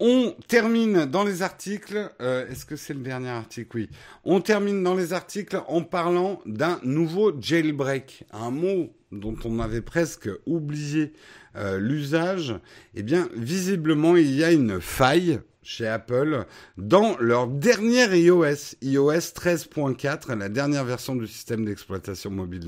on 0.00 0.34
termine 0.48 1.06
dans 1.06 1.24
les 1.24 1.42
articles. 1.42 2.10
Euh, 2.20 2.48
est-ce 2.48 2.64
que 2.64 2.76
c'est 2.76 2.94
le 2.94 3.00
dernier 3.00 3.28
article? 3.28 3.76
Oui. 3.76 3.90
On 4.24 4.40
termine 4.40 4.82
dans 4.82 4.94
les 4.94 5.12
articles 5.12 5.60
en 5.68 5.82
parlant 5.82 6.40
d'un 6.46 6.80
nouveau 6.82 7.32
jailbreak, 7.40 8.24
un 8.32 8.50
mot 8.50 8.92
dont 9.12 9.36
on 9.44 9.60
avait 9.60 9.82
presque 9.82 10.28
oublié 10.46 11.12
euh, 11.56 11.78
l'usage. 11.78 12.54
Eh 12.94 13.02
bien, 13.02 13.28
visiblement, 13.36 14.16
il 14.16 14.34
y 14.34 14.42
a 14.42 14.52
une 14.52 14.80
faille 14.80 15.40
chez 15.64 15.86
Apple 15.86 16.44
dans 16.76 17.16
leur 17.18 17.46
dernière 17.46 18.14
iOS, 18.14 18.76
iOS 18.82 19.32
13.4, 19.34 20.36
la 20.36 20.48
dernière 20.48 20.84
version 20.84 21.16
du 21.16 21.26
système 21.26 21.64
d'exploitation 21.64 22.30
mobile 22.30 22.66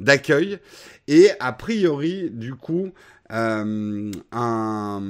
d'accueil. 0.00 0.58
Et 1.08 1.30
a 1.40 1.52
priori, 1.52 2.30
du 2.30 2.54
coup, 2.54 2.92
euh, 3.32 4.10
un, 4.32 5.02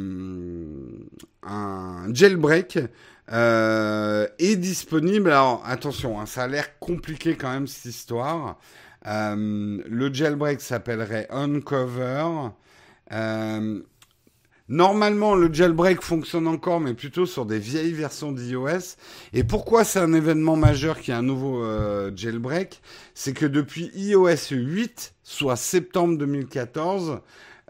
jailbreak 2.12 2.78
euh, 3.32 4.26
est 4.38 4.56
disponible. 4.56 5.30
Alors 5.30 5.62
attention, 5.66 6.20
hein, 6.20 6.26
ça 6.26 6.42
a 6.44 6.48
l'air 6.48 6.78
compliqué 6.78 7.34
quand 7.34 7.50
même 7.50 7.66
cette 7.66 7.86
histoire. 7.86 8.58
Le 9.04 10.10
jailbreak 10.12 10.60
s'appellerait 10.60 11.26
Uncover. 11.30 12.50
Euh, 13.12 13.82
Normalement, 14.70 15.34
le 15.34 15.52
jailbreak 15.52 16.00
fonctionne 16.00 16.46
encore, 16.46 16.78
mais 16.78 16.94
plutôt 16.94 17.26
sur 17.26 17.44
des 17.44 17.58
vieilles 17.58 17.92
versions 17.92 18.30
d'iOS. 18.30 18.94
Et 19.32 19.42
pourquoi 19.42 19.82
c'est 19.82 19.98
un 19.98 20.12
événement 20.12 20.54
majeur 20.54 21.00
qui 21.00 21.10
a 21.10 21.18
un 21.18 21.22
nouveau 21.22 21.60
euh, 21.64 22.12
jailbreak? 22.14 22.80
C'est 23.12 23.32
que 23.32 23.46
depuis 23.46 23.90
iOS 23.96 24.52
8, 24.52 25.14
soit 25.24 25.56
septembre 25.56 26.16
2014, 26.18 27.18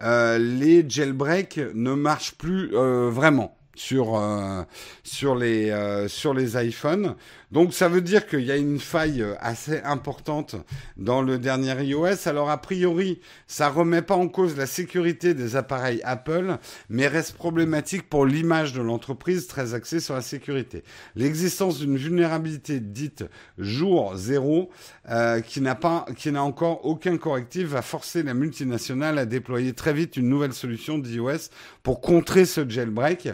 euh, 0.03 0.37
les 0.37 0.85
jailbreaks 0.87 1.59
ne 1.73 1.95
marchent 1.95 2.35
plus 2.35 2.75
euh, 2.75 3.09
vraiment 3.09 3.57
sur 3.75 4.17
euh, 4.17 4.63
sur 5.03 5.35
les 5.35 5.71
euh, 5.71 6.09
sur 6.09 6.35
les 6.35 6.57
iPhones. 6.63 7.15
Donc 7.53 7.73
ça 7.75 7.89
veut 7.89 8.01
dire 8.01 8.27
qu'il 8.27 8.43
y 8.43 8.53
a 8.53 8.57
une 8.57 8.79
faille 8.79 9.25
assez 9.41 9.81
importante 9.83 10.55
dans 10.97 11.21
le 11.21 11.39
dernier 11.39 11.75
iOS. 11.85 12.29
Alors 12.29 12.49
a 12.49 12.59
priori, 12.59 13.21
ça 13.49 13.69
remet 13.69 14.03
pas 14.03 14.15
en 14.15 14.29
cause 14.29 14.57
la 14.57 14.67
sécurité 14.67 15.35
des 15.35 15.57
appareils 15.57 16.01
Apple, 16.05 16.59
mais 16.89 17.09
reste 17.09 17.35
problématique 17.35 18.09
pour 18.09 18.25
l'image 18.25 18.73
de 18.73 18.83
l'entreprise 18.83 19.49
très 19.49 19.75
axée 19.75 19.99
sur 19.99 20.15
la 20.15 20.23
sécurité. 20.23 20.85
L'existence 21.17 21.81
d'une 21.81 21.97
vulnérabilité 21.97 22.79
dite 22.79 23.25
jour 23.59 24.15
zéro 24.15 24.71
euh, 25.09 25.41
qui 25.41 25.61
n'a 25.61 25.75
pas 25.75 26.07
qui 26.17 26.31
n'a 26.31 26.45
encore 26.45 26.85
aucun 26.87 27.17
correctif 27.17 27.69
va 27.69 27.83
forcer 27.83 28.23
la 28.23 28.35
multinationale 28.35 29.19
à 29.19 29.27
déployer 29.27 29.73
très 29.73 29.93
vite 29.93 30.17
une 30.17 30.29
nouvelle 30.29 30.53
solution 30.53 30.99
d'iOS 30.99 31.51
pour 31.83 32.01
contrer 32.01 32.45
ce 32.45 32.69
jailbreak. 32.69 33.29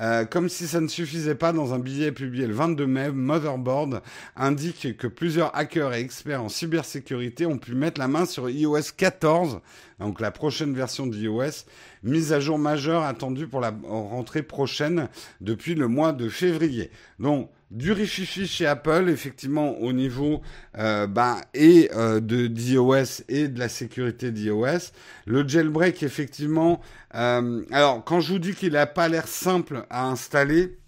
Euh, 0.00 0.24
comme 0.24 0.48
si 0.48 0.66
ça 0.66 0.80
ne 0.80 0.88
suffisait 0.88 1.34
pas, 1.34 1.52
dans 1.52 1.74
un 1.74 1.78
billet 1.78 2.12
publié 2.12 2.46
le 2.46 2.54
22 2.54 2.86
mai, 2.86 3.10
Motherboard 3.12 4.02
indique 4.36 4.96
que 4.96 5.06
plusieurs 5.06 5.54
hackers 5.54 5.92
et 5.92 6.00
experts 6.00 6.42
en 6.42 6.48
cybersécurité 6.48 7.44
ont 7.44 7.58
pu 7.58 7.74
mettre 7.74 8.00
la 8.00 8.08
main 8.08 8.24
sur 8.24 8.48
iOS 8.48 8.92
14, 8.96 9.60
donc 10.00 10.20
la 10.20 10.30
prochaine 10.30 10.74
version 10.74 11.06
d'iOS, 11.06 11.66
mise 12.02 12.32
à 12.32 12.40
jour 12.40 12.58
majeure 12.58 13.02
attendue 13.02 13.46
pour 13.46 13.60
la 13.60 13.74
rentrée 13.86 14.42
prochaine 14.42 15.08
depuis 15.42 15.74
le 15.74 15.88
mois 15.88 16.12
de 16.12 16.30
février. 16.30 16.90
Donc, 17.18 17.50
du 17.72 17.92
rififi 17.92 18.46
chez 18.46 18.66
Apple, 18.66 19.08
effectivement, 19.08 19.78
au 19.78 19.92
niveau 19.92 20.42
euh, 20.78 21.06
bah, 21.06 21.40
et 21.54 21.90
euh, 21.94 22.20
de 22.20 22.46
d'iOS 22.46 23.22
et 23.28 23.48
de 23.48 23.58
la 23.58 23.68
sécurité 23.68 24.30
d'iOS. 24.30 24.92
Le 25.26 25.48
jailbreak, 25.48 26.02
effectivement. 26.02 26.80
Euh, 27.14 27.64
alors, 27.72 28.04
quand 28.04 28.20
je 28.20 28.34
vous 28.34 28.38
dis 28.38 28.54
qu'il 28.54 28.74
n'a 28.74 28.86
pas 28.86 29.08
l'air 29.08 29.26
simple 29.26 29.86
à 29.88 30.06
installer, 30.06 30.78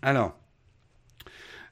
alors. 0.00 0.41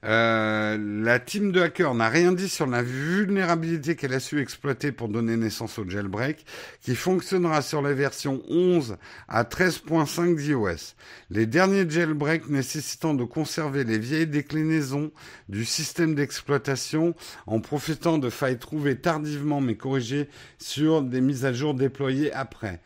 Euh, 0.04 0.78
la 1.04 1.18
team 1.18 1.52
de 1.52 1.60
hackers 1.60 1.94
n'a 1.94 2.08
rien 2.08 2.32
dit 2.32 2.48
sur 2.48 2.66
la 2.66 2.82
vulnérabilité 2.82 3.96
qu'elle 3.96 4.14
a 4.14 4.20
su 4.20 4.40
exploiter 4.40 4.92
pour 4.92 5.08
donner 5.08 5.36
naissance 5.36 5.78
au 5.78 5.88
jailbreak, 5.88 6.44
qui 6.80 6.94
fonctionnera 6.94 7.60
sur 7.60 7.82
les 7.82 7.92
versions 7.92 8.42
11 8.48 8.96
à 9.28 9.44
13.5 9.44 10.36
d'iOS. 10.36 10.94
Les 11.30 11.46
derniers 11.46 11.88
jailbreaks 11.88 12.48
nécessitant 12.48 13.14
de 13.14 13.24
conserver 13.24 13.84
les 13.84 13.98
vieilles 13.98 14.26
déclinaisons 14.26 15.10
du 15.48 15.64
système 15.64 16.14
d'exploitation 16.14 17.14
en 17.46 17.60
profitant 17.60 18.18
de 18.18 18.30
failles 18.30 18.58
trouvées 18.58 18.96
tardivement 18.96 19.60
mais 19.60 19.76
corrigées 19.76 20.28
sur 20.58 21.02
des 21.02 21.20
mises 21.20 21.44
à 21.44 21.52
jour 21.52 21.74
déployées 21.74 22.32
après. 22.32 22.80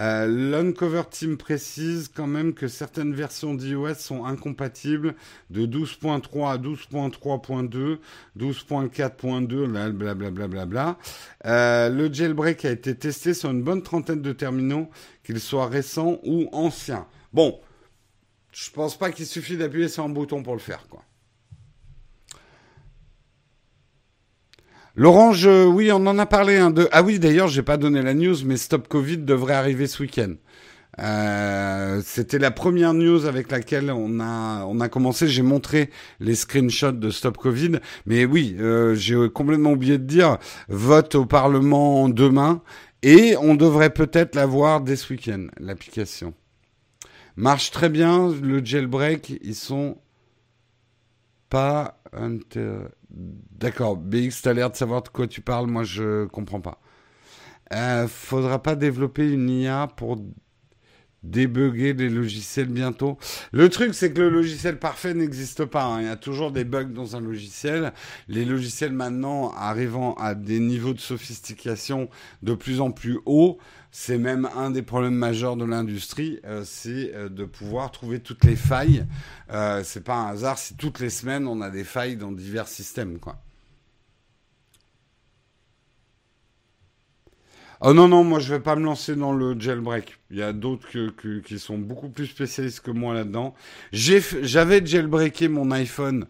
Euh, 0.00 0.26
L'Uncover 0.26 1.02
Team 1.10 1.36
précise 1.36 2.10
quand 2.14 2.26
même 2.26 2.54
que 2.54 2.68
certaines 2.68 3.12
versions 3.12 3.54
d'iOS 3.54 3.94
sont 3.94 4.24
incompatibles 4.24 5.14
de 5.50 5.66
12.3 5.66 6.52
à 6.52 6.56
12.3.2, 6.56 7.98
12.4.2, 8.38 9.92
blablabla. 9.92 10.30
Bla, 10.48 10.66
bla, 10.66 10.98
euh, 11.44 11.90
le 11.90 12.12
jailbreak 12.12 12.64
a 12.64 12.70
été 12.70 12.94
testé 12.94 13.34
sur 13.34 13.50
une 13.50 13.62
bonne 13.62 13.82
trentaine 13.82 14.22
de 14.22 14.32
terminaux, 14.32 14.88
qu'ils 15.22 15.40
soient 15.40 15.66
récents 15.68 16.18
ou 16.24 16.48
anciens. 16.52 17.06
Bon, 17.34 17.60
je 18.52 18.70
pense 18.70 18.96
pas 18.96 19.10
qu'il 19.10 19.26
suffit 19.26 19.56
d'appuyer 19.56 19.88
sur 19.88 20.04
un 20.04 20.08
bouton 20.08 20.42
pour 20.42 20.54
le 20.54 20.60
faire, 20.60 20.86
quoi. 20.88 21.04
L'orange, 24.96 25.46
oui, 25.46 25.90
on 25.92 26.06
en 26.06 26.18
a 26.18 26.26
parlé. 26.26 26.56
Hein, 26.58 26.70
de... 26.70 26.88
Ah 26.92 27.02
oui, 27.02 27.18
d'ailleurs, 27.18 27.48
j'ai 27.48 27.62
pas 27.62 27.76
donné 27.76 28.02
la 28.02 28.14
news, 28.14 28.36
mais 28.44 28.56
Stop 28.56 28.88
Covid 28.88 29.18
devrait 29.18 29.54
arriver 29.54 29.86
ce 29.86 30.02
week-end. 30.02 30.34
Euh, 30.98 32.02
C'était 32.04 32.38
la 32.38 32.50
première 32.50 32.92
news 32.94 33.24
avec 33.26 33.50
laquelle 33.50 33.90
on 33.90 34.20
a 34.20 34.64
on 34.66 34.80
a 34.80 34.88
commencé. 34.88 35.28
J'ai 35.28 35.42
montré 35.42 35.90
les 36.18 36.34
screenshots 36.34 36.92
de 36.92 37.10
Stop 37.10 37.38
Covid, 37.38 37.78
mais 38.06 38.24
oui, 38.24 38.56
euh, 38.58 38.94
j'ai 38.94 39.30
complètement 39.30 39.72
oublié 39.72 39.98
de 39.98 40.04
dire 40.04 40.38
vote 40.68 41.14
au 41.14 41.26
Parlement 41.26 42.08
demain 42.08 42.60
et 43.02 43.36
on 43.40 43.54
devrait 43.54 43.90
peut-être 43.90 44.34
l'avoir 44.34 44.80
dès 44.80 44.96
ce 44.96 45.12
week-end. 45.12 45.46
L'application 45.58 46.34
marche 47.36 47.70
très 47.70 47.88
bien. 47.88 48.34
Le 48.42 48.62
jailbreak, 48.62 49.38
ils 49.42 49.54
sont 49.54 49.96
pas 51.48 52.00
D'accord, 53.10 53.96
BX, 53.96 54.42
t'as 54.42 54.52
l'air 54.52 54.70
de 54.70 54.76
savoir 54.76 55.02
de 55.02 55.08
quoi 55.08 55.26
tu 55.26 55.40
parles, 55.40 55.66
moi 55.66 55.84
je 55.84 56.26
comprends 56.26 56.60
pas. 56.60 56.80
Euh, 57.72 58.08
faudra 58.08 58.62
pas 58.62 58.74
développer 58.76 59.30
une 59.30 59.48
IA 59.48 59.88
pour 59.96 60.18
débugger 61.22 61.92
les 61.92 62.08
logiciels 62.08 62.68
bientôt. 62.68 63.18
Le 63.52 63.68
truc, 63.68 63.94
c'est 63.94 64.12
que 64.12 64.20
le 64.20 64.30
logiciel 64.30 64.78
parfait 64.78 65.14
n'existe 65.14 65.64
pas. 65.64 65.84
Hein. 65.84 66.00
Il 66.00 66.06
y 66.06 66.10
a 66.10 66.16
toujours 66.16 66.50
des 66.50 66.64
bugs 66.64 66.84
dans 66.84 67.16
un 67.16 67.20
logiciel. 67.20 67.92
Les 68.28 68.44
logiciels 68.44 68.92
maintenant 68.92 69.52
arrivant 69.52 70.14
à 70.14 70.34
des 70.34 70.60
niveaux 70.60 70.94
de 70.94 71.00
sophistication 71.00 72.08
de 72.42 72.54
plus 72.54 72.80
en 72.80 72.90
plus 72.90 73.18
hauts, 73.26 73.58
c'est 73.92 74.18
même 74.18 74.48
un 74.56 74.70
des 74.70 74.82
problèmes 74.82 75.14
majeurs 75.14 75.56
de 75.56 75.64
l'industrie, 75.64 76.38
euh, 76.44 76.62
c'est 76.64 77.12
euh, 77.14 77.28
de 77.28 77.44
pouvoir 77.44 77.90
trouver 77.90 78.20
toutes 78.20 78.44
les 78.44 78.56
failles. 78.56 79.04
Euh, 79.50 79.82
c'est 79.84 80.04
pas 80.04 80.14
un 80.14 80.28
hasard 80.28 80.58
si 80.58 80.76
toutes 80.76 81.00
les 81.00 81.10
semaines 81.10 81.46
on 81.48 81.60
a 81.60 81.70
des 81.70 81.84
failles 81.84 82.16
dans 82.16 82.30
divers 82.30 82.68
systèmes. 82.68 83.18
Oh 87.82 87.94
non, 87.94 88.08
non, 88.08 88.22
moi 88.24 88.38
je 88.38 88.54
vais 88.54 88.60
pas 88.60 88.76
me 88.76 88.84
lancer 88.84 89.16
dans 89.16 89.32
le 89.32 89.58
jailbreak. 89.58 90.18
Il 90.30 90.36
y 90.36 90.42
a 90.42 90.52
d'autres 90.52 90.88
qui 91.40 91.58
sont 91.58 91.78
beaucoup 91.78 92.10
plus 92.10 92.26
spécialistes 92.26 92.80
que 92.80 92.90
moi 92.90 93.14
là-dedans. 93.14 93.54
J'avais 93.92 94.84
jailbreaké 94.84 95.48
mon 95.48 95.70
iPhone 95.72 96.26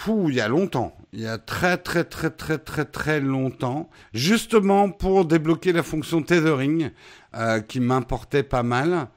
fou, 0.00 0.30
il 0.30 0.36
y 0.36 0.40
a 0.40 0.48
longtemps. 0.48 0.96
Il 1.12 1.20
y 1.20 1.26
a 1.26 1.36
très 1.36 1.76
très 1.76 2.04
très 2.04 2.30
très 2.30 2.56
très 2.58 2.86
très 2.86 3.20
longtemps. 3.20 3.90
Justement 4.14 4.90
pour 4.90 5.26
débloquer 5.26 5.72
la 5.72 5.82
fonction 5.82 6.22
tethering 6.22 6.90
euh, 7.34 7.60
qui 7.60 7.80
m'importait 7.80 8.42
pas 8.42 8.62
mal. 8.62 9.08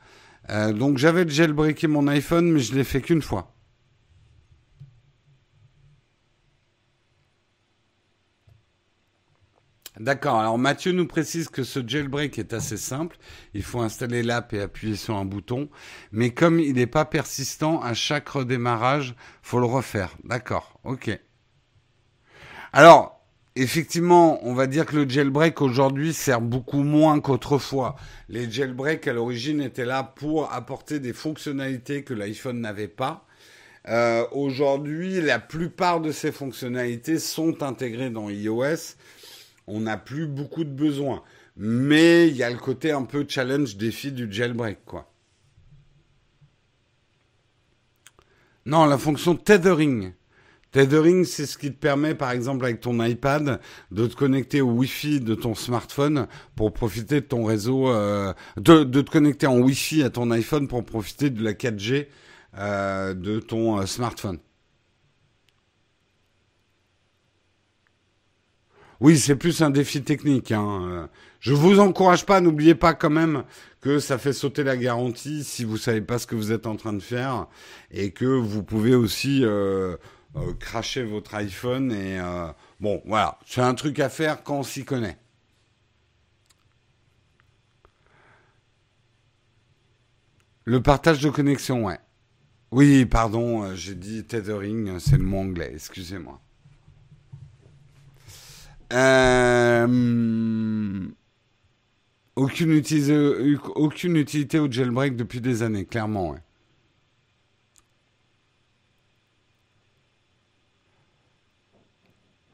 Euh, 0.49 0.73
donc 0.73 0.97
j'avais 0.97 1.27
jailbreaké 1.27 1.88
mon 1.88 2.07
iPhone 2.09 2.51
mais 2.51 2.59
je 2.59 2.75
l'ai 2.75 2.84
fait 2.84 3.01
qu'une 3.01 3.21
fois. 3.21 3.52
D'accord. 9.99 10.39
Alors 10.39 10.57
Mathieu 10.57 10.91
nous 10.91 11.05
précise 11.05 11.49
que 11.49 11.63
ce 11.63 11.79
jailbreak 11.85 12.39
est 12.39 12.53
assez 12.53 12.77
simple. 12.77 13.17
Il 13.53 13.61
faut 13.61 13.81
installer 13.81 14.23
l'app 14.23 14.53
et 14.53 14.61
appuyer 14.61 14.95
sur 14.95 15.15
un 15.15 15.25
bouton. 15.25 15.69
Mais 16.11 16.31
comme 16.31 16.59
il 16.59 16.73
n'est 16.73 16.87
pas 16.87 17.05
persistant, 17.05 17.79
à 17.81 17.93
chaque 17.93 18.29
redémarrage, 18.29 19.13
faut 19.43 19.59
le 19.59 19.65
refaire. 19.65 20.15
D'accord. 20.23 20.79
Ok. 20.83 21.19
Alors, 22.71 23.23
effectivement, 23.55 24.39
on 24.47 24.55
va 24.55 24.65
dire 24.65 24.87
que 24.87 24.95
le 24.95 25.07
jailbreak 25.07 25.61
aujourd'hui 25.61 26.11
sert 26.11 26.41
beaucoup 26.41 26.81
moins 26.81 27.19
qu'autrefois. 27.19 27.95
Les 28.29 28.49
jailbreaks 28.49 29.07
à 29.07 29.13
l'origine 29.13 29.61
étaient 29.61 29.85
là 29.85 30.03
pour 30.03 30.51
apporter 30.51 30.99
des 30.99 31.13
fonctionnalités 31.13 32.03
que 32.03 32.15
l'iPhone 32.15 32.59
n'avait 32.59 32.87
pas. 32.87 33.27
Euh, 33.89 34.25
aujourd'hui, 34.31 35.21
la 35.21 35.39
plupart 35.39 35.99
de 35.99 36.11
ces 36.11 36.31
fonctionnalités 36.31 37.19
sont 37.19 37.61
intégrées 37.61 38.09
dans 38.09 38.29
iOS. 38.29 38.95
On 39.68 39.82
n'a 39.82 39.97
plus 39.97 40.28
beaucoup 40.28 40.64
de 40.64 40.70
besoins. 40.70 41.24
Mais 41.55 42.28
il 42.28 42.36
y 42.36 42.43
a 42.43 42.49
le 42.49 42.57
côté 42.57 42.91
un 42.91 43.03
peu 43.03 43.26
challenge 43.28 43.78
défi 43.78 44.11
du 44.11 44.32
jailbreak, 44.32 44.80
quoi. 44.86 45.09
Non, 48.66 48.86
la 48.86 48.97
fonction 48.97 49.36
tethering. 49.36 50.14
Tethering, 50.72 51.26
c'est 51.26 51.45
ce 51.45 51.57
qui 51.57 51.72
te 51.72 51.78
permet, 51.78 52.16
par 52.16 52.32
exemple, 52.32 52.66
avec 52.66 52.80
ton 52.80 53.03
iPad, 53.03 53.59
de 53.91 54.07
te 54.07 54.16
connecter 54.16 54.61
au 54.61 54.72
Wi-Fi 54.72 55.20
de 55.20 55.36
ton 55.36 55.53
smartphone 55.53 56.28
pour 56.55 56.74
profiter 56.74 57.22
de 57.22 57.26
ton 57.26 57.43
réseau, 57.43 57.89
euh, 57.89 58.34
de, 58.57 58.84
te 58.84 59.11
connecter 59.11 59.45
en 59.45 59.59
Wi-Fi 59.59 60.01
à 60.01 60.09
ton 60.09 60.32
iPhone 60.32 60.68
pour 60.68 60.84
profiter 60.84 61.30
de 61.30 61.43
la 61.43 61.53
4G 61.53 62.07
euh, 62.57 63.14
de 63.14 63.39
ton 63.39 63.80
euh, 63.80 63.86
smartphone. 63.86 64.39
Oui, 69.03 69.19
c'est 69.19 69.35
plus 69.35 69.61
un 69.61 69.69
défi 69.69 70.01
technique. 70.01 70.53
Hein. 70.53 71.09
Je 71.41 71.53
vous 71.53 71.81
encourage 71.81 72.25
pas, 72.25 72.39
n'oubliez 72.39 72.73
pas 72.73 72.93
quand 72.93 73.09
même 73.09 73.43
que 73.81 73.99
ça 73.99 74.17
fait 74.17 74.31
sauter 74.31 74.63
la 74.63 74.77
garantie 74.77 75.43
si 75.43 75.65
vous 75.65 75.75
savez 75.75 75.99
pas 75.99 76.19
ce 76.19 76.25
que 76.25 76.35
vous 76.35 76.53
êtes 76.53 76.67
en 76.67 76.77
train 76.77 76.93
de 76.93 77.01
faire 77.01 77.47
et 77.91 78.11
que 78.11 78.23
vous 78.23 78.63
pouvez 78.63 78.95
aussi 78.95 79.41
euh, 79.43 79.97
cracher 80.57 81.03
votre 81.03 81.35
iPhone 81.35 81.91
et 81.91 82.17
euh, 82.17 82.47
bon, 82.79 83.01
voilà, 83.05 83.39
c'est 83.45 83.59
un 83.59 83.73
truc 83.73 83.99
à 83.99 84.07
faire 84.07 84.41
quand 84.41 84.59
on 84.59 84.63
s'y 84.63 84.85
connaît. 84.85 85.17
Le 90.63 90.81
partage 90.81 91.19
de 91.19 91.29
connexion, 91.29 91.83
ouais. 91.87 91.99
Oui, 92.71 93.05
pardon, 93.05 93.63
euh, 93.63 93.75
j'ai 93.75 93.95
dit 93.95 94.23
tethering, 94.23 94.97
c'est 94.99 95.17
le 95.17 95.25
mot 95.25 95.39
anglais, 95.39 95.71
excusez-moi. 95.75 96.39
Aucune, 102.35 102.71
utilité, 102.71 103.57
aucune 103.75 104.17
utilité 104.17 104.59
au 104.59 104.71
jailbreak 104.71 105.15
depuis 105.15 105.41
des 105.41 105.63
années, 105.63 105.85
clairement. 105.85 106.35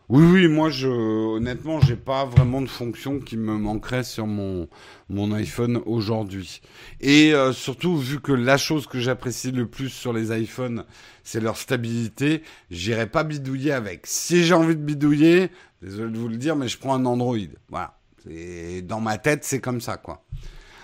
Oui, 0.09 0.23
oui, 0.25 0.47
moi, 0.47 0.71
je, 0.71 0.87
honnêtement, 0.87 1.79
j'ai 1.81 1.95
pas 1.95 2.25
vraiment 2.25 2.63
de 2.63 2.67
fonction 2.67 3.19
qui 3.19 3.37
me 3.37 3.53
manquerait 3.53 4.03
sur 4.03 4.25
mon, 4.25 4.67
mon 5.07 5.31
iPhone 5.33 5.81
aujourd'hui. 5.85 6.61
Et 6.99 7.31
euh, 7.35 7.53
surtout, 7.53 7.95
vu 7.95 8.19
que 8.19 8.31
la 8.31 8.57
chose 8.57 8.87
que 8.87 8.99
j'apprécie 8.99 9.51
le 9.51 9.67
plus 9.67 9.89
sur 9.89 10.11
les 10.11 10.35
iPhones, 10.35 10.83
c'est 11.23 11.39
leur 11.39 11.57
stabilité, 11.57 12.41
j'irai 12.71 13.05
pas 13.05 13.23
bidouiller 13.23 13.71
avec. 13.71 14.07
Si 14.07 14.43
j'ai 14.43 14.55
envie 14.55 14.75
de 14.75 14.81
bidouiller, 14.81 15.51
désolé 15.81 16.11
de 16.11 16.17
vous 16.17 16.29
le 16.29 16.37
dire, 16.37 16.55
mais 16.55 16.67
je 16.67 16.77
prends 16.77 16.93
un 16.93 17.05
Android. 17.05 17.37
Voilà. 17.69 17.97
Et 18.29 18.81
dans 18.81 18.99
ma 18.99 19.17
tête, 19.17 19.43
c'est 19.43 19.59
comme 19.59 19.81
ça, 19.81 19.97
quoi. 19.97 20.25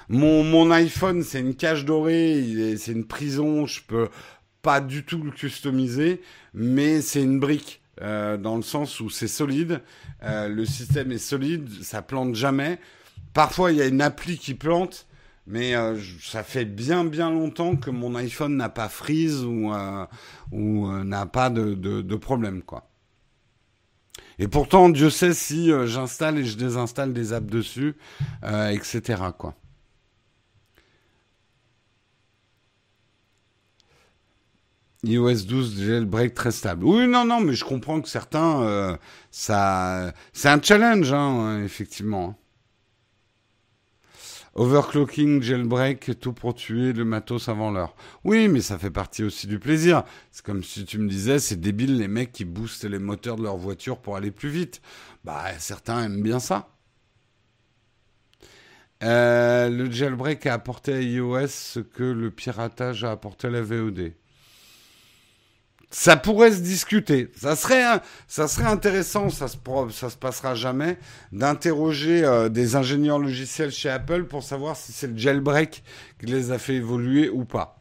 Mon, 0.08 0.44
mon 0.44 0.70
iPhone, 0.72 1.24
c'est 1.24 1.40
une 1.40 1.56
cage 1.56 1.84
dorée, 1.84 2.76
c'est 2.78 2.92
une 2.92 3.06
prison, 3.06 3.66
je 3.66 3.82
peux 3.82 4.10
pas 4.62 4.82
du 4.82 5.04
tout 5.04 5.22
le 5.22 5.32
customiser, 5.32 6.22
mais 6.54 7.02
c'est 7.02 7.22
une 7.22 7.40
brique. 7.40 7.82
Euh, 8.02 8.36
dans 8.36 8.58
le 8.58 8.62
sens 8.62 9.00
où 9.00 9.10
c'est 9.10 9.28
solide, 9.28 9.82
euh, 10.24 10.50
le 10.50 10.66
système 10.66 11.12
est 11.12 11.18
solide, 11.18 11.70
ça 11.82 12.02
plante 12.02 12.36
jamais. 12.36 12.80
Parfois, 13.34 13.72
il 13.72 13.78
y 13.78 13.82
a 13.82 13.86
une 13.86 14.02
appli 14.02 14.38
qui 14.38 14.54
plante, 14.54 15.08
mais 15.48 15.76
euh, 15.76 15.96
ça 16.22 16.44
fait 16.44 16.66
bien 16.66 17.06
bien 17.06 17.30
longtemps 17.30 17.76
que 17.76 17.90
mon 17.90 18.16
iPhone 18.16 18.58
n'a 18.58 18.70
pas 18.70 18.90
freeze 18.90 19.46
ou, 19.46 19.72
ou 20.52 21.04
n'a 21.04 21.26
pas 21.26 21.50
de, 21.50 21.74
de, 21.74 22.02
de, 22.02 22.16
problème, 22.16 22.64
quoi. 22.64 22.90
Et 24.40 24.48
pourtant, 24.48 24.90
Dieu 24.90 25.10
sait 25.10 25.34
si 25.34 25.72
j'installe 25.86 26.38
et 26.40 26.46
je 26.46 26.58
désinstalle 26.58 27.14
des 27.14 27.34
apps 27.34 27.48
dessus, 27.48 27.96
etc., 28.44 29.16
quoi. 29.38 29.56
iOS 35.06 35.46
12 35.46 35.84
jailbreak 35.84 36.34
très 36.34 36.52
stable. 36.52 36.84
Oui, 36.86 37.08
non, 37.08 37.26
non, 37.26 37.40
mais 37.40 37.54
je 37.54 37.64
comprends 37.64 38.02
que 38.02 38.10
certains, 38.10 38.64
euh, 38.64 38.98
ça, 39.32 40.14
c'est 40.34 40.50
un 40.50 40.62
challenge, 40.62 41.12
hein, 41.14 41.64
effectivement. 41.64 42.36
Overclocking, 44.56 45.42
jailbreak, 45.42 46.18
tout 46.22 46.32
pour 46.32 46.56
tuer 46.56 46.94
le 46.94 47.04
matos 47.04 47.50
avant 47.50 47.72
l'heure. 47.72 47.94
Oui, 48.24 48.48
mais 48.48 48.62
ça 48.62 48.78
fait 48.78 48.90
partie 48.90 49.24
aussi 49.24 49.48
du 49.48 49.60
plaisir. 49.60 50.04
C'est 50.32 50.46
comme 50.46 50.64
si 50.64 50.86
tu 50.86 50.98
me 50.98 51.10
disais, 51.10 51.40
c'est 51.40 51.60
débile 51.60 51.98
les 51.98 52.08
mecs 52.08 52.32
qui 52.32 52.46
boostent 52.46 52.86
les 52.86 53.00
moteurs 53.00 53.36
de 53.36 53.44
leur 53.44 53.58
voiture 53.58 53.98
pour 54.00 54.16
aller 54.16 54.32
plus 54.32 54.48
vite. 54.48 54.82
Bah, 55.26 55.44
certains 55.60 56.06
aiment 56.06 56.22
bien 56.24 56.40
ça. 56.40 56.70
Euh, 59.04 59.70
le 59.70 59.92
jailbreak 59.92 60.46
a 60.46 60.54
apporté 60.54 60.94
à 60.94 61.02
iOS 61.02 61.48
ce 61.48 61.80
que 61.82 62.04
le 62.04 62.32
piratage 62.32 63.04
a 63.04 63.12
apporté 63.12 63.48
à 63.48 63.50
la 63.50 63.62
VOD 63.62 64.14
ça 65.96 66.18
pourrait 66.18 66.52
se 66.52 66.60
discuter. 66.60 67.32
Ça 67.38 67.56
serait, 67.56 68.02
ça 68.28 68.50
serait 68.50 68.66
intéressant, 68.66 69.30
ça 69.30 69.48
se, 69.48 69.56
ça 69.92 70.10
se 70.10 70.18
passera 70.18 70.54
jamais, 70.54 70.98
d'interroger 71.32 72.26
euh, 72.26 72.50
des 72.50 72.76
ingénieurs 72.76 73.18
logiciels 73.18 73.72
chez 73.72 73.90
Apple 73.90 74.26
pour 74.26 74.44
savoir 74.44 74.76
si 74.76 74.92
c'est 74.92 75.08
le 75.08 75.18
jailbreak 75.18 75.86
qui 76.20 76.26
les 76.26 76.52
a 76.52 76.60
fait 76.60 76.76
évoluer 76.76 77.30
ou 77.30 77.46
pas. 77.46 77.80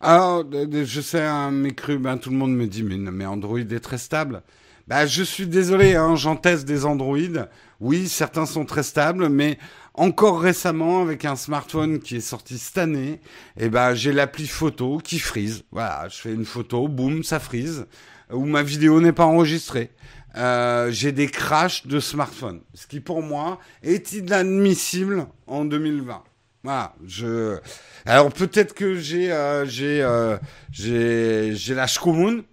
Alors, 0.00 0.44
je 0.50 1.00
sais, 1.00 1.22
un 1.22 1.50
mécru, 1.50 1.98
ben, 1.98 2.18
tout 2.18 2.28
le 2.28 2.36
monde 2.36 2.54
me 2.54 2.66
dit, 2.66 2.82
mais 2.82 3.24
Android 3.24 3.58
est 3.58 3.80
très 3.80 3.98
stable. 3.98 4.42
Ben, 4.90 5.06
je 5.06 5.22
suis 5.22 5.46
désolé, 5.46 5.94
hein, 5.94 6.16
j'en 6.16 6.34
teste 6.34 6.66
des 6.66 6.84
Android. 6.84 7.46
Oui, 7.78 8.08
certains 8.08 8.44
sont 8.44 8.64
très 8.64 8.82
stables, 8.82 9.28
mais 9.28 9.56
encore 9.94 10.40
récemment, 10.40 11.00
avec 11.00 11.24
un 11.24 11.36
smartphone 11.36 12.00
qui 12.00 12.16
est 12.16 12.20
sorti 12.20 12.58
cette 12.58 12.76
année, 12.76 13.20
eh 13.56 13.68
ben, 13.68 13.94
j'ai 13.94 14.12
l'appli 14.12 14.48
photo 14.48 14.98
qui 14.98 15.20
frise. 15.20 15.62
Voilà, 15.70 16.08
je 16.08 16.16
fais 16.16 16.34
une 16.34 16.44
photo, 16.44 16.88
boum, 16.88 17.22
ça 17.22 17.38
frise. 17.38 17.86
Ou 18.32 18.44
ma 18.46 18.64
vidéo 18.64 19.00
n'est 19.00 19.12
pas 19.12 19.26
enregistrée. 19.26 19.92
Euh, 20.34 20.90
j'ai 20.90 21.12
des 21.12 21.28
crashs 21.28 21.86
de 21.86 22.00
smartphone. 22.00 22.60
Ce 22.74 22.88
qui, 22.88 22.98
pour 22.98 23.22
moi, 23.22 23.60
est 23.84 24.10
inadmissible 24.10 25.28
en 25.46 25.66
2020. 25.66 26.20
Voilà, 26.64 26.94
je. 27.06 27.58
Alors 28.06 28.32
peut-être 28.32 28.74
que 28.74 28.96
j'ai 28.96 29.32
euh, 29.32 29.64
j'ai 29.66 30.02
euh, 30.02 30.36
j'ai 30.72 31.54
j'ai 31.54 31.74
la 31.74 31.86
commune. 31.86 32.42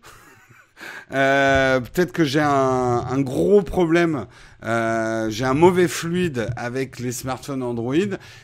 Euh, 1.11 1.79
peut-être 1.79 2.11
que 2.11 2.23
j'ai 2.23 2.41
un, 2.41 2.49
un, 3.09 3.21
gros 3.21 3.61
problème. 3.61 4.27
Euh, 4.63 5.29
j'ai 5.29 5.45
un 5.45 5.53
mauvais 5.53 5.87
fluide 5.87 6.49
avec 6.55 6.99
les 6.99 7.11
smartphones 7.11 7.63
Android. 7.63 7.95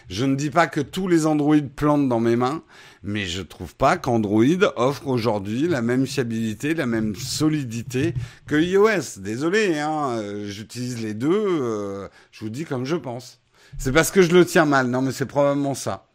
Je 0.09 0.25
ne 0.25 0.35
dis 0.35 0.49
pas 0.49 0.67
que 0.67 0.81
tous 0.81 1.07
les 1.07 1.25
Android 1.25 1.57
plantent 1.75 2.07
dans 2.07 2.19
mes 2.19 2.35
mains, 2.35 2.63
mais 3.03 3.25
je 3.25 3.41
trouve 3.41 3.75
pas 3.75 3.97
qu'Android 3.97 4.43
offre 4.75 5.07
aujourd'hui 5.07 5.67
la 5.67 5.81
même 5.81 6.05
fiabilité, 6.05 6.73
la 6.73 6.85
même 6.85 7.15
solidité 7.15 8.13
que 8.47 8.55
iOS. 8.55 9.19
Désolé, 9.19 9.79
hein, 9.79 10.11
euh, 10.17 10.47
j'utilise 10.47 11.01
les 11.01 11.13
deux. 11.13 11.31
Euh, 11.31 12.07
je 12.31 12.41
vous 12.41 12.49
dis 12.49 12.65
comme 12.65 12.85
je 12.85 12.95
pense. 12.95 13.39
C'est 13.77 13.91
parce 13.91 14.11
que 14.11 14.21
je 14.21 14.31
le 14.31 14.45
tiens 14.45 14.65
mal. 14.65 14.87
Non, 14.87 15.01
mais 15.01 15.11
c'est 15.11 15.25
probablement 15.25 15.73
ça. 15.73 16.07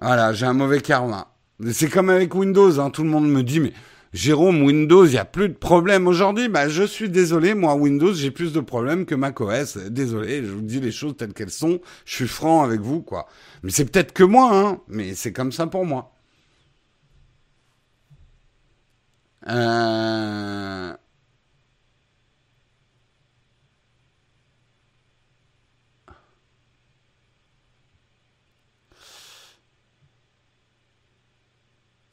Voilà, 0.00 0.32
j'ai 0.32 0.46
un 0.46 0.52
mauvais 0.52 0.80
karma. 0.80 1.37
C'est 1.72 1.88
comme 1.88 2.08
avec 2.08 2.34
Windows, 2.34 2.78
hein. 2.78 2.90
tout 2.90 3.02
le 3.02 3.08
monde 3.08 3.28
me 3.28 3.42
dit, 3.42 3.58
mais 3.58 3.72
Jérôme, 4.12 4.62
Windows, 4.62 5.04
il 5.04 5.10
n'y 5.10 5.18
a 5.18 5.24
plus 5.24 5.48
de 5.48 5.54
problème 5.54 6.06
aujourd'hui. 6.06 6.48
Bah, 6.48 6.68
je 6.68 6.82
suis 6.84 7.10
désolé, 7.10 7.54
moi, 7.54 7.74
Windows, 7.74 8.14
j'ai 8.14 8.30
plus 8.30 8.52
de 8.52 8.60
problèmes 8.60 9.04
que 9.04 9.14
macOS. 9.14 9.76
Désolé, 9.76 10.44
je 10.44 10.50
vous 10.50 10.62
dis 10.62 10.80
les 10.80 10.92
choses 10.92 11.16
telles 11.16 11.34
qu'elles 11.34 11.50
sont. 11.50 11.80
Je 12.04 12.14
suis 12.14 12.28
franc 12.28 12.62
avec 12.62 12.80
vous, 12.80 13.02
quoi. 13.02 13.26
Mais 13.62 13.70
c'est 13.70 13.84
peut-être 13.84 14.12
que 14.12 14.24
moi, 14.24 14.50
hein, 14.54 14.80
mais 14.88 15.14
c'est 15.14 15.32
comme 15.32 15.52
ça 15.52 15.66
pour 15.66 15.84
moi. 15.84 16.12
Euh... 19.48 20.94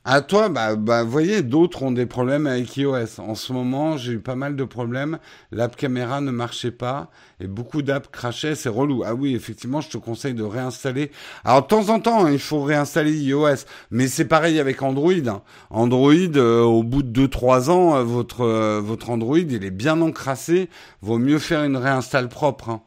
À 0.07 0.21
toi, 0.21 0.49
bah, 0.49 0.75
bah, 0.75 1.01
vous 1.03 1.09
voyez, 1.09 1.41
d'autres 1.41 1.81
ont 1.81 1.91
des 1.91 2.05
problèmes 2.05 2.45
avec 2.45 2.77
iOS. 2.77 3.19
En 3.19 3.33
ce 3.33 3.51
moment, 3.51 3.97
j'ai 3.97 4.13
eu 4.13 4.19
pas 4.19 4.35
mal 4.35 4.55
de 4.55 4.63
problèmes. 4.63 5.17
L'app 5.51 5.75
caméra 5.75 6.21
ne 6.21 6.29
marchait 6.29 6.69
pas 6.69 7.09
et 7.39 7.47
beaucoup 7.47 7.81
d'apps 7.81 8.11
crachaient, 8.11 8.53
c'est 8.53 8.69
relou. 8.69 9.01
Ah 9.03 9.15
oui, 9.15 9.33
effectivement, 9.33 9.81
je 9.81 9.89
te 9.89 9.97
conseille 9.97 10.35
de 10.35 10.43
réinstaller. 10.43 11.09
Alors, 11.43 11.63
de 11.63 11.67
temps 11.67 11.89
en 11.89 11.99
temps, 11.99 12.25
hein, 12.25 12.31
il 12.31 12.37
faut 12.37 12.61
réinstaller 12.61 13.17
iOS, 13.17 13.65
mais 13.89 14.07
c'est 14.07 14.25
pareil 14.25 14.59
avec 14.59 14.83
Android. 14.83 15.11
Hein. 15.11 15.41
Android, 15.71 16.13
euh, 16.13 16.61
au 16.61 16.83
bout 16.83 17.01
de 17.01 17.27
2-3 17.27 17.71
ans, 17.71 17.95
euh, 17.95 18.03
votre, 18.03 18.41
euh, 18.41 18.81
votre 18.83 19.09
Android, 19.09 19.39
il 19.39 19.65
est 19.65 19.71
bien 19.71 19.99
encrassé. 20.01 20.69
Vaut 21.01 21.17
mieux 21.17 21.39
faire 21.39 21.63
une 21.63 21.77
réinstall 21.77 22.29
propre. 22.29 22.69
Hein. 22.69 22.81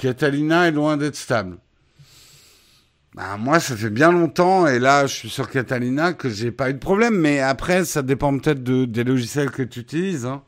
Catalina 0.00 0.66
est 0.66 0.72
loin 0.72 0.96
d'être 0.96 1.14
stable. 1.14 1.58
Ben, 3.14 3.36
moi, 3.36 3.60
ça 3.60 3.76
fait 3.76 3.90
bien 3.90 4.10
longtemps, 4.10 4.66
et 4.66 4.78
là, 4.78 5.06
je 5.06 5.14
suis 5.14 5.28
sur 5.28 5.50
Catalina, 5.50 6.14
que 6.14 6.30
j'ai 6.30 6.50
pas 6.52 6.70
eu 6.70 6.74
de 6.74 6.78
problème. 6.78 7.18
Mais 7.18 7.40
après, 7.40 7.84
ça 7.84 8.00
dépend 8.02 8.36
peut-être 8.38 8.62
de, 8.62 8.86
des 8.86 9.04
logiciels 9.04 9.50
que 9.50 9.62
tu 9.62 9.80
utilises. 9.80 10.24
Hein. 10.24 10.42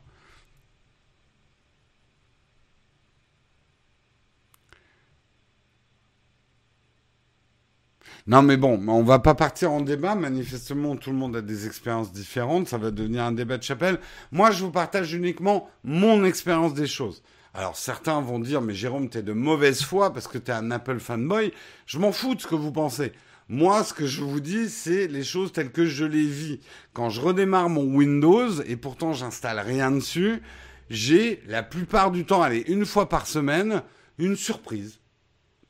Non, 8.27 8.41
mais 8.41 8.57
bon, 8.57 8.81
on 8.89 9.03
va 9.03 9.19
pas 9.19 9.35
partir 9.35 9.73
en 9.73 9.83
débat. 9.83 10.15
Manifestement, 10.15 10.97
tout 10.97 11.11
le 11.11 11.17
monde 11.17 11.37
a 11.37 11.43
des 11.43 11.67
expériences 11.67 12.11
différentes. 12.13 12.69
Ça 12.69 12.79
va 12.79 12.91
devenir 12.91 13.25
un 13.25 13.33
débat 13.33 13.59
de 13.59 13.65
chapelle. 13.65 13.99
Moi, 14.31 14.51
je 14.51 14.65
vous 14.65 14.71
partage 14.71 15.13
uniquement 15.13 15.69
mon 15.85 16.25
expérience 16.25 16.73
des 16.73 16.87
choses. 16.87 17.23
Alors 17.55 17.77
certains 17.77 18.21
vont 18.21 18.39
dire, 18.39 18.63
mais 18.63 18.75
Jérôme, 18.75 19.11
t'es 19.11 19.23
de 19.23 19.33
mauvaise 19.33 19.83
foi 19.83 20.13
parce 20.13 20.27
que 20.27 20.39
t'es 20.39 20.53
un 20.53 20.71
Apple 20.71 20.99
fanboy. 20.99 21.53
Je 21.87 21.99
m'en 21.99 22.13
fous 22.13 22.35
de 22.35 22.41
ce 22.41 22.47
que 22.47 22.55
vous 22.55 22.73
pensez. 22.73 23.13
Moi, 23.49 23.85
ce 23.85 23.93
que 23.93 24.07
je 24.07 24.23
vous 24.23 24.41
dis, 24.41 24.71
c'est 24.71 25.07
les 25.07 25.25
choses 25.25 25.53
telles 25.53 25.73
que 25.73 25.85
je 25.85 26.07
les 26.07 26.25
vis. 26.25 26.61
Quand 26.95 27.11
je 27.11 27.21
redémarre 27.21 27.69
mon 27.69 27.85
Windows, 27.85 28.63
et 28.63 28.77
pourtant 28.77 29.13
j'installe 29.13 29.59
rien 29.59 29.91
dessus, 29.91 30.41
j'ai 30.89 31.43
la 31.47 31.63
plupart 31.63 32.11
du 32.11 32.25
temps, 32.25 32.41
allez, 32.41 32.65
une 32.69 32.87
fois 32.87 33.11
par 33.11 33.27
semaine, 33.27 33.83
une 34.19 34.37
surprise. 34.37 35.01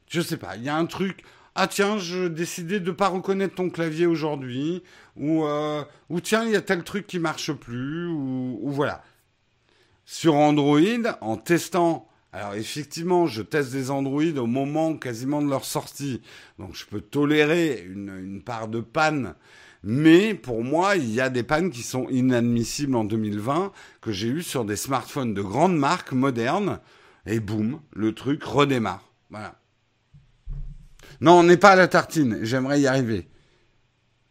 Je 0.09 0.21
sais 0.21 0.37
pas, 0.37 0.57
il 0.57 0.63
y 0.63 0.69
a 0.69 0.77
un 0.77 0.87
truc. 0.87 1.25
Ah 1.57 1.67
tiens, 1.67 1.99
je 1.99 2.29
décidais 2.29 2.79
de 2.79 2.91
ne 2.91 2.97
pas 2.97 3.09
reconnaître 3.09 3.57
ton 3.57 3.71
clavier 3.71 4.07
aujourd'hui, 4.07 4.85
ou, 5.17 5.45
euh, 5.45 5.83
ou 6.09 6.21
tiens, 6.21 6.45
il 6.45 6.53
y 6.53 6.57
a 6.57 6.63
tel 6.63 6.85
truc 6.85 7.09
qui 7.09 7.19
marche 7.19 7.53
plus, 7.53 8.07
ou, 8.07 8.61
ou 8.63 8.71
voilà 8.71 9.03
sur 10.05 10.35
Android 10.35 10.81
en 11.21 11.37
testant. 11.37 12.09
Alors 12.33 12.55
effectivement, 12.55 13.27
je 13.27 13.43
teste 13.43 13.73
des 13.73 13.91
Android 13.91 14.37
au 14.37 14.47
moment 14.47 14.97
quasiment 14.97 15.43
de 15.43 15.51
leur 15.51 15.65
sortie, 15.65 16.23
donc 16.59 16.75
je 16.75 16.87
peux 16.87 17.03
tolérer 17.03 17.85
une, 17.87 18.43
part 18.43 18.69
de 18.69 18.81
panne. 18.81 19.35
Mais 19.83 20.33
pour 20.35 20.63
moi, 20.65 20.97
il 20.97 21.11
y 21.11 21.21
a 21.21 21.29
des 21.29 21.43
pannes 21.43 21.71
qui 21.71 21.83
sont 21.83 22.09
inadmissibles 22.09 22.95
en 22.95 23.05
2020 23.05 23.73
que 24.01 24.13
j'ai 24.13 24.29
eu 24.29 24.43
sur 24.43 24.65
des 24.65 24.77
smartphones 24.77 25.35
de 25.35 25.43
grandes 25.43 25.77
marques 25.77 26.13
modernes. 26.13 26.81
Et 27.27 27.41
boum, 27.41 27.81
le 27.93 28.15
truc 28.15 28.43
redémarre. 28.45 29.09
Voilà. 29.31 29.57
Non, 31.21 31.35
on 31.35 31.43
n'est 31.43 31.57
pas 31.57 31.71
à 31.71 31.77
la 31.77 31.89
tartine. 31.89 32.39
J'aimerais 32.43 32.81
y 32.81 32.87
arriver. 32.87 33.29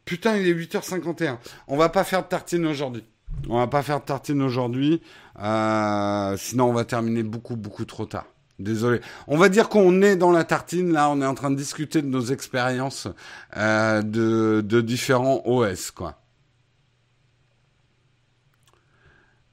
Putain, 0.05 0.37
il 0.37 0.47
est 0.47 0.53
8h51. 0.53 1.37
On 1.67 1.77
va 1.77 1.89
pas 1.89 2.03
faire 2.03 2.23
de 2.23 2.27
tartine 2.27 2.65
aujourd'hui. 2.65 3.05
On 3.49 3.57
va 3.57 3.67
pas 3.67 3.83
faire 3.83 3.99
de 3.99 4.05
tartine 4.05 4.41
aujourd'hui. 4.41 5.01
Euh, 5.39 6.37
sinon, 6.37 6.69
on 6.69 6.73
va 6.73 6.85
terminer 6.85 7.23
beaucoup, 7.23 7.55
beaucoup 7.55 7.85
trop 7.85 8.05
tard. 8.05 8.25
Désolé. 8.59 9.01
On 9.27 9.37
va 9.37 9.49
dire 9.49 9.69
qu'on 9.69 10.01
est 10.01 10.15
dans 10.15 10.31
la 10.31 10.43
tartine. 10.43 10.93
Là, 10.93 11.09
on 11.09 11.21
est 11.21 11.25
en 11.25 11.33
train 11.33 11.49
de 11.49 11.55
discuter 11.55 12.01
de 12.01 12.07
nos 12.07 12.25
expériences 12.25 13.07
euh, 13.57 14.01
de, 14.03 14.81
différents 14.81 15.41
OS, 15.45 15.91
quoi. 15.91 16.21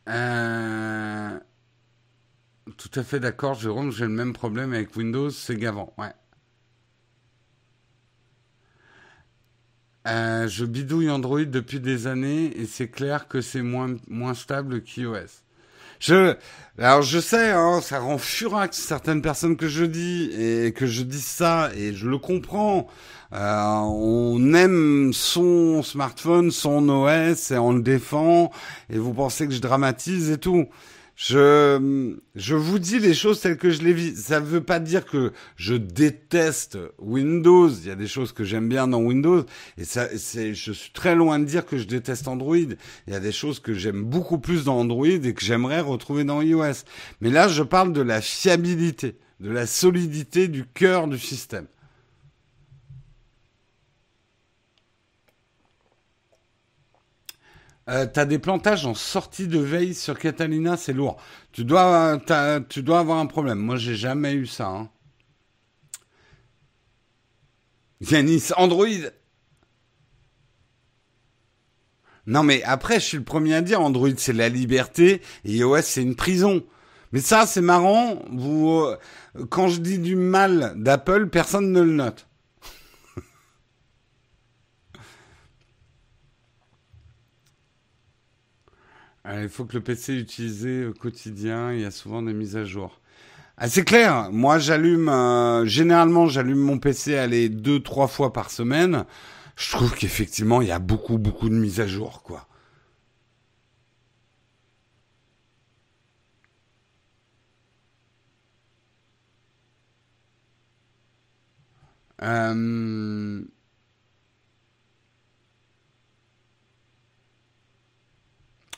Euh, 0.09 1.39
tout 2.77 2.91
à 2.95 3.03
fait 3.03 3.21
d'accord, 3.21 3.55
Jérôme. 3.55 3.91
J'ai 3.93 4.05
le 4.05 4.11
même 4.11 4.33
problème 4.33 4.73
avec 4.73 4.95
Windows. 4.97 5.31
C'est 5.31 5.57
gavant. 5.57 5.93
Ouais. 5.99 6.13
Je 10.49 10.65
bidouille 10.65 11.11
Android 11.11 11.45
depuis 11.45 11.81
des 11.81 12.07
années 12.07 12.53
et 12.57 12.67
c'est 12.67 12.89
clair 12.89 13.29
que 13.29 13.41
c'est 13.41 13.63
moins, 13.63 13.97
moins 14.09 14.35
stable 14.35 14.83
qu'iOS. 14.83 15.43
Je, 16.01 16.37
alors 16.79 17.03
je 17.03 17.19
sais, 17.19 17.51
hein, 17.51 17.81
ça 17.83 17.99
rend 17.99 18.19
furax 18.19 18.79
certaines 18.79 19.21
personnes 19.21 19.57
que 19.57 19.67
je 19.67 19.85
dis 19.85 20.31
et 20.39 20.73
que 20.73 20.87
je 20.87 21.03
dis 21.03 21.21
ça 21.21 21.71
et 21.77 21.93
je 21.93 22.09
le 22.09 22.19
comprends. 22.19 22.87
Euh, 23.33 23.73
on 23.83 24.55
aime 24.55 25.13
son 25.13 25.83
smartphone, 25.83 26.51
son 26.51 26.89
OS 26.89 27.51
et 27.51 27.59
on 27.59 27.73
le 27.73 27.83
défend 27.83 28.53
et 28.91 28.99
vous 28.99 29.13
pensez 29.13 29.49
que 29.49 29.53
je 29.53 29.61
dramatise 29.61 30.31
et 30.31 30.39
tout. 30.39 30.69
Je, 31.21 32.15
je 32.37 32.55
vous 32.55 32.79
dis 32.79 33.01
les 33.01 33.13
choses 33.13 33.41
telles 33.41 33.57
que 33.57 33.71
je 33.71 33.83
les 33.83 33.93
vis. 33.93 34.15
Ça 34.15 34.39
ne 34.39 34.47
veut 34.47 34.61
pas 34.61 34.79
dire 34.79 35.05
que 35.05 35.33
je 35.57 35.75
déteste 35.75 36.79
Windows. 37.01 37.69
Il 37.69 37.89
y 37.89 37.91
a 37.91 37.97
des 37.97 38.07
choses 38.07 38.31
que 38.31 38.45
j'aime 38.45 38.69
bien 38.69 38.87
dans 38.87 39.01
Windows. 39.01 39.45
Et 39.79 39.85
ça, 39.85 40.07
je 40.15 40.73
suis 40.73 40.93
très 40.93 41.17
loin 41.17 41.41
de 41.41 41.45
dire 41.45 41.67
que 41.67 41.77
je 41.77 41.89
déteste 41.89 42.29
Android. 42.29 42.57
Il 42.57 43.13
y 43.13 43.17
a 43.17 43.19
des 43.19 43.33
choses 43.33 43.59
que 43.59 43.75
j'aime 43.75 44.05
beaucoup 44.05 44.39
plus 44.39 44.63
dans 44.63 44.79
Android 44.79 45.09
et 45.09 45.35
que 45.35 45.45
j'aimerais 45.45 45.81
retrouver 45.81 46.23
dans 46.23 46.41
iOS. 46.41 46.85
Mais 47.21 47.31
là, 47.31 47.49
je 47.49 47.65
parle 47.65 47.93
de 47.93 48.01
la 48.01 48.21
fiabilité, 48.21 49.17
de 49.41 49.51
la 49.51 49.67
solidité 49.67 50.47
du 50.47 50.67
cœur 50.67 51.09
du 51.09 51.19
système. 51.19 51.67
Euh, 57.89 58.07
t'as 58.07 58.27
des 58.27 58.39
plantages 58.39 58.85
en 58.85 58.95
sortie 58.95 59.49
de 59.49 59.59
veille 59.59 59.95
sur 59.95 60.19
Catalina, 60.19 60.77
c'est 60.77 60.93
lourd. 60.93 61.17
Tu 61.53 61.65
dois, 61.65 62.21
tu 62.69 62.83
dois 62.83 62.99
avoir 62.99 63.19
un 63.19 63.27
problème. 63.27 63.59
Moi, 63.59 63.77
j'ai 63.77 63.97
jamais 63.97 64.35
eu 64.35 64.47
ça. 64.47 64.67
Hein. 64.67 64.91
Yanis, 68.01 68.51
Android. 68.57 68.87
Non, 72.27 72.43
mais 72.43 72.63
après, 72.65 73.01
je 73.01 73.07
suis 73.07 73.17
le 73.17 73.25
premier 73.25 73.55
à 73.55 73.63
dire, 73.63 73.81
Android, 73.81 74.11
c'est 74.19 74.35
la 74.35 74.51
liberté 74.51 75.23
iOS, 75.47 75.81
c'est 75.83 76.03
une 76.03 76.15
prison. 76.15 76.63
Mais 77.13 77.21
ça, 77.21 77.47
c'est 77.47 77.63
marrant. 77.63 78.23
Vous, 78.31 78.81
euh, 78.81 78.99
quand 79.49 79.69
je 79.69 79.81
dis 79.81 79.99
du 79.99 80.15
mal 80.15 80.75
d'Apple, 80.77 81.29
personne 81.29 81.73
ne 81.73 81.81
le 81.81 81.93
note. 81.93 82.28
Il 89.35 89.49
faut 89.49 89.65
que 89.65 89.75
le 89.75 89.83
PC 89.83 90.15
utilisé 90.15 90.87
au 90.87 90.93
quotidien. 90.93 91.73
Il 91.73 91.81
y 91.81 91.85
a 91.85 91.91
souvent 91.91 92.23
des 92.23 92.33
mises 92.33 92.57
à 92.57 92.65
jour. 92.65 93.01
Ah, 93.59 93.69
c'est 93.69 93.85
clair. 93.85 94.31
Moi, 94.33 94.59
j'allume. 94.59 95.09
Euh, 95.09 95.67
généralement, 95.67 96.27
j'allume 96.27 96.59
mon 96.61 96.79
PC 96.79 97.17
aller 97.17 97.49
deux, 97.49 97.81
trois 97.81 98.09
fois 98.09 98.33
par 98.33 98.51
semaine. 98.51 99.05
Je 99.57 99.71
trouve 99.73 99.95
qu'effectivement, 99.95 100.63
il 100.63 100.69
y 100.69 100.73
a 100.73 100.79
beaucoup, 100.79 101.19
beaucoup 101.19 101.49
de 101.49 101.55
mises 101.55 101.81
à 101.81 101.87
jour, 101.87 102.23
quoi. 102.23 102.47
Euh... 112.23 113.43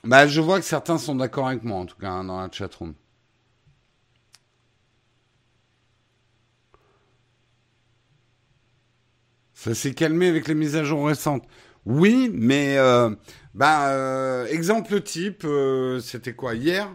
Bah, 0.04 0.26
je 0.26 0.40
vois 0.40 0.58
que 0.58 0.64
certains 0.64 0.98
sont 0.98 1.14
d'accord 1.14 1.48
avec 1.48 1.62
moi, 1.62 1.78
en 1.78 1.86
tout 1.86 1.96
cas, 1.98 2.10
hein, 2.10 2.24
dans 2.24 2.40
la 2.40 2.50
chatroom. 2.50 2.94
Ça 9.54 9.74
s'est 9.74 9.92
calmé 9.92 10.28
avec 10.28 10.48
les 10.48 10.54
mises 10.54 10.74
à 10.76 10.84
jour 10.84 11.06
récentes. 11.06 11.44
Oui, 11.84 12.30
mais 12.32 12.78
euh, 12.78 13.10
bah, 13.54 13.90
euh, 13.90 14.46
exemple 14.46 15.02
type, 15.02 15.42
euh, 15.44 16.00
c'était 16.00 16.32
quoi 16.32 16.54
hier? 16.54 16.88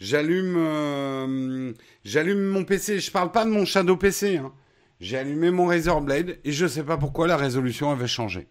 J'allume, 0.00 1.74
j'allume 2.04 2.44
mon 2.44 2.64
PC. 2.64 3.00
Je 3.00 3.10
parle 3.10 3.32
pas 3.32 3.46
de 3.46 3.50
mon 3.50 3.64
Shadow 3.64 3.96
PC. 3.96 4.36
Hein. 4.36 4.52
J'ai 5.00 5.16
allumé 5.16 5.50
mon 5.50 5.66
Razer 5.66 5.98
Blade 6.02 6.38
et 6.44 6.52
je 6.52 6.66
sais 6.66 6.82
pas 6.82 6.98
pourquoi 6.98 7.26
la 7.26 7.38
résolution 7.38 7.90
avait 7.90 8.06
changé. 8.06 8.48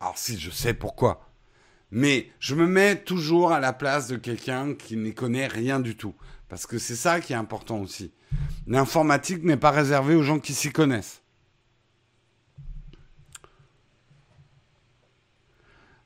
Alors 0.00 0.18
si, 0.18 0.36
je 0.38 0.50
sais 0.50 0.74
pourquoi. 0.74 1.27
Mais 1.90 2.30
je 2.38 2.54
me 2.54 2.66
mets 2.66 2.96
toujours 3.02 3.52
à 3.52 3.60
la 3.60 3.72
place 3.72 4.08
de 4.08 4.16
quelqu'un 4.16 4.74
qui 4.74 4.96
n'y 4.96 5.14
connaît 5.14 5.46
rien 5.46 5.80
du 5.80 5.96
tout. 5.96 6.14
Parce 6.48 6.66
que 6.66 6.78
c'est 6.78 6.96
ça 6.96 7.20
qui 7.20 7.32
est 7.32 7.36
important 7.36 7.80
aussi. 7.80 8.12
L'informatique 8.66 9.42
n'est 9.44 9.56
pas 9.56 9.70
réservée 9.70 10.14
aux 10.14 10.22
gens 10.22 10.38
qui 10.38 10.54
s'y 10.54 10.70
connaissent. 10.70 11.22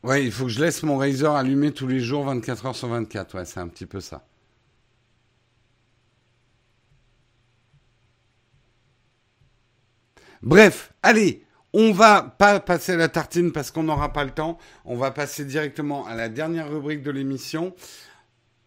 Ouais, 0.02 0.24
il 0.24 0.32
faut 0.32 0.44
que 0.44 0.50
je 0.50 0.60
laisse 0.60 0.82
mon 0.82 0.98
Razer 0.98 1.32
allumé 1.32 1.72
tous 1.72 1.86
les 1.86 2.00
jours, 2.00 2.24
24 2.24 2.66
heures 2.66 2.76
sur 2.76 2.88
24. 2.88 3.36
Ouais, 3.36 3.44
c'est 3.44 3.60
un 3.60 3.68
petit 3.68 3.86
peu 3.86 4.00
ça. 4.00 4.26
Bref, 10.42 10.92
allez, 11.04 11.41
on 11.74 11.92
va 11.92 12.22
pas 12.22 12.60
passer 12.60 12.92
à 12.92 12.96
la 12.96 13.08
tartine 13.08 13.52
parce 13.52 13.70
qu'on 13.70 13.84
n'aura 13.84 14.12
pas 14.12 14.24
le 14.24 14.30
temps. 14.30 14.58
On 14.84 14.96
va 14.96 15.10
passer 15.10 15.44
directement 15.44 16.06
à 16.06 16.14
la 16.14 16.28
dernière 16.28 16.70
rubrique 16.70 17.02
de 17.02 17.10
l'émission. 17.10 17.74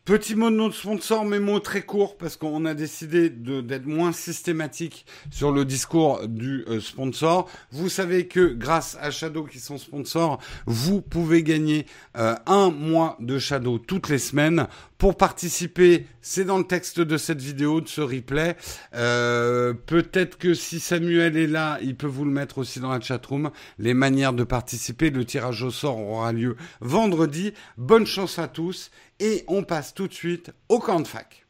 Petit 0.06 0.36
mot 0.36 0.51
de 0.51 0.56
notre 0.56 0.76
sponsor, 0.76 1.26
mais 1.26 1.39
mot 1.39 1.60
très 1.60 1.82
court 1.82 2.16
parce 2.16 2.38
qu'on 2.38 2.66
a 2.66 2.76
décidé 2.76 3.32
d'être 3.32 3.88
moins 3.88 4.12
systématique 4.12 5.03
sur 5.32 5.51
le 5.51 5.66
discours 5.66 6.28
du 6.28 6.64
euh, 6.68 6.80
sponsor. 6.80 7.49
Vous 7.72 7.89
savez 7.89 8.28
que 8.28 8.53
grâce 8.53 8.99
à 9.01 9.10
Shadow 9.10 9.45
qui 9.45 9.60
sont 9.60 9.80
sponsors, 9.80 10.39
vous 10.68 11.01
pouvez 11.01 11.41
gagner 11.41 11.88
euh, 12.18 12.36
un 12.45 12.70
mois 12.70 13.18
de 13.20 13.39
Shadow 13.39 13.80
toutes 13.80 14.10
les 14.10 14.20
semaines. 14.20 14.68
Pour 14.99 15.18
participer, 15.18 16.06
c'est 16.22 16.45
dans 16.45 16.60
le 16.60 16.64
texte 16.64 17.01
de 17.01 17.18
cette 17.18 17.41
vidéo, 17.41 17.82
de 17.82 17.88
ce 17.88 18.01
replay. 18.01 18.56
Euh, 18.93 19.74
Peut-être 19.74 20.38
que 20.38 20.53
si 20.53 20.80
Samuel 20.80 21.36
est 21.36 21.47
là, 21.47 21.80
il 21.82 21.95
peut 21.95 22.08
vous 22.08 22.26
le 22.26 22.32
mettre 22.32 22.60
aussi 22.60 22.80
dans 22.80 22.91
la 22.91 23.01
chatroom. 23.01 23.49
Les 23.80 23.95
manières 23.95 24.34
de 24.34 24.43
participer, 24.43 25.10
le 25.10 25.26
tirage 25.26 25.64
au 25.64 25.72
sort 25.72 25.97
aura 25.97 26.32
lieu 26.32 26.56
vendredi. 26.80 27.53
Bonne 27.78 28.06
chance 28.06 28.38
à 28.38 28.47
tous 28.47 28.91
et 29.20 29.43
on 29.47 29.63
passe 29.63 29.93
tout 29.93 30.07
de 30.07 30.13
suite 30.13 30.51
au 30.70 30.80
camp 30.80 31.05
fac. 31.05 31.45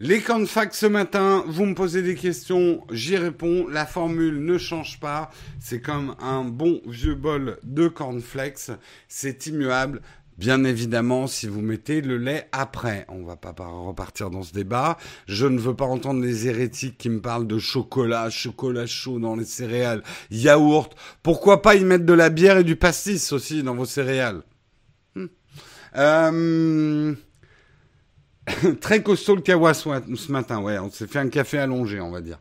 Les 0.00 0.20
camps 0.20 0.44
ce 0.44 0.86
matin, 0.86 1.44
vous 1.46 1.64
me 1.66 1.74
posez 1.74 2.02
des 2.02 2.16
questions, 2.16 2.84
j'y 2.90 3.16
réponds. 3.16 3.68
La 3.68 3.86
formule 3.86 4.44
ne 4.44 4.58
change 4.58 4.98
pas. 4.98 5.30
C'est 5.60 5.80
comme 5.80 6.16
un 6.18 6.44
bon 6.44 6.82
vieux 6.84 7.14
bol 7.14 7.58
de 7.62 7.86
cornflakes. 7.86 8.72
C'est 9.06 9.46
immuable. 9.46 10.02
Bien 10.36 10.64
évidemment, 10.64 11.28
si 11.28 11.46
vous 11.46 11.60
mettez 11.60 12.00
le 12.00 12.18
lait 12.18 12.48
après, 12.50 13.06
on 13.08 13.22
va 13.22 13.36
pas 13.36 13.54
repartir 13.56 14.30
dans 14.30 14.42
ce 14.42 14.52
débat. 14.52 14.96
Je 15.26 15.46
ne 15.46 15.58
veux 15.58 15.74
pas 15.74 15.84
entendre 15.84 16.22
les 16.22 16.48
hérétiques 16.48 16.98
qui 16.98 17.08
me 17.08 17.20
parlent 17.20 17.46
de 17.46 17.58
chocolat, 17.58 18.30
chocolat 18.30 18.86
chaud 18.86 19.20
dans 19.20 19.36
les 19.36 19.44
céréales, 19.44 20.02
yaourt. 20.30 20.96
Pourquoi 21.22 21.62
pas 21.62 21.76
y 21.76 21.84
mettre 21.84 22.04
de 22.04 22.12
la 22.12 22.30
bière 22.30 22.58
et 22.58 22.64
du 22.64 22.74
pastis 22.74 23.32
aussi 23.32 23.62
dans 23.62 23.76
vos 23.76 23.84
céréales? 23.84 24.42
Hmm. 25.14 25.26
euh... 25.96 27.14
Très 28.80 29.02
costaud 29.02 29.36
le 29.36 29.42
kawa 29.42 29.72
ce 29.72 30.32
matin, 30.32 30.60
ouais. 30.60 30.78
On 30.78 30.90
s'est 30.90 31.06
fait 31.06 31.20
un 31.20 31.28
café 31.28 31.58
allongé, 31.58 32.00
on 32.00 32.10
va 32.10 32.20
dire. 32.20 32.40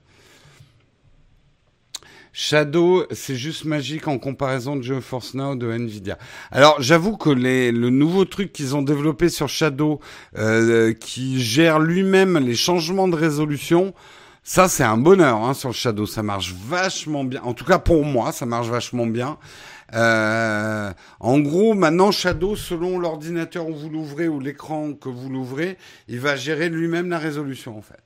Shadow, 2.36 3.06
c'est 3.12 3.36
juste 3.36 3.64
magique 3.64 4.08
en 4.08 4.18
comparaison 4.18 4.76
de 4.76 4.82
GeForce 4.82 5.36
Now 5.36 5.56
de 5.56 5.72
Nvidia. 5.72 6.18
Alors, 6.52 6.82
j'avoue 6.82 7.16
que 7.16 7.30
les, 7.30 7.72
le 7.72 7.92
nouveau 7.92 8.26
truc 8.26 8.52
qu'ils 8.52 8.76
ont 8.76 8.82
développé 8.82 9.30
sur 9.30 9.48
Shadow, 9.48 10.00
euh, 10.38 10.94
qui 10.94 11.40
gère 11.40 11.80
lui-même 11.80 12.40
les 12.40 12.56
changements 12.56 13.08
de 13.08 13.16
résolution, 13.16 13.94
ça 14.42 14.68
c'est 14.68 14.84
un 14.84 14.98
bonheur 14.98 15.38
hein, 15.44 15.54
sur 15.54 15.74
Shadow. 15.74 16.08
Ça 16.08 16.24
marche 16.24 16.56
vachement 16.68 17.24
bien. 17.24 17.42
En 17.44 17.54
tout 17.54 17.66
cas 17.66 17.78
pour 17.78 18.04
moi, 18.04 18.32
ça 18.32 18.48
marche 18.48 18.68
vachement 18.68 19.06
bien. 19.06 19.38
Euh, 19.94 20.92
en 21.20 21.40
gros, 21.40 21.76
maintenant, 21.76 22.10
Shadow, 22.10 22.56
selon 22.56 22.98
l'ordinateur 22.98 23.70
où 23.70 23.76
vous 23.76 23.90
l'ouvrez 23.90 24.28
ou 24.28 24.40
l'écran 24.40 24.94
que 24.94 25.08
vous 25.08 25.30
l'ouvrez, 25.30 25.78
il 26.08 26.20
va 26.20 26.36
gérer 26.36 26.70
lui-même 26.70 27.12
la 27.12 27.20
résolution 27.20 27.78
en 27.78 27.82
fait. 27.84 28.02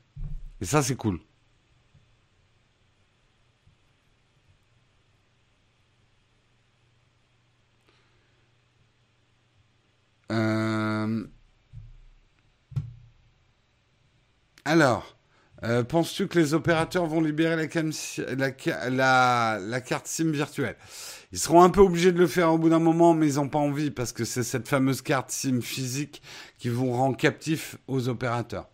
Et 0.59 0.65
ça, 0.65 0.84
c'est 0.84 0.95
cool. 0.95 1.19
Euh, 10.32 11.23
alors, 14.65 15.17
euh, 15.63 15.84
penses-tu 15.84 16.28
que 16.28 16.38
les 16.38 16.53
opérateurs 16.53 17.05
vont 17.05 17.21
libérer 17.21 17.55
la, 17.55 18.51
carte 19.82 20.07
SIM 20.07 20.32
virtuelle? 20.32 20.75
Ils 21.32 21.39
seront 21.39 21.61
un 21.61 21.69
peu 21.69 21.82
obligés 21.82 22.11
de 22.11 22.19
le 22.19 22.28
faire 22.28 22.53
au 22.53 22.57
bout 22.57 22.69
d'un 22.69 22.80
moment, 22.80 23.13
mais 23.13 23.28
ils 23.28 23.36
n'ont 23.36 23.49
pas 23.49 23.59
envie 23.59 23.91
parce 23.91 24.11
que 24.11 24.25
c'est 24.25 24.43
cette 24.43 24.67
fameuse 24.67 25.01
carte 25.01 25.32
SIM 25.32 25.61
physique 25.61 26.21
qui 26.57 26.69
vous 26.69 26.91
rend 26.91 27.13
captif 27.13 27.78
aux 27.88 28.07
opérateurs. 28.07 28.69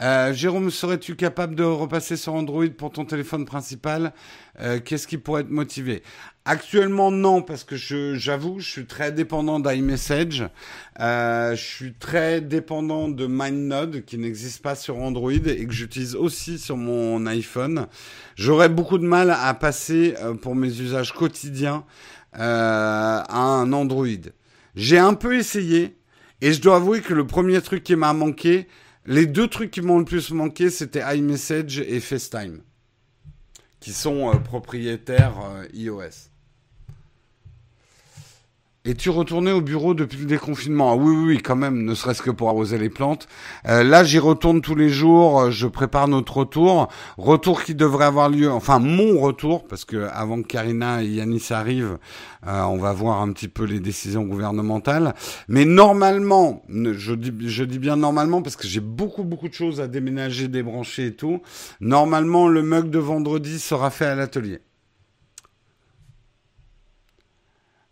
Euh, 0.00 0.32
Jérôme, 0.32 0.70
serais-tu 0.70 1.16
capable 1.16 1.54
de 1.54 1.64
repasser 1.64 2.16
sur 2.16 2.32
Android 2.32 2.68
pour 2.76 2.90
ton 2.90 3.04
téléphone 3.04 3.44
principal? 3.44 4.12
Qu'est-ce 4.84 5.06
qui 5.06 5.18
pourrait 5.18 5.44
te 5.44 5.52
motiver? 5.52 6.02
Actuellement 6.44 7.12
non 7.12 7.40
parce 7.40 7.62
que 7.62 7.76
je 7.76 8.16
j'avoue 8.16 8.58
je 8.58 8.68
suis 8.68 8.86
très 8.86 9.12
dépendant 9.12 9.60
d'iMessage, 9.60 10.48
euh, 10.98 11.54
je 11.54 11.62
suis 11.62 11.92
très 11.92 12.40
dépendant 12.40 13.08
de 13.08 13.26
MindNode 13.26 14.04
qui 14.04 14.18
n'existe 14.18 14.60
pas 14.60 14.74
sur 14.74 14.96
Android 14.98 15.30
et 15.30 15.64
que 15.64 15.72
j'utilise 15.72 16.16
aussi 16.16 16.58
sur 16.58 16.76
mon 16.76 17.26
iPhone. 17.26 17.86
J'aurais 18.34 18.68
beaucoup 18.68 18.98
de 18.98 19.06
mal 19.06 19.30
à 19.30 19.54
passer 19.54 20.16
euh, 20.20 20.34
pour 20.34 20.56
mes 20.56 20.80
usages 20.80 21.12
quotidiens 21.12 21.84
euh, 22.34 23.22
à 23.28 23.40
un 23.40 23.72
Android. 23.72 24.08
J'ai 24.74 24.98
un 24.98 25.14
peu 25.14 25.36
essayé 25.36 25.96
et 26.40 26.52
je 26.52 26.60
dois 26.60 26.74
avouer 26.74 27.02
que 27.02 27.14
le 27.14 27.24
premier 27.24 27.62
truc 27.62 27.84
qui 27.84 27.94
m'a 27.94 28.14
manqué, 28.14 28.66
les 29.06 29.26
deux 29.26 29.46
trucs 29.46 29.70
qui 29.70 29.80
m'ont 29.80 30.00
le 30.00 30.04
plus 30.04 30.32
manqué, 30.32 30.70
c'était 30.70 31.04
iMessage 31.16 31.78
et 31.78 32.00
FaceTime 32.00 32.62
qui 33.78 33.92
sont 33.92 34.32
propriétaires 34.44 35.36
iOS. 35.72 36.31
Es-tu 38.84 39.10
retourné 39.10 39.52
au 39.52 39.60
bureau 39.60 39.94
depuis 39.94 40.18
le 40.18 40.24
déconfinement? 40.24 40.90
Ah 40.90 40.96
Oui, 40.96 41.14
oui, 41.14 41.24
oui, 41.24 41.38
quand 41.38 41.54
même, 41.54 41.84
ne 41.84 41.94
serait-ce 41.94 42.20
que 42.20 42.32
pour 42.32 42.48
arroser 42.48 42.78
les 42.78 42.90
plantes. 42.90 43.28
Euh, 43.68 43.84
là, 43.84 44.02
j'y 44.02 44.18
retourne 44.18 44.60
tous 44.60 44.74
les 44.74 44.88
jours. 44.88 45.40
Euh, 45.40 45.50
je 45.52 45.68
prépare 45.68 46.08
notre 46.08 46.38
retour, 46.38 46.88
retour 47.16 47.62
qui 47.62 47.76
devrait 47.76 48.06
avoir 48.06 48.28
lieu, 48.28 48.50
enfin 48.50 48.80
mon 48.80 49.20
retour, 49.20 49.68
parce 49.68 49.84
que 49.84 50.08
avant 50.12 50.42
que 50.42 50.48
Karina 50.48 51.00
et 51.04 51.06
Yanis 51.06 51.46
arrivent, 51.50 51.96
euh, 52.48 52.62
on 52.62 52.76
va 52.76 52.92
voir 52.92 53.22
un 53.22 53.32
petit 53.32 53.46
peu 53.46 53.62
les 53.62 53.78
décisions 53.78 54.24
gouvernementales. 54.24 55.14
Mais 55.46 55.64
normalement, 55.64 56.64
je 56.68 57.14
dis, 57.14 57.32
je 57.48 57.62
dis 57.62 57.78
bien 57.78 57.94
normalement 57.94 58.42
parce 58.42 58.56
que 58.56 58.66
j'ai 58.66 58.80
beaucoup, 58.80 59.22
beaucoup 59.22 59.48
de 59.48 59.54
choses 59.54 59.80
à 59.80 59.86
déménager, 59.86 60.48
débrancher 60.48 61.06
et 61.06 61.14
tout. 61.14 61.40
Normalement, 61.80 62.48
le 62.48 62.62
mug 62.64 62.90
de 62.90 62.98
vendredi 62.98 63.60
sera 63.60 63.90
fait 63.90 64.06
à 64.06 64.16
l'atelier. 64.16 64.58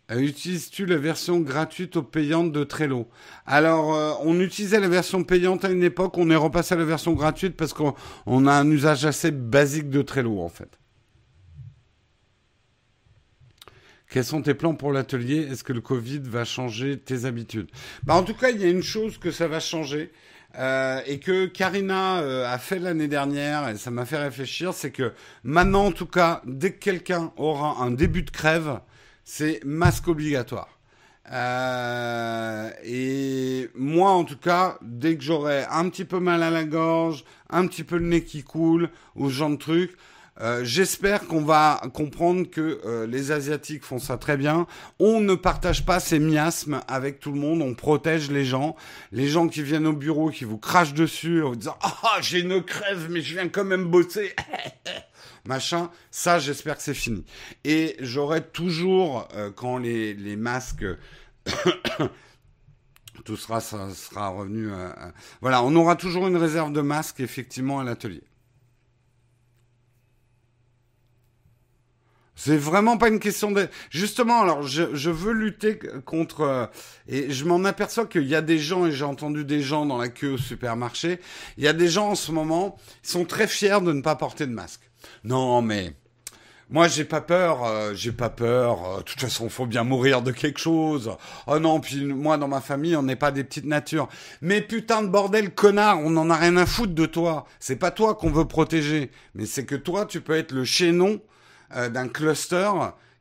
utilises-tu 0.19 0.85
la 0.85 0.97
version 0.97 1.39
gratuite 1.39 1.95
ou 1.95 2.03
payante 2.03 2.51
de 2.51 2.63
Trello 2.63 3.07
Alors, 3.45 3.95
euh, 3.95 4.13
on 4.21 4.39
utilisait 4.39 4.79
la 4.79 4.89
version 4.89 5.23
payante 5.23 5.63
à 5.63 5.69
une 5.69 5.83
époque, 5.83 6.17
on 6.17 6.29
est 6.29 6.35
repassé 6.35 6.73
à 6.73 6.77
la 6.77 6.85
version 6.85 7.13
gratuite 7.13 7.55
parce 7.55 7.73
qu'on 7.73 8.47
a 8.47 8.51
un 8.51 8.69
usage 8.69 9.05
assez 9.05 9.31
basique 9.31 9.89
de 9.89 10.01
Trello 10.01 10.41
en 10.41 10.49
fait. 10.49 10.79
Quels 14.09 14.25
sont 14.25 14.41
tes 14.41 14.53
plans 14.53 14.75
pour 14.75 14.91
l'atelier? 14.91 15.47
Est-ce 15.49 15.63
que 15.63 15.71
le 15.71 15.79
Covid 15.79 16.19
va 16.19 16.43
changer 16.43 16.99
tes 16.99 17.23
habitudes? 17.23 17.69
Bah, 18.03 18.15
En 18.15 18.23
tout 18.23 18.33
cas, 18.33 18.49
il 18.49 18.61
y 18.61 18.65
a 18.65 18.69
une 18.69 18.83
chose 18.83 19.17
que 19.17 19.31
ça 19.31 19.47
va 19.47 19.61
changer. 19.61 20.11
Euh, 20.59 20.99
et 21.05 21.19
que 21.19 21.45
Karina 21.45 22.17
a 22.51 22.57
fait 22.57 22.79
l'année 22.79 23.07
dernière, 23.07 23.69
et 23.69 23.77
ça 23.77 23.89
m'a 23.89 24.03
fait 24.03 24.17
réfléchir, 24.17 24.73
c'est 24.73 24.91
que 24.91 25.13
maintenant, 25.45 25.85
en 25.85 25.91
tout 25.93 26.07
cas, 26.07 26.41
dès 26.45 26.73
que 26.73 26.79
quelqu'un 26.79 27.31
aura 27.37 27.81
un 27.81 27.91
début 27.91 28.23
de 28.23 28.31
crève, 28.31 28.81
c'est 29.33 29.61
masque 29.63 30.09
obligatoire. 30.09 30.67
Euh, 31.31 32.69
et 32.83 33.69
moi, 33.75 34.09
en 34.09 34.25
tout 34.25 34.37
cas, 34.37 34.77
dès 34.81 35.15
que 35.15 35.23
j'aurai 35.23 35.63
un 35.71 35.87
petit 35.87 36.03
peu 36.03 36.19
mal 36.19 36.43
à 36.43 36.49
la 36.49 36.65
gorge, 36.65 37.23
un 37.49 37.65
petit 37.65 37.85
peu 37.85 37.95
le 37.95 38.07
nez 38.07 38.25
qui 38.25 38.43
coule, 38.43 38.89
ou 39.15 39.29
ce 39.29 39.35
genre 39.35 39.51
de 39.51 39.55
trucs, 39.55 39.95
euh, 40.41 40.65
j'espère 40.65 41.27
qu'on 41.27 41.45
va 41.45 41.81
comprendre 41.93 42.49
que 42.49 42.81
euh, 42.85 43.07
les 43.07 43.31
Asiatiques 43.31 43.85
font 43.85 43.99
ça 43.99 44.17
très 44.17 44.35
bien. 44.35 44.67
On 44.99 45.21
ne 45.21 45.35
partage 45.35 45.85
pas 45.85 46.01
ces 46.01 46.19
miasmes 46.19 46.81
avec 46.89 47.21
tout 47.21 47.31
le 47.31 47.39
monde. 47.39 47.61
On 47.61 47.73
protège 47.73 48.29
les 48.31 48.43
gens. 48.43 48.75
Les 49.13 49.29
gens 49.29 49.47
qui 49.47 49.63
viennent 49.63 49.87
au 49.87 49.93
bureau, 49.93 50.29
qui 50.29 50.43
vous 50.43 50.57
crachent 50.57 50.93
dessus 50.93 51.41
en 51.41 51.51
vous 51.51 51.55
disant 51.55 51.77
Ah, 51.81 52.17
j'ai 52.19 52.41
une 52.41 52.61
crève, 52.61 53.07
mais 53.09 53.21
je 53.21 53.35
viens 53.35 53.47
quand 53.47 53.63
même 53.63 53.85
bosser. 53.85 54.35
machin. 55.45 55.89
Ça, 56.11 56.39
j'espère 56.39 56.77
que 56.77 56.83
c'est 56.83 56.93
fini. 56.93 57.25
Et 57.63 57.95
j'aurai 57.99 58.43
toujours, 58.43 59.27
euh, 59.35 59.51
quand 59.51 59.77
les, 59.77 60.35
masques... 60.35 60.85
tout 63.25 63.37
sera, 63.37 63.61
sera 63.61 64.29
revenu. 64.29 64.69
Voilà, 65.41 65.63
on 65.63 65.75
aura 65.75 65.95
toujours 65.95 66.27
une 66.27 66.37
réserve 66.37 66.71
de 66.71 66.81
masques, 66.81 67.19
effectivement, 67.19 67.79
à 67.79 67.83
l'atelier. 67.83 68.23
C'est 72.43 72.57
vraiment 72.57 72.97
pas 72.97 73.09
une 73.09 73.19
question 73.19 73.51
de. 73.51 73.67
Justement, 73.91 74.41
alors 74.41 74.63
je, 74.63 75.11
veux 75.11 75.31
lutter 75.31 75.77
contre 76.05 76.41
euh, 76.41 76.65
et 77.07 77.29
je 77.29 77.45
m'en 77.45 77.63
aperçois 77.65 78.07
qu'il 78.07 78.23
y 78.23 78.33
a 78.33 78.41
des 78.41 78.57
gens 78.57 78.87
et 78.87 78.91
j'ai 78.91 79.05
entendu 79.05 79.45
des 79.45 79.61
gens 79.61 79.85
dans 79.85 79.99
la 79.99 80.09
queue 80.09 80.31
au 80.31 80.37
supermarché. 80.39 81.19
Il 81.57 81.63
y 81.63 81.67
a 81.67 81.73
des 81.73 81.87
gens 81.87 82.09
en 82.09 82.15
ce 82.15 82.31
moment, 82.31 82.79
ils 83.03 83.09
sont 83.09 83.25
très 83.25 83.45
fiers 83.45 83.79
de 83.81 83.93
ne 83.93 84.01
pas 84.01 84.15
porter 84.15 84.47
de 84.47 84.53
masque. 84.53 84.90
Non, 85.23 85.61
mais 85.61 85.93
moi, 86.71 86.87
j'ai 86.87 87.03
pas 87.03 87.19
peur, 87.19 87.65
euh, 87.65 87.91
j'ai 87.93 88.13
pas 88.13 88.29
peur. 88.29 88.85
Euh, 88.85 88.97
de 88.99 89.03
toute 89.03 89.19
façon, 89.19 89.49
faut 89.49 89.65
bien 89.65 89.83
mourir 89.83 90.21
de 90.21 90.31
quelque 90.31 90.57
chose. 90.57 91.11
Oh 91.45 91.59
non, 91.59 91.81
puis 91.81 92.05
moi, 92.05 92.37
dans 92.37 92.47
ma 92.47 92.61
famille, 92.61 92.95
on 92.95 93.03
n'est 93.03 93.17
pas 93.17 93.31
des 93.31 93.43
petites 93.43 93.65
natures. 93.65 94.07
Mais 94.41 94.61
putain 94.61 95.03
de 95.03 95.09
bordel, 95.09 95.53
connard, 95.53 95.99
on 95.99 96.15
en 96.15 96.29
a 96.29 96.35
rien 96.37 96.55
à 96.55 96.65
foutre 96.65 96.93
de 96.93 97.05
toi. 97.05 97.45
C'est 97.59 97.75
pas 97.75 97.91
toi 97.91 98.15
qu'on 98.15 98.29
veut 98.29 98.45
protéger, 98.45 99.11
mais 99.35 99.45
c'est 99.45 99.65
que 99.65 99.75
toi, 99.75 100.05
tu 100.05 100.21
peux 100.21 100.37
être 100.37 100.53
le 100.53 100.63
chaînon 100.63 101.19
euh, 101.75 101.89
d'un 101.89 102.07
cluster 102.07 102.71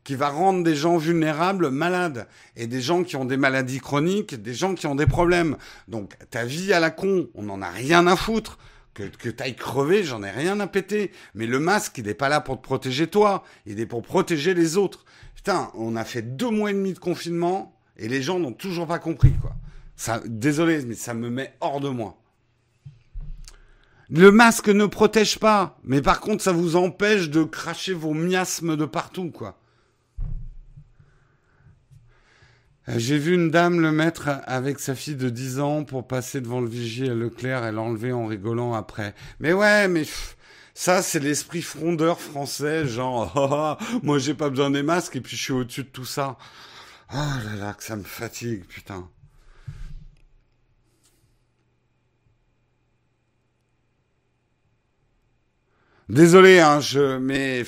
qui 0.05 0.14
va 0.14 0.28
rendre 0.28 0.62
des 0.62 0.76
gens 0.76 0.97
vulnérables 0.97 1.70
malades 1.70 2.28
et 2.57 2.68
des 2.68 2.81
gens 2.81 3.03
qui 3.03 3.16
ont 3.16 3.24
des 3.24 3.37
maladies 3.37 3.81
chroniques, 3.81 4.41
des 4.41 4.55
gens 4.55 4.76
qui 4.76 4.87
ont 4.87 4.95
des 4.95 5.07
problèmes. 5.07 5.57
Donc 5.89 6.14
ta 6.31 6.45
vie 6.45 6.72
à 6.72 6.78
la 6.78 6.91
con, 6.91 7.28
on 7.35 7.43
n'en 7.43 7.62
a 7.62 7.68
rien 7.70 8.07
à 8.07 8.14
foutre. 8.14 8.59
Que, 8.95 9.05
que 9.05 9.28
t'ailles 9.28 9.55
crever, 9.55 10.03
j'en 10.03 10.22
ai 10.22 10.30
rien 10.30 10.59
à 10.61 10.66
péter. 10.66 11.12
Mais 11.34 11.47
le 11.47 11.61
masque, 11.61 11.99
il 11.99 12.07
n'est 12.07 12.14
pas 12.14 12.28
là 12.28 12.41
pour 12.41 12.57
te 12.57 12.62
protéger 12.62 13.07
toi, 13.07 13.45
il 13.66 13.78
est 13.80 13.86
pour 13.86 14.03
protéger 14.03 14.53
les 14.53 14.76
autres. 14.76 15.05
Putain, 15.36 15.70
on 15.74 15.97
a 15.97 16.05
fait 16.05 16.22
deux 16.22 16.51
mois 16.51 16.70
et 16.70 16.74
demi 16.74 16.93
de 16.93 16.99
confinement 16.99 17.74
et 17.97 18.09
les 18.09 18.22
gens 18.22 18.38
n'ont 18.38 18.53
toujours 18.53 18.86
pas 18.86 18.99
compris, 18.99 19.32
quoi. 19.41 19.55
Ça, 19.95 20.20
désolé, 20.26 20.82
mais 20.86 20.95
ça 20.95 21.14
me 21.14 21.28
met 21.28 21.55
hors 21.61 21.80
de 21.80 21.91
moi. 21.91 22.16
Le 24.09 24.32
masque 24.32 24.68
ne 24.68 24.86
protège 24.86 25.38
pas, 25.38 25.78
mais 25.84 26.03
par 26.03 26.20
contre, 26.20 26.43
ça 26.43 26.53
vous 26.53 26.74
empêche 26.74 27.30
de 27.30 27.45
cracher 27.45 27.93
vos 27.93 28.12
miasmes 28.12 28.76
de 28.76 28.86
partout, 28.86 29.30
quoi. 29.30 29.57
Euh, 32.80 32.80
j'ai 32.97 33.18
vu 33.18 33.34
une 33.34 33.51
dame 33.51 33.80
le 33.80 33.93
mettre 33.93 34.28
avec 34.47 34.78
sa 34.80 34.95
fille 34.95 35.14
de 35.14 35.28
10 35.28 35.61
ans 35.61 35.84
pour 35.84 36.07
passer 36.07 36.41
devant 36.41 36.61
le 36.61 36.68
vigie 36.68 37.09
à 37.09 37.14
Leclerc 37.14 37.64
et 37.64 37.72
l'enlever 37.72 38.12
en 38.12 38.26
rigolant 38.26 38.74
après. 38.74 39.14
Mais 39.38 39.53
ouais, 39.53 39.86
mais 39.88 40.05
ça, 40.74 41.03
c'est 41.03 41.20
l'esprit 41.20 41.62
frondeur 41.62 42.20
français, 42.20 42.86
genre, 42.86 43.32
oh, 43.36 43.76
oh, 43.93 44.01
moi 44.03 44.18
j'ai 44.18 44.34
pas 44.34 44.51
besoin 44.51 44.70
des 44.70 44.82
masques 44.82 45.16
et 45.16 45.20
puis 45.20 45.36
je 45.36 45.43
suis 45.43 45.53
au-dessus 45.53 45.84
de 45.84 45.88
tout 45.88 46.05
ça. 46.05 46.36
Oh 47.12 47.16
là 47.16 47.57
là, 47.59 47.74
que 47.74 47.84
ça 47.84 47.97
me 47.97 48.05
fatigue, 48.05 48.64
putain. 48.66 49.09
Désolé, 56.09 56.59
hein, 56.59 56.80
je, 56.80 57.18
mais 57.18 57.64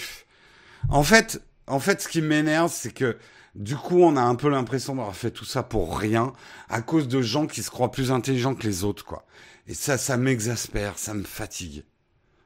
en 0.88 1.04
fait, 1.04 1.40
en 1.66 1.78
fait, 1.78 2.00
ce 2.02 2.08
qui 2.08 2.22
m'énerve, 2.22 2.72
c'est 2.72 2.92
que 2.92 3.16
du 3.54 3.76
coup, 3.76 4.02
on 4.02 4.16
a 4.16 4.22
un 4.22 4.34
peu 4.34 4.48
l'impression 4.48 4.94
d'avoir 4.94 5.14
fait 5.14 5.30
tout 5.30 5.44
ça 5.44 5.62
pour 5.62 5.98
rien, 5.98 6.32
à 6.68 6.80
cause 6.80 7.06
de 7.08 7.20
gens 7.20 7.46
qui 7.46 7.62
se 7.62 7.70
croient 7.70 7.90
plus 7.90 8.10
intelligents 8.10 8.54
que 8.54 8.66
les 8.66 8.84
autres, 8.84 9.04
quoi. 9.04 9.26
Et 9.66 9.74
ça, 9.74 9.98
ça 9.98 10.16
m'exaspère, 10.16 10.98
ça 10.98 11.14
me 11.14 11.22
fatigue. 11.22 11.84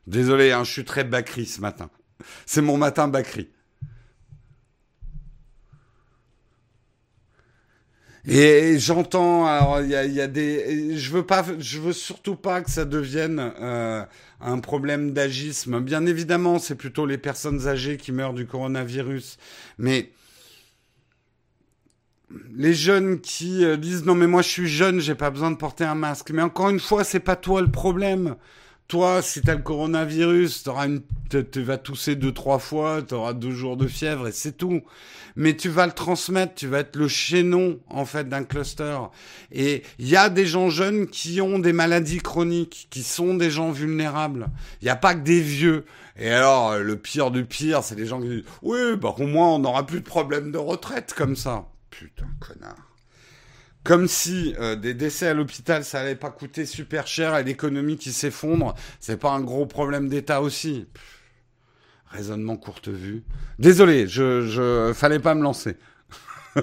Désolé, 0.07 0.53
hein, 0.53 0.65
je 0.65 0.73
suis 0.73 0.85
très 0.85 1.05
bacri 1.05 1.47
ce 1.47 1.61
matin. 1.61 1.91
C'est 2.47 2.63
mon 2.63 2.77
matin 2.77 3.09
bacri. 3.09 3.49
Et 8.29 8.81
j'entends, 8.81 9.47
alors 9.47 9.81
il 9.83 9.91
y 9.91 10.21
a, 10.21 10.27
des, 10.27 10.99
je 10.99 11.13
veux 11.13 11.25
pas, 11.25 11.45
je 11.61 11.79
veux 11.79 11.93
surtout 11.93 12.35
pas 12.35 12.61
que 12.61 12.69
ça 12.69 12.85
devienne 12.85 13.53
euh, 13.61 14.05
un 14.41 14.59
problème 14.59 15.13
d'agisme. 15.13 15.79
Bien 15.79 16.05
évidemment, 16.07 16.59
c'est 16.59 16.75
plutôt 16.75 17.07
les 17.07 17.19
personnes 17.19 17.69
âgées 17.69 17.97
qui 17.97 18.11
meurent 18.11 18.35
du 18.35 18.45
coronavirus, 18.45 19.39
mais 19.79 20.11
les 22.55 22.75
jeunes 22.75 23.21
qui 23.21 23.65
euh, 23.65 23.77
disent 23.77 24.05
non 24.05 24.15
mais 24.15 24.27
moi 24.27 24.43
je 24.43 24.49
suis 24.49 24.69
jeune, 24.69 25.01
j'ai 25.01 25.15
pas 25.15 25.31
besoin 25.31 25.51
de 25.51 25.57
porter 25.57 25.85
un 25.85 25.95
masque. 25.95 26.31
Mais 26.31 26.43
encore 26.43 26.71
une 26.71 26.81
fois, 26.81 27.05
c'est 27.05 27.21
pas 27.21 27.37
toi 27.37 27.61
le 27.61 27.71
problème. 27.71 28.37
Toi, 28.89 29.21
si 29.21 29.43
t'as 29.43 29.57
le 29.57 29.63
coronavirus, 29.63 30.63
t'auras 30.63 30.87
une, 30.87 31.03
tu 31.29 31.63
vas 31.63 31.77
tousser 31.77 32.15
deux 32.15 32.31
trois 32.31 32.61
fois, 32.61 33.03
t'auras 33.03 33.33
deux 33.33 33.51
jours 33.51 33.77
de 33.77 33.89
fièvre 33.89 34.29
et 34.29 34.33
c'est 34.33 34.57
tout. 34.57 34.83
Mais 35.35 35.57
tu 35.57 35.69
vas 35.69 35.87
le 35.87 35.93
transmettre, 35.93 36.55
tu 36.55 36.69
vas 36.69 36.79
être 36.79 36.95
le 36.95 37.09
chaînon 37.09 37.81
en 37.89 38.05
fait 38.05 38.29
d'un 38.29 38.45
cluster. 38.45 38.97
Et 39.51 39.83
il 39.99 40.09
y 40.09 40.17
a 40.17 40.29
des 40.29 40.47
gens 40.47 40.71
jeunes 40.71 41.09
qui 41.09 41.41
ont 41.41 41.59
des 41.59 41.73
maladies 41.73 42.21
chroniques, 42.21 42.87
qui 42.91 43.03
sont 43.03 43.35
des 43.35 43.51
gens 43.51 43.73
vulnérables. 43.73 44.49
Il 44.81 44.85
n'y 44.85 44.91
a 44.91 44.97
pas 44.97 45.15
que 45.15 45.21
des 45.21 45.41
vieux. 45.41 45.85
Et 46.17 46.31
alors, 46.31 46.79
le 46.79 46.97
pire 46.97 47.33
du 47.33 47.45
pire, 47.45 47.83
c'est 47.83 47.97
les 47.97 48.07
gens 48.07 48.21
qui 48.21 48.29
disent 48.29 48.45
oui, 48.63 48.97
bah 48.97 49.15
au 49.19 49.27
moins 49.27 49.49
on 49.49 49.59
n'aura 49.59 49.85
plus 49.85 50.01
de 50.01 50.07
problème 50.07 50.53
de 50.53 50.59
retraite 50.59 51.13
comme 51.13 51.35
ça. 51.35 51.67
Putain, 51.99 52.29
connard. 52.41 52.77
Comme 53.83 54.07
si 54.07 54.55
euh, 54.59 54.77
des 54.77 54.93
décès 54.93 55.29
à 55.29 55.35
l'hôpital, 55.35 55.83
ça 55.83 56.01
allait 56.01 56.15
pas 56.15 56.31
coûter 56.31 56.67
super 56.67 57.07
cher 57.07 57.35
et 57.37 57.43
l'économie 57.43 57.97
qui 57.97 58.13
s'effondre, 58.13 58.75
c'est 59.01 59.17
pas 59.17 59.31
un 59.31 59.41
gros 59.41 59.65
problème 59.65 60.11
d'État 60.11 60.43
aussi. 60.43 60.89
raisonnement 62.11 62.59
courte 62.59 62.89
vue. 62.89 63.25
Désolé, 63.59 64.07
je, 64.09 64.43
je 64.43 64.93
fallait 64.95 65.21
pas 65.21 65.35
me 65.35 65.43
lancer. 65.43 65.77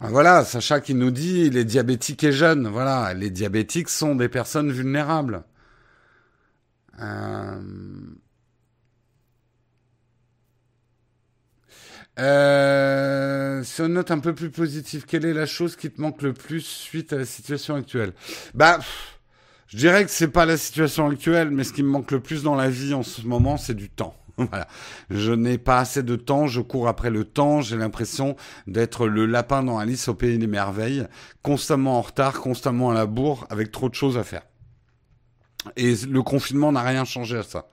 Ah, 0.00 0.10
voilà, 0.10 0.44
Sacha 0.44 0.80
qui 0.80 0.94
nous 0.94 1.10
dit 1.10 1.50
les 1.50 1.64
diabétiques 1.64 2.22
et 2.22 2.30
jeunes. 2.30 2.68
Voilà, 2.68 3.14
les 3.14 3.30
diabétiques 3.30 3.88
sont 3.88 4.14
des 4.14 4.28
personnes 4.28 4.70
vulnérables. 4.70 5.42
Euh... 7.00 7.60
Euh, 12.18 13.62
sur 13.62 13.84
une 13.86 13.94
note 13.94 14.10
un 14.10 14.18
peu 14.18 14.34
plus 14.34 14.50
positive, 14.50 15.04
quelle 15.06 15.24
est 15.24 15.34
la 15.34 15.46
chose 15.46 15.76
qui 15.76 15.90
te 15.90 16.00
manque 16.00 16.22
le 16.22 16.32
plus 16.32 16.62
suite 16.62 17.12
à 17.12 17.16
la 17.16 17.24
situation 17.24 17.74
actuelle? 17.76 18.12
Bah, 18.54 18.80
je 19.68 19.76
dirais 19.76 20.04
que 20.04 20.10
c'est 20.10 20.28
pas 20.28 20.46
la 20.46 20.56
situation 20.56 21.06
actuelle, 21.06 21.50
mais 21.50 21.62
ce 21.62 21.72
qui 21.72 21.82
me 21.82 21.88
manque 21.88 22.10
le 22.10 22.20
plus 22.20 22.42
dans 22.42 22.54
la 22.54 22.70
vie 22.70 22.94
en 22.94 23.02
ce 23.02 23.22
moment, 23.22 23.56
c'est 23.56 23.74
du 23.74 23.88
temps. 23.88 24.14
Voilà. 24.38 24.68
Je 25.10 25.32
n'ai 25.32 25.58
pas 25.58 25.78
assez 25.78 26.04
de 26.04 26.14
temps, 26.14 26.46
je 26.46 26.60
cours 26.60 26.86
après 26.86 27.10
le 27.10 27.24
temps, 27.24 27.60
j'ai 27.60 27.76
l'impression 27.76 28.36
d'être 28.68 29.08
le 29.08 29.26
lapin 29.26 29.64
dans 29.64 29.78
Alice 29.78 30.06
au 30.08 30.14
pays 30.14 30.38
des 30.38 30.46
merveilles, 30.46 31.06
constamment 31.42 31.98
en 31.98 32.02
retard, 32.02 32.40
constamment 32.40 32.90
à 32.90 32.94
la 32.94 33.06
bourre, 33.06 33.46
avec 33.50 33.72
trop 33.72 33.88
de 33.88 33.94
choses 33.94 34.16
à 34.16 34.22
faire. 34.22 34.42
Et 35.76 35.94
le 36.08 36.22
confinement 36.22 36.70
n'a 36.70 36.82
rien 36.82 37.04
changé 37.04 37.36
à 37.36 37.42
ça. 37.42 37.68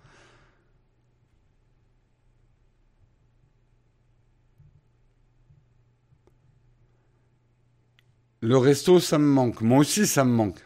Le 8.45 8.57
resto, 8.59 8.99
ça 8.99 9.17
me 9.17 9.25
manque. 9.25 9.61
Moi 9.61 9.79
aussi, 9.79 10.05
ça 10.05 10.23
me 10.23 10.29
manque. 10.29 10.59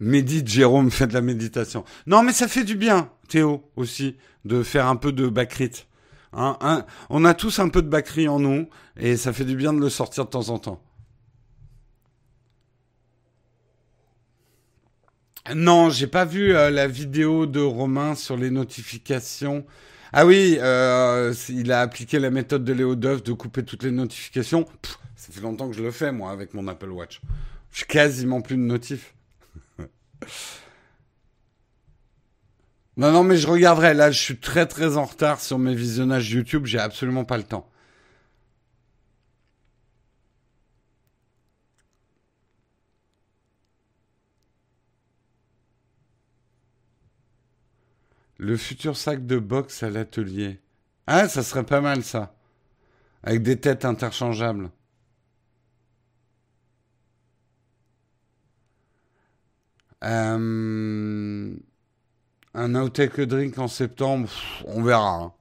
Médite, 0.00 0.48
Jérôme, 0.48 0.90
fait 0.90 1.06
de 1.06 1.14
la 1.14 1.20
méditation. 1.20 1.84
Non, 2.08 2.24
mais 2.24 2.32
ça 2.32 2.48
fait 2.48 2.64
du 2.64 2.74
bien, 2.74 3.08
Théo, 3.28 3.70
aussi, 3.76 4.16
de 4.44 4.64
faire 4.64 4.88
un 4.88 4.96
peu 4.96 5.12
de 5.12 5.28
bakrit. 5.28 5.86
Hein, 6.32 6.84
on 7.08 7.24
a 7.24 7.34
tous 7.34 7.60
un 7.60 7.68
peu 7.68 7.82
de 7.82 7.88
bakri 7.88 8.26
en 8.26 8.40
nous, 8.40 8.68
et 8.96 9.16
ça 9.16 9.32
fait 9.32 9.44
du 9.44 9.54
bien 9.54 9.72
de 9.72 9.78
le 9.78 9.88
sortir 9.88 10.24
de 10.24 10.30
temps 10.30 10.48
en 10.48 10.58
temps. 10.58 10.82
Non, 15.54 15.88
j'ai 15.88 16.08
pas 16.08 16.24
vu 16.24 16.52
euh, 16.52 16.68
la 16.70 16.88
vidéo 16.88 17.46
de 17.46 17.60
Romain 17.60 18.16
sur 18.16 18.36
les 18.36 18.50
notifications. 18.50 19.64
Ah 20.18 20.24
oui, 20.24 20.56
euh, 20.62 21.34
il 21.50 21.70
a 21.70 21.82
appliqué 21.82 22.18
la 22.18 22.30
méthode 22.30 22.64
de 22.64 22.72
Léo 22.72 22.96
Duff 22.96 23.22
de 23.22 23.34
couper 23.34 23.62
toutes 23.62 23.82
les 23.82 23.90
notifications. 23.90 24.64
ça 25.14 25.30
fait 25.30 25.42
longtemps 25.42 25.68
que 25.68 25.76
je 25.76 25.82
le 25.82 25.90
fais, 25.90 26.10
moi, 26.10 26.30
avec 26.30 26.54
mon 26.54 26.68
Apple 26.68 26.88
Watch. 26.88 27.20
Suis 27.70 27.84
quasiment 27.84 28.40
plus 28.40 28.56
de 28.56 28.62
notifs. 28.62 29.14
non, 32.96 33.12
non, 33.12 33.24
mais 33.24 33.36
je 33.36 33.46
regarderai. 33.46 33.92
Là, 33.92 34.10
je 34.10 34.18
suis 34.18 34.38
très, 34.38 34.64
très 34.64 34.96
en 34.96 35.04
retard 35.04 35.38
sur 35.38 35.58
mes 35.58 35.74
visionnages 35.74 36.30
YouTube. 36.30 36.64
J'ai 36.64 36.78
absolument 36.78 37.26
pas 37.26 37.36
le 37.36 37.44
temps. 37.44 37.68
Le 48.46 48.56
futur 48.56 48.96
sac 48.96 49.26
de 49.26 49.40
boxe 49.40 49.82
à 49.82 49.90
l'atelier. 49.90 50.60
Ah, 51.08 51.28
ça 51.28 51.42
serait 51.42 51.66
pas 51.66 51.80
mal 51.80 52.04
ça. 52.04 52.36
Avec 53.24 53.42
des 53.42 53.56
têtes 53.58 53.84
interchangeables. 53.84 54.70
Euh, 60.04 61.56
un 62.54 62.74
outtake 62.76 63.20
drink 63.22 63.58
en 63.58 63.66
septembre, 63.66 64.30
on 64.64 64.80
verra. 64.80 65.22
Hein. 65.22 65.32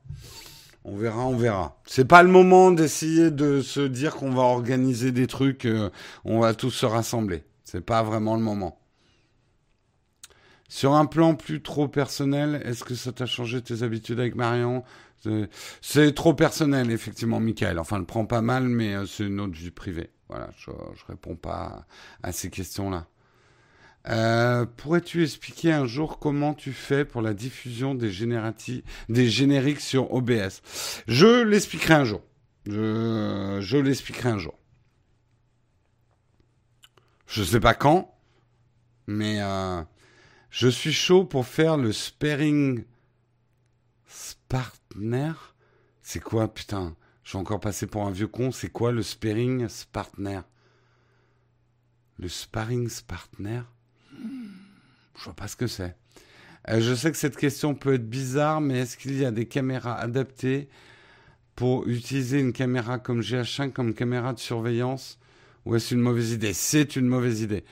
On 0.84 0.98
verra, 0.98 1.28
on 1.28 1.38
verra. 1.38 1.80
C'est 1.86 2.06
pas 2.06 2.24
le 2.24 2.30
moment 2.30 2.72
d'essayer 2.72 3.30
de 3.30 3.62
se 3.62 3.82
dire 3.82 4.16
qu'on 4.16 4.32
va 4.32 4.42
organiser 4.42 5.12
des 5.12 5.28
trucs, 5.28 5.66
euh, 5.66 5.92
on 6.24 6.40
va 6.40 6.56
tous 6.56 6.72
se 6.72 6.88
rassembler. 6.88 7.44
C'est 7.66 7.86
pas 7.86 8.02
vraiment 8.02 8.36
le 8.36 8.42
moment. 8.42 8.80
Sur 10.68 10.94
un 10.94 11.06
plan 11.06 11.36
plus 11.36 11.62
trop 11.62 11.88
personnel, 11.88 12.62
est-ce 12.66 12.84
que 12.84 12.96
ça 12.96 13.12
t'a 13.12 13.26
changé 13.26 13.62
tes 13.62 13.84
habitudes 13.84 14.20
avec 14.20 14.36
Marion? 14.36 14.84
C'est 15.82 16.14
trop 16.14 16.34
personnel, 16.34 16.92
effectivement, 16.92 17.40
Michael. 17.40 17.80
Enfin, 17.80 17.98
le 17.98 18.06
prend 18.06 18.26
pas 18.26 18.42
mal, 18.42 18.64
mais 18.64 18.94
euh, 18.94 19.06
c'est 19.06 19.26
une 19.26 19.40
autre 19.40 19.54
vie 19.54 19.72
privée. 19.72 20.12
Voilà, 20.30 20.50
je, 20.58 20.72
je 20.96 21.06
réponds 21.08 21.36
pas 21.36 21.86
à 22.22 22.32
ces 22.32 22.50
questions-là. 22.50 23.08
Euh, 24.08 24.66
pourrais-tu 24.78 25.24
expliquer 25.24 25.72
un 25.72 25.88
jour 25.88 26.20
comment 26.20 26.54
tu 26.54 26.74
fais 26.74 27.06
pour 27.06 27.22
la 27.22 27.34
diffusion 27.34 27.96
des, 27.96 28.12
des 29.10 29.30
génériques 29.30 29.82
sur 29.82 30.14
OBS 30.14 30.62
Je 31.08 31.44
l'expliquerai 31.44 31.96
un 31.96 32.04
jour. 32.04 32.22
Je, 32.68 33.78
l'expliquerai 33.78 34.30
un 34.30 34.38
jour. 34.38 34.58
Je 37.28 37.44
sais 37.44 37.60
pas 37.60 37.74
quand, 37.74 38.16
mais 39.08 39.42
euh, 39.42 39.82
je 40.56 40.70
suis 40.70 40.94
chaud 40.94 41.26
pour 41.26 41.46
faire 41.46 41.76
le 41.76 41.92
sparring 41.92 42.86
partner. 44.48 45.34
C'est 46.02 46.22
quoi, 46.22 46.48
putain? 46.48 46.96
Je 47.24 47.32
suis 47.32 47.38
encore 47.38 47.60
passé 47.60 47.88
pour 47.88 48.08
un 48.08 48.12
vieux 48.12 48.30
con. 48.30 48.54
C'est 48.54 48.70
quoi 48.70 48.94
le 48.94 49.04
sparring 49.04 49.68
partner? 49.92 50.40
Le 52.18 52.30
sparring 52.30 52.90
partner? 53.06 53.64
Je 55.18 55.24
vois 55.26 55.34
pas 55.34 55.50
ce 55.50 55.58
que 55.58 55.68
c'est. 55.68 55.94
Euh, 56.70 56.80
je 56.80 56.96
sais 56.96 57.12
que 57.12 57.18
cette 57.18 57.36
question 57.36 57.76
peut 57.76 57.96
être 57.96 58.10
bizarre, 58.10 58.62
mais 58.62 58.80
est-ce 58.80 58.96
qu'il 58.96 59.18
y 59.20 59.26
a 59.26 59.32
des 59.32 59.48
caméras 59.50 60.00
adaptées 60.00 60.70
pour 61.58 61.86
utiliser 61.86 62.40
une 62.40 62.54
caméra 62.54 62.98
comme 62.98 63.20
GH5 63.20 63.74
comme 63.74 63.94
caméra 63.94 64.32
de 64.32 64.40
surveillance? 64.40 65.20
Ou 65.66 65.76
est-ce 65.76 65.94
une 65.94 66.02
mauvaise 66.02 66.32
idée? 66.32 66.54
C'est 66.54 66.96
une 66.96 67.08
mauvaise 67.08 67.42
idée. 67.42 67.66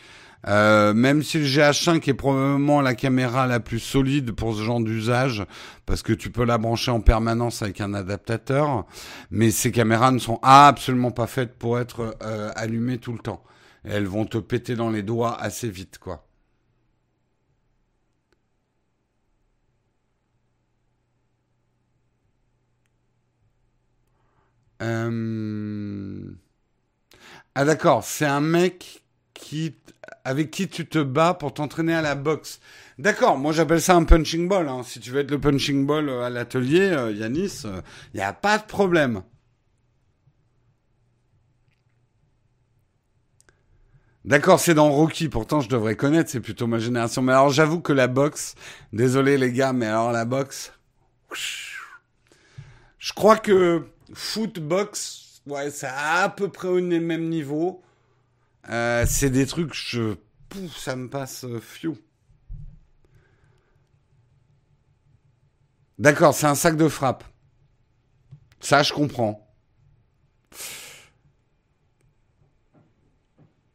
Euh, 0.47 0.93
même 0.93 1.23
si 1.23 1.39
le 1.39 1.45
GH5 1.45 2.09
est 2.09 2.13
probablement 2.13 2.81
la 2.81 2.95
caméra 2.95 3.47
la 3.47 3.59
plus 3.59 3.79
solide 3.79 4.33
pour 4.33 4.55
ce 4.55 4.61
genre 4.63 4.81
d'usage, 4.81 5.45
parce 5.85 6.01
que 6.03 6.13
tu 6.13 6.31
peux 6.31 6.43
la 6.43 6.57
brancher 6.57 6.91
en 6.91 6.99
permanence 7.01 7.61
avec 7.61 7.79
un 7.81 7.93
adaptateur, 7.93 8.85
mais 9.31 9.51
ces 9.51 9.71
caméras 9.71 10.11
ne 10.11 10.19
sont 10.19 10.39
absolument 10.43 11.11
pas 11.11 11.27
faites 11.27 11.57
pour 11.57 11.79
être 11.79 12.17
euh, 12.23 12.51
allumées 12.55 12.97
tout 12.97 13.13
le 13.13 13.19
temps. 13.19 13.43
elles 13.85 14.05
vont 14.07 14.25
te 14.25 14.37
péter 14.37 14.75
dans 14.75 14.89
les 14.89 15.03
doigts 15.03 15.35
assez 15.41 15.69
vite, 15.69 15.97
quoi. 15.99 16.25
Euh, 24.81 26.35
ah 27.55 27.65
d'accord, 27.65 28.03
c'est 28.03 28.25
un 28.25 28.41
mec 28.41 29.03
qui 29.33 29.75
avec 30.26 30.51
qui 30.51 30.67
tu 30.67 30.88
te 30.88 30.99
bats 30.99 31.34
pour 31.34 31.53
t'entraîner 31.53 31.93
à 31.93 32.01
la 32.01 32.15
boxe. 32.15 32.59
D'accord, 32.97 33.38
moi 33.38 33.51
j'appelle 33.51 33.82
ça 33.82 33.95
un 33.95 34.03
punching 34.03 34.47
ball. 34.47 34.69
Hein. 34.69 34.84
Si 34.84 34.99
tu 34.99 35.11
veux 35.11 35.19
être 35.21 35.32
le 35.32 35.39
punching 35.39 35.86
ball 35.86 36.09
euh, 36.09 36.24
à 36.24 36.30
l'atelier, 36.30 36.82
euh, 36.82 37.11
Yanis, 37.11 37.63
il 38.13 38.17
n'y 38.17 38.21
a 38.21 38.34
pas 38.34 38.57
de 38.57 38.63
problème. 38.63 39.24
D'accord, 44.26 44.61
c'est 44.61 44.74
dans 44.74 44.89
Rocky, 44.89 45.28
pourtant 45.28 45.59
je 45.59 45.67
devrais 45.67 45.97
connaître, 45.97 46.30
c'est 46.30 46.39
plutôt 46.39 46.65
ma 46.65 46.80
génération. 46.80 47.21
Mais 47.21 47.34
alors 47.34 47.49
j'avoue 47.49 47.82
que 47.82 47.91
la 47.91 48.07
boxe, 48.07 48.55
désolé 48.93 49.38
les 49.38 49.51
gars, 49.51 49.74
mais 49.74 49.88
alors 49.88 50.13
la 50.13 50.24
boxe, 50.24 50.71
je 52.99 53.11
crois 53.11 53.36
que 53.36 53.86
Footbox, 54.13 55.41
ouais, 55.47 55.69
c'est 55.71 55.89
à 55.93 56.30
peu 56.30 56.47
près 56.47 56.69
au 56.69 56.80
même 56.80 57.28
niveau. 57.28 57.82
Euh, 58.70 59.05
c'est 59.07 59.30
des 59.30 59.45
trucs, 59.45 59.74
je, 59.74 60.16
ça 60.76 60.95
me 60.95 61.09
passe 61.09 61.43
euh, 61.43 61.59
D'accord, 65.99 66.34
c'est 66.34 66.47
un 66.47 66.55
sac 66.55 66.76
de 66.78 66.88
frappe. 66.88 67.24
Ça, 68.59 68.84
je 68.84 68.93
comprends. 68.93 69.39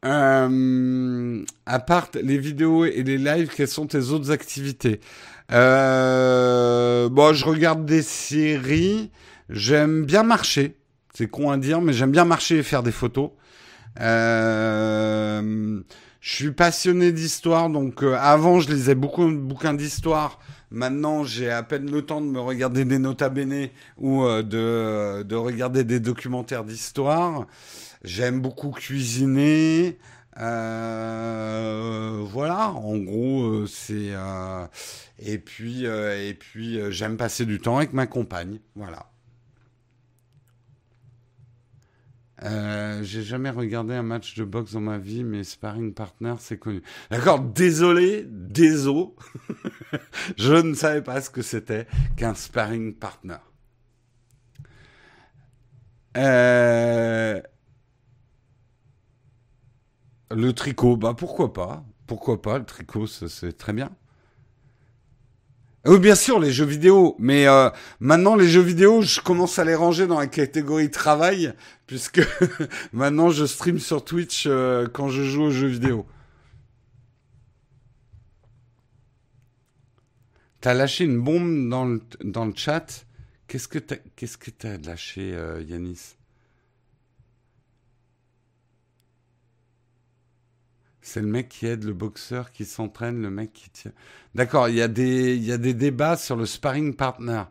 Euh, 0.05 1.43
à 1.65 1.79
part 1.79 2.09
les 2.21 2.37
vidéos 2.37 2.85
et 2.85 3.03
les 3.03 3.17
lives, 3.17 3.49
quelles 3.55 3.67
sont 3.67 3.85
tes 3.87 4.09
autres 4.11 4.31
activités? 4.31 5.01
Euh, 5.51 7.09
Bon, 7.09 7.33
je 7.33 7.45
regarde 7.45 7.85
des 7.85 8.01
séries. 8.01 9.11
J'aime 9.49 10.05
bien 10.05 10.23
marcher. 10.23 10.75
C'est 11.13 11.27
con 11.27 11.51
à 11.51 11.57
dire, 11.57 11.81
mais 11.81 11.93
j'aime 11.93 12.11
bien 12.11 12.25
marcher 12.25 12.59
et 12.59 12.63
faire 12.63 12.83
des 12.83 12.91
photos. 12.91 13.31
Euh, 13.99 15.81
je 16.21 16.35
suis 16.35 16.51
passionné 16.51 17.11
d'histoire, 17.11 17.69
donc 17.69 18.03
euh, 18.03 18.15
avant 18.19 18.59
je 18.59 18.71
lisais 18.71 18.95
beaucoup 18.95 19.29
de 19.29 19.37
bouquins 19.37 19.73
d'histoire. 19.73 20.39
Maintenant, 20.71 21.23
j'ai 21.23 21.49
à 21.49 21.63
peine 21.63 21.89
le 21.89 22.03
temps 22.03 22.21
de 22.21 22.27
me 22.27 22.39
regarder 22.39 22.85
des 22.85 22.99
Nota 22.99 23.29
Bene 23.29 23.69
ou 23.97 24.23
euh, 24.23 24.43
de, 24.43 25.23
de 25.23 25.35
regarder 25.35 25.83
des 25.83 25.99
documentaires 25.99 26.63
d'histoire. 26.63 27.47
J'aime 28.03 28.41
beaucoup 28.41 28.71
cuisiner. 28.71 29.97
Euh, 30.39 32.23
voilà, 32.25 32.71
en 32.71 32.97
gros, 32.97 33.65
c'est 33.65 34.11
et 35.19 35.37
puis 35.37 35.85
et 35.85 36.33
puis 36.33 36.79
j'aime 36.91 37.17
passer 37.17 37.45
du 37.45 37.59
temps 37.59 37.77
avec 37.77 37.93
ma 37.93 38.07
compagne. 38.07 38.59
Voilà. 38.75 39.08
Euh, 42.43 43.03
j'ai 43.03 43.21
jamais 43.23 43.49
regardé 43.49 43.93
un 43.93 44.03
match 44.03 44.35
de 44.35 44.43
boxe 44.45 44.73
dans 44.73 44.79
ma 44.79 44.97
vie, 44.97 45.23
mais 45.23 45.43
sparring 45.43 45.93
partner, 45.93 46.35
c'est 46.39 46.57
connu. 46.57 46.81
D'accord, 47.11 47.39
désolé, 47.41 48.25
désolé. 48.27 49.07
je 50.37 50.53
ne 50.53 50.73
savais 50.73 51.01
pas 51.01 51.21
ce 51.21 51.29
que 51.29 51.41
c'était 51.41 51.87
qu'un 52.15 52.33
sparring 52.35 52.95
partner. 52.95 53.37
Euh, 56.17 57.41
le 60.31 60.53
tricot, 60.53 60.97
bah 60.97 61.13
pourquoi 61.17 61.53
pas? 61.53 61.83
Pourquoi 62.07 62.41
pas? 62.41 62.57
Le 62.57 62.65
tricot, 62.65 63.05
c'est 63.07 63.57
très 63.57 63.73
bien. 63.73 63.91
Oui, 65.85 65.97
bien 65.99 66.15
sûr, 66.15 66.39
les 66.39 66.51
jeux 66.51 66.65
vidéo. 66.65 67.15
Mais 67.19 67.47
euh, 67.47 67.69
maintenant, 67.99 68.35
les 68.35 68.47
jeux 68.47 68.61
vidéo, 68.61 69.01
je 69.01 69.21
commence 69.21 69.59
à 69.59 69.63
les 69.63 69.75
ranger 69.75 70.07
dans 70.07 70.19
la 70.19 70.27
catégorie 70.27 70.91
travail, 70.91 71.53
puisque 71.87 72.21
maintenant, 72.93 73.29
je 73.29 73.45
stream 73.45 73.79
sur 73.79 74.03
Twitch 74.03 74.45
euh, 74.45 74.87
quand 74.91 75.09
je 75.09 75.23
joue 75.23 75.43
aux 75.43 75.51
jeux 75.51 75.67
vidéo. 75.67 76.05
T'as 80.61 80.73
lâché 80.73 81.05
une 81.05 81.21
bombe 81.21 81.69
dans 81.69 81.85
le, 81.85 82.01
dans 82.23 82.45
le 82.45 82.53
chat? 82.55 83.05
Qu'est-ce 83.47 83.69
que 83.69 83.79
t'as, 83.79 83.95
qu'est-ce 84.17 84.37
que 84.37 84.51
t'as 84.51 84.77
lâché, 84.77 85.31
euh, 85.33 85.63
Yanis? 85.63 86.18
C'est 91.09 91.21
le 91.21 91.27
mec 91.27 91.49
qui 91.49 91.65
aide 91.65 91.85
le 91.85 91.93
boxeur 91.93 92.51
qui 92.51 92.65
s'entraîne, 92.65 93.19
le 93.19 93.31
mec 93.31 93.51
qui 93.51 93.71
tient. 93.71 93.91
D'accord, 94.35 94.69
il 94.69 94.75
y, 94.75 94.81
a 94.83 94.87
des, 94.87 95.73
débats 95.73 96.15
sur 96.15 96.35
le 96.35 96.45
sparring 96.45 96.95
partner. 96.95 97.45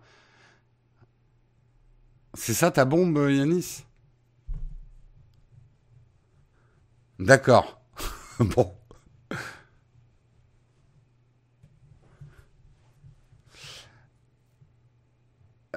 C'est 2.34 2.54
ça 2.54 2.70
ta 2.70 2.84
bombe, 2.84 3.16
Yanis? 3.28 3.84
D'accord. 7.18 7.80
bon. 8.38 8.77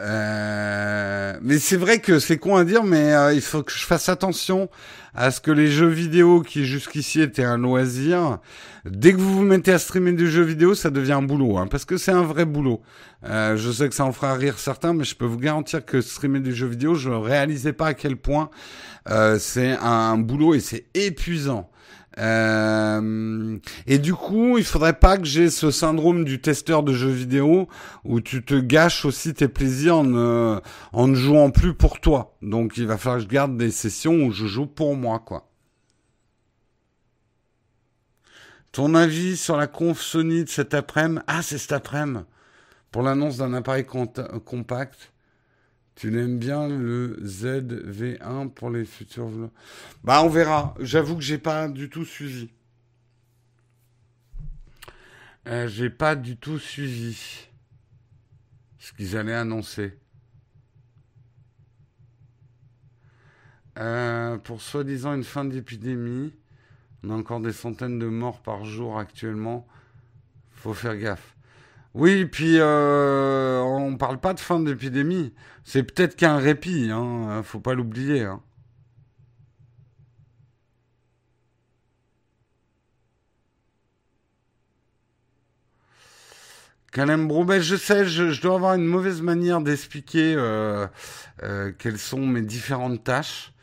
Euh, 0.02 1.38
mais 1.42 1.60
c'est 1.60 1.78
vrai 1.78 2.00
que 2.00 2.20
c'est 2.20 2.38
con 2.38 2.56
à 2.56 2.64
dire, 2.64 2.84
mais 2.84 3.14
euh, 3.14 3.34
il 3.34 3.42
faut 3.42 3.62
que 3.62 3.72
je 3.72 3.86
fasse 3.86 4.10
attention 4.10 4.70
à 5.14 5.30
ce 5.30 5.42
que 5.42 5.52
les 5.52 5.68
jeux 5.68 5.90
vidéo 5.90 6.42
qui 6.42 6.66
jusqu'ici 6.66 7.22
étaient 7.22 7.44
un 7.44 7.58
loisir, 7.58 8.40
dès 8.86 9.14
que 9.14 9.18
vous 9.18 9.36
vous 9.36 9.44
mettez 9.44 9.72
à 9.72 9.80
streamer 9.80 10.14
des 10.14 10.28
jeux 10.28 10.44
vidéo, 10.44 10.74
ça 10.74 10.90
devient 10.90 11.12
un 11.14 11.22
boulot, 11.22 11.58
hein, 11.58 11.68
parce 11.68 11.86
que 11.86 11.98
c'est 11.98 12.12
un 12.12 12.24
vrai 12.24 12.46
boulot. 12.46 12.82
Euh, 13.26 13.58
je 13.58 13.72
sais 13.72 13.90
que 13.90 13.96
ça 13.96 14.06
en 14.06 14.12
fera 14.12 14.34
rire 14.34 14.58
certains, 14.58 14.94
mais 14.94 15.04
je 15.04 15.16
peux 15.16 15.26
vous 15.26 15.38
garantir 15.38 15.86
que 15.86 16.02
streamer 16.02 16.40
des 16.40 16.54
jeux 16.54 16.68
vidéo, 16.68 16.96
je 16.96 17.10
ne 17.10 17.16
réalisais 17.16 17.74
pas 17.74 17.88
à 17.88 17.94
quel 17.94 18.16
point 18.16 18.50
euh, 19.10 19.38
c'est 19.38 19.78
un 19.82 20.18
boulot 20.18 20.56
et 20.56 20.60
c'est 20.60 20.86
épuisant. 20.94 21.70
Euh, 22.18 23.58
et 23.88 23.98
du 23.98 24.14
coup, 24.14 24.58
il 24.58 24.66
faudrait 24.66 25.00
pas 25.00 25.18
que 25.18 25.26
j'ai 25.26 25.50
ce 25.50 25.72
syndrome 25.72 26.26
du 26.26 26.42
testeur 26.42 26.84
de 26.84 26.94
jeux 26.94 27.10
vidéo 27.10 27.70
où 28.04 28.20
tu 28.20 28.44
te 28.44 28.56
gâches 28.56 29.06
aussi 29.06 29.34
tes 29.34 29.48
plaisirs 29.48 29.98
en 29.98 30.04
ne, 30.04 30.60
en 30.92 31.08
ne 31.08 31.16
jouant 31.16 31.52
plus 31.52 31.74
pour 31.74 32.00
toi. 32.02 32.36
Donc, 32.42 32.78
il 32.78 32.86
va 32.86 32.98
falloir 32.98 33.20
que 33.20 33.24
je 33.24 33.30
garde 33.30 33.56
des 33.58 33.72
sessions 33.72 34.16
où 34.26 34.32
je 34.32 34.46
joue 34.46 34.68
pour 34.68 34.96
moi, 34.96 35.20
quoi. 35.20 35.48
Ton 38.72 38.96
avis 38.96 39.36
sur 39.36 39.58
la 39.58 39.68
conf 39.68 40.02
Sony 40.02 40.46
de 40.46 40.50
cet 40.50 40.74
après-midi? 40.74 41.22
Ah, 41.28 41.42
c'est 41.42 41.58
cet 41.58 41.74
après-midi. 41.74 42.24
Pour 42.92 43.04
l'annonce 43.04 43.38
d'un 43.38 43.54
appareil 43.54 43.86
compact. 43.86 45.11
Tu 45.96 46.10
l'aimes 46.10 46.40
bien 46.40 46.68
le 46.68 47.18
ZV1 47.22 48.50
pour 48.50 48.70
les 48.70 48.86
futurs 48.86 49.28
vlogs 49.28 49.52
Bah 50.04 50.24
on 50.24 50.30
verra. 50.30 50.74
J'avoue 50.80 51.16
que 51.16 51.22
j'ai 51.22 51.38
pas 51.38 51.68
du 51.68 51.90
tout 51.90 52.06
suivi. 52.06 52.50
Euh, 55.48 55.68
j'ai 55.68 55.90
pas 55.90 56.16
du 56.16 56.38
tout 56.38 56.60
suivi 56.60 57.48
ce 58.80 58.94
qu'ils 58.94 59.18
allaient 59.18 59.34
annoncer. 59.34 59.98
Euh, 63.80 64.38
pour 64.38 64.62
soi-disant 64.62 65.14
une 65.14 65.24
fin 65.24 65.46
d'épidémie, 65.46 66.34
on 67.04 67.10
a 67.10 67.16
encore 67.16 67.40
des 67.40 67.54
centaines 67.54 68.00
de 68.00 68.08
morts 68.08 68.42
par 68.42 68.66
jour 68.66 69.00
actuellement. 69.00 69.68
Faut 70.52 70.74
faire 70.74 70.98
gaffe. 70.98 71.36
Oui, 71.94 72.26
puis 72.26 72.58
euh, 72.60 73.60
on 73.62 73.98
parle 73.98 74.20
pas 74.20 74.34
de 74.34 74.40
fin 74.40 74.60
d'épidémie. 74.60 75.34
C'est 75.64 75.84
peut-être 75.84 76.16
qu'un 76.16 76.38
répit, 76.38 76.90
hein. 76.92 77.42
Faut 77.44 77.60
pas 77.60 77.74
l'oublier. 77.74 78.24
Hein. 78.24 78.42
Calem 86.92 87.26
Broubet, 87.26 87.62
je 87.62 87.78
sais, 87.78 88.06
je, 88.06 88.42
dois 88.42 88.56
avoir 88.56 88.74
une 88.74 88.86
mauvaise 88.86 89.22
manière 89.22 89.62
d'expliquer 89.62 90.36
euh, 90.36 90.88
euh, 91.42 91.72
quelles 91.78 91.98
sont 91.98 92.20
mes 92.20 92.42
différentes 92.42 93.02
tâches. 93.02 93.54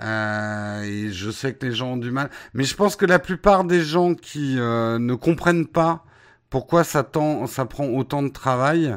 Euh, 0.00 0.82
et 0.82 1.10
je 1.10 1.30
sais 1.32 1.54
que 1.54 1.66
les 1.66 1.72
gens 1.72 1.94
ont 1.94 1.96
du 1.96 2.12
mal. 2.12 2.30
Mais 2.54 2.62
je 2.62 2.76
pense 2.76 2.94
que 2.94 3.04
la 3.04 3.18
plupart 3.18 3.64
des 3.64 3.82
gens 3.82 4.14
qui 4.14 4.54
ne 4.54 5.14
comprennent 5.14 5.66
pas 5.66 6.04
pourquoi 6.52 6.84
ça, 6.84 7.02
prend 7.02 7.86
autant 7.86 8.22
de 8.22 8.28
travail, 8.28 8.94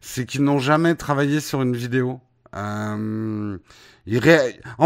c'est 0.00 0.26
qu'ils 0.26 0.42
n'ont 0.42 0.58
jamais 0.58 0.96
travaillé 0.96 1.38
sur 1.38 1.62
une 1.62 1.76
vidéo. 1.76 2.20
En 2.52 3.58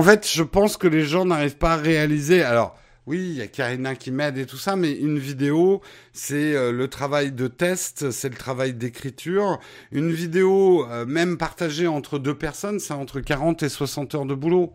fait, 0.03 0.29
je 0.31 0.43
pense 0.43 0.77
que 0.77 0.87
les 0.87 1.03
gens 1.03 1.25
n'arrivent 1.25 1.57
pas 1.57 1.73
à 1.73 1.77
réaliser. 1.77 2.43
Alors, 2.43 2.77
oui, 3.07 3.21
il 3.21 3.39
y 3.39 3.41
a 3.41 3.47
Karina 3.47 3.95
qui 3.95 4.11
m'aide 4.11 4.37
et 4.37 4.45
tout 4.45 4.59
ça, 4.59 4.77
mais 4.77 4.93
une 4.93 5.19
vidéo, 5.19 5.81
c'est 6.13 6.55
euh, 6.55 6.73
le 6.73 6.89
travail 6.89 7.33
de 7.33 7.49
test, 7.49 8.11
c'est 8.11 8.29
le 8.29 8.37
travail 8.37 8.75
d'écriture. 8.75 9.59
Une 9.91 10.13
vidéo, 10.13 10.87
euh, 10.91 11.07
même 11.07 11.39
partagée 11.39 11.87
entre 11.87 12.19
deux 12.19 12.37
personnes, 12.37 12.81
c'est 12.81 12.93
entre 12.93 13.21
40 13.21 13.63
et 13.63 13.71
60 13.71 14.15
heures 14.15 14.27
de 14.27 14.35
boulot. 14.35 14.75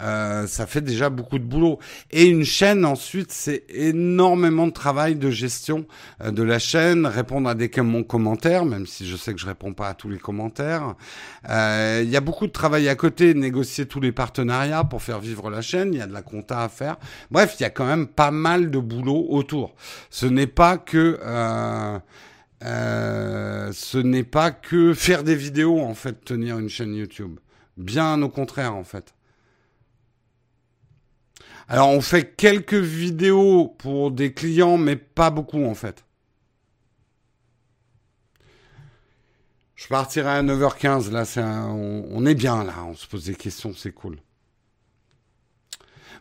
Euh, 0.00 0.46
ça 0.46 0.66
fait 0.66 0.80
déjà 0.80 1.08
beaucoup 1.08 1.38
de 1.38 1.44
boulot. 1.44 1.78
Et 2.10 2.24
une 2.24 2.44
chaîne, 2.44 2.84
ensuite, 2.84 3.32
c'est 3.32 3.64
énormément 3.68 4.66
de 4.66 4.72
travail 4.72 5.14
de 5.14 5.30
gestion 5.30 5.86
euh, 6.22 6.30
de 6.30 6.42
la 6.42 6.58
chaîne, 6.58 7.06
répondre 7.06 7.48
à 7.48 7.54
des 7.54 7.68
commentaires, 7.68 8.64
même 8.64 8.86
si 8.86 9.06
je 9.06 9.16
sais 9.16 9.32
que 9.32 9.40
je 9.40 9.46
réponds 9.46 9.72
pas 9.72 9.88
à 9.88 9.94
tous 9.94 10.08
les 10.08 10.18
commentaires. 10.18 10.94
Euh, 11.48 12.00
il 12.02 12.10
y 12.10 12.16
a 12.16 12.20
beaucoup 12.20 12.46
de 12.46 12.52
travail 12.52 12.88
à 12.88 12.96
côté, 12.96 13.34
négocier 13.34 13.86
tous 13.86 14.00
les 14.00 14.12
partenariats 14.12 14.84
pour 14.84 15.02
faire 15.02 15.20
vivre 15.20 15.50
la 15.50 15.60
chaîne. 15.60 15.92
Il 15.92 15.98
y 15.98 16.02
a 16.02 16.06
de 16.06 16.12
la 16.12 16.22
compta 16.22 16.62
à 16.62 16.68
faire. 16.68 16.96
Bref, 17.30 17.56
il 17.58 17.62
y 17.62 17.66
a 17.66 17.70
quand 17.70 17.86
même 17.86 18.06
pas 18.06 18.30
mal 18.30 18.70
de 18.70 18.78
boulot 18.78 19.26
autour. 19.28 19.74
Ce 20.10 20.26
n'est 20.26 20.46
pas 20.46 20.78
que 20.78 21.20
ce 22.60 23.98
n'est 23.98 24.24
pas 24.24 24.50
que 24.50 24.94
faire 24.94 25.22
des 25.22 25.36
vidéos 25.36 25.80
en 25.80 25.94
fait, 25.94 26.24
tenir 26.24 26.58
une 26.58 26.68
chaîne 26.68 26.94
YouTube. 26.94 27.38
Bien 27.76 28.20
au 28.22 28.28
contraire 28.28 28.74
en 28.74 28.84
fait. 28.84 29.13
Alors 31.68 31.88
on 31.88 32.00
fait 32.00 32.36
quelques 32.36 32.74
vidéos 32.74 33.68
pour 33.78 34.10
des 34.10 34.32
clients, 34.32 34.76
mais 34.76 34.96
pas 34.96 35.30
beaucoup 35.30 35.64
en 35.64 35.74
fait. 35.74 36.04
Je 39.74 39.88
partirai 39.88 40.30
à 40.30 40.42
9h15, 40.42 41.10
là 41.10 41.24
on 41.68 42.24
est 42.26 42.34
bien 42.34 42.64
là, 42.64 42.84
on 42.86 42.94
se 42.94 43.06
pose 43.06 43.24
des 43.24 43.34
questions, 43.34 43.72
c'est 43.74 43.92
cool. 43.92 44.18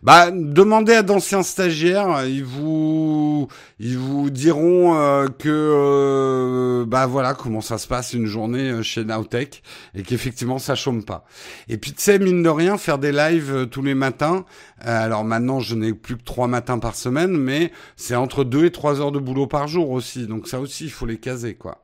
Bah, 0.03 0.31
demandez 0.31 0.95
à 0.95 1.01
d'anciens 1.01 1.43
stagiaires, 1.43 2.25
ils 2.27 2.43
vous, 2.43 3.47
ils 3.79 3.97
vous 3.97 4.29
diront 4.29 4.97
euh, 4.97 5.27
que, 5.29 5.47
euh, 5.47 6.85
bah 6.85 7.05
voilà, 7.05 7.33
comment 7.33 7.61
ça 7.61 7.77
se 7.77 7.87
passe 7.87 8.11
une 8.11 8.25
journée 8.25 8.69
euh, 8.69 8.83
chez 8.83 9.05
Nowtech 9.05 9.63
et 9.95 10.03
qu'effectivement 10.03 10.59
ça 10.59 10.75
chôme 10.75 11.05
pas. 11.05 11.23
Et 11.69 11.77
puis 11.77 11.93
tu 11.93 12.01
sais, 12.01 12.19
mine 12.19 12.43
de 12.43 12.49
rien, 12.49 12.77
faire 12.77 12.97
des 12.97 13.13
lives 13.13 13.69
tous 13.71 13.81
les 13.81 13.95
matins. 13.95 14.43
alors 14.81 15.23
maintenant, 15.23 15.61
je 15.61 15.73
n'ai 15.73 15.93
plus 15.93 16.17
que 16.17 16.23
trois 16.23 16.49
matins 16.49 16.79
par 16.79 16.95
semaine, 16.95 17.37
mais 17.37 17.71
c'est 17.95 18.17
entre 18.17 18.43
deux 18.43 18.65
et 18.65 18.71
trois 18.71 18.99
heures 18.99 19.13
de 19.13 19.19
boulot 19.19 19.47
par 19.47 19.69
jour 19.69 19.89
aussi. 19.91 20.27
Donc 20.27 20.49
ça 20.49 20.59
aussi, 20.59 20.83
il 20.83 20.91
faut 20.91 21.05
les 21.05 21.17
caser, 21.17 21.55
quoi. 21.55 21.81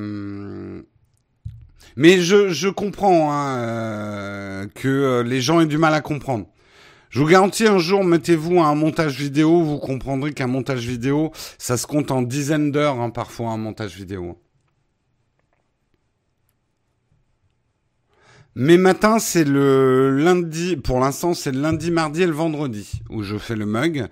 Euh, 0.00 0.82
mais 1.96 2.18
je, 2.20 2.48
je 2.48 2.68
comprends 2.68 3.32
hein, 3.32 3.56
euh, 3.58 4.66
que 4.74 4.88
euh, 4.88 5.22
les 5.22 5.40
gens 5.40 5.60
aient 5.60 5.66
du 5.66 5.78
mal 5.78 5.94
à 5.94 6.00
comprendre. 6.00 6.46
Je 7.08 7.20
vous 7.20 7.26
garantis, 7.26 7.66
un 7.66 7.78
jour, 7.78 8.04
mettez-vous 8.04 8.60
à 8.60 8.66
un 8.66 8.74
montage 8.74 9.18
vidéo, 9.18 9.62
vous 9.62 9.78
comprendrez 9.78 10.32
qu'un 10.32 10.48
montage 10.48 10.86
vidéo, 10.86 11.30
ça 11.56 11.76
se 11.76 11.86
compte 11.86 12.10
en 12.10 12.20
dizaines 12.20 12.72
d'heures, 12.72 13.00
hein, 13.00 13.10
parfois, 13.10 13.50
un 13.50 13.56
montage 13.56 13.94
vidéo. 13.96 14.38
Mes 18.58 18.78
matins, 18.78 19.18
c'est 19.18 19.44
le 19.44 20.16
lundi, 20.16 20.76
pour 20.76 20.98
l'instant, 20.98 21.34
c'est 21.34 21.52
le 21.52 21.60
lundi, 21.60 21.90
mardi 21.90 22.22
et 22.22 22.26
le 22.26 22.32
vendredi 22.32 23.02
où 23.10 23.22
je 23.22 23.36
fais 23.36 23.54
le 23.54 23.66
mug. 23.66 24.06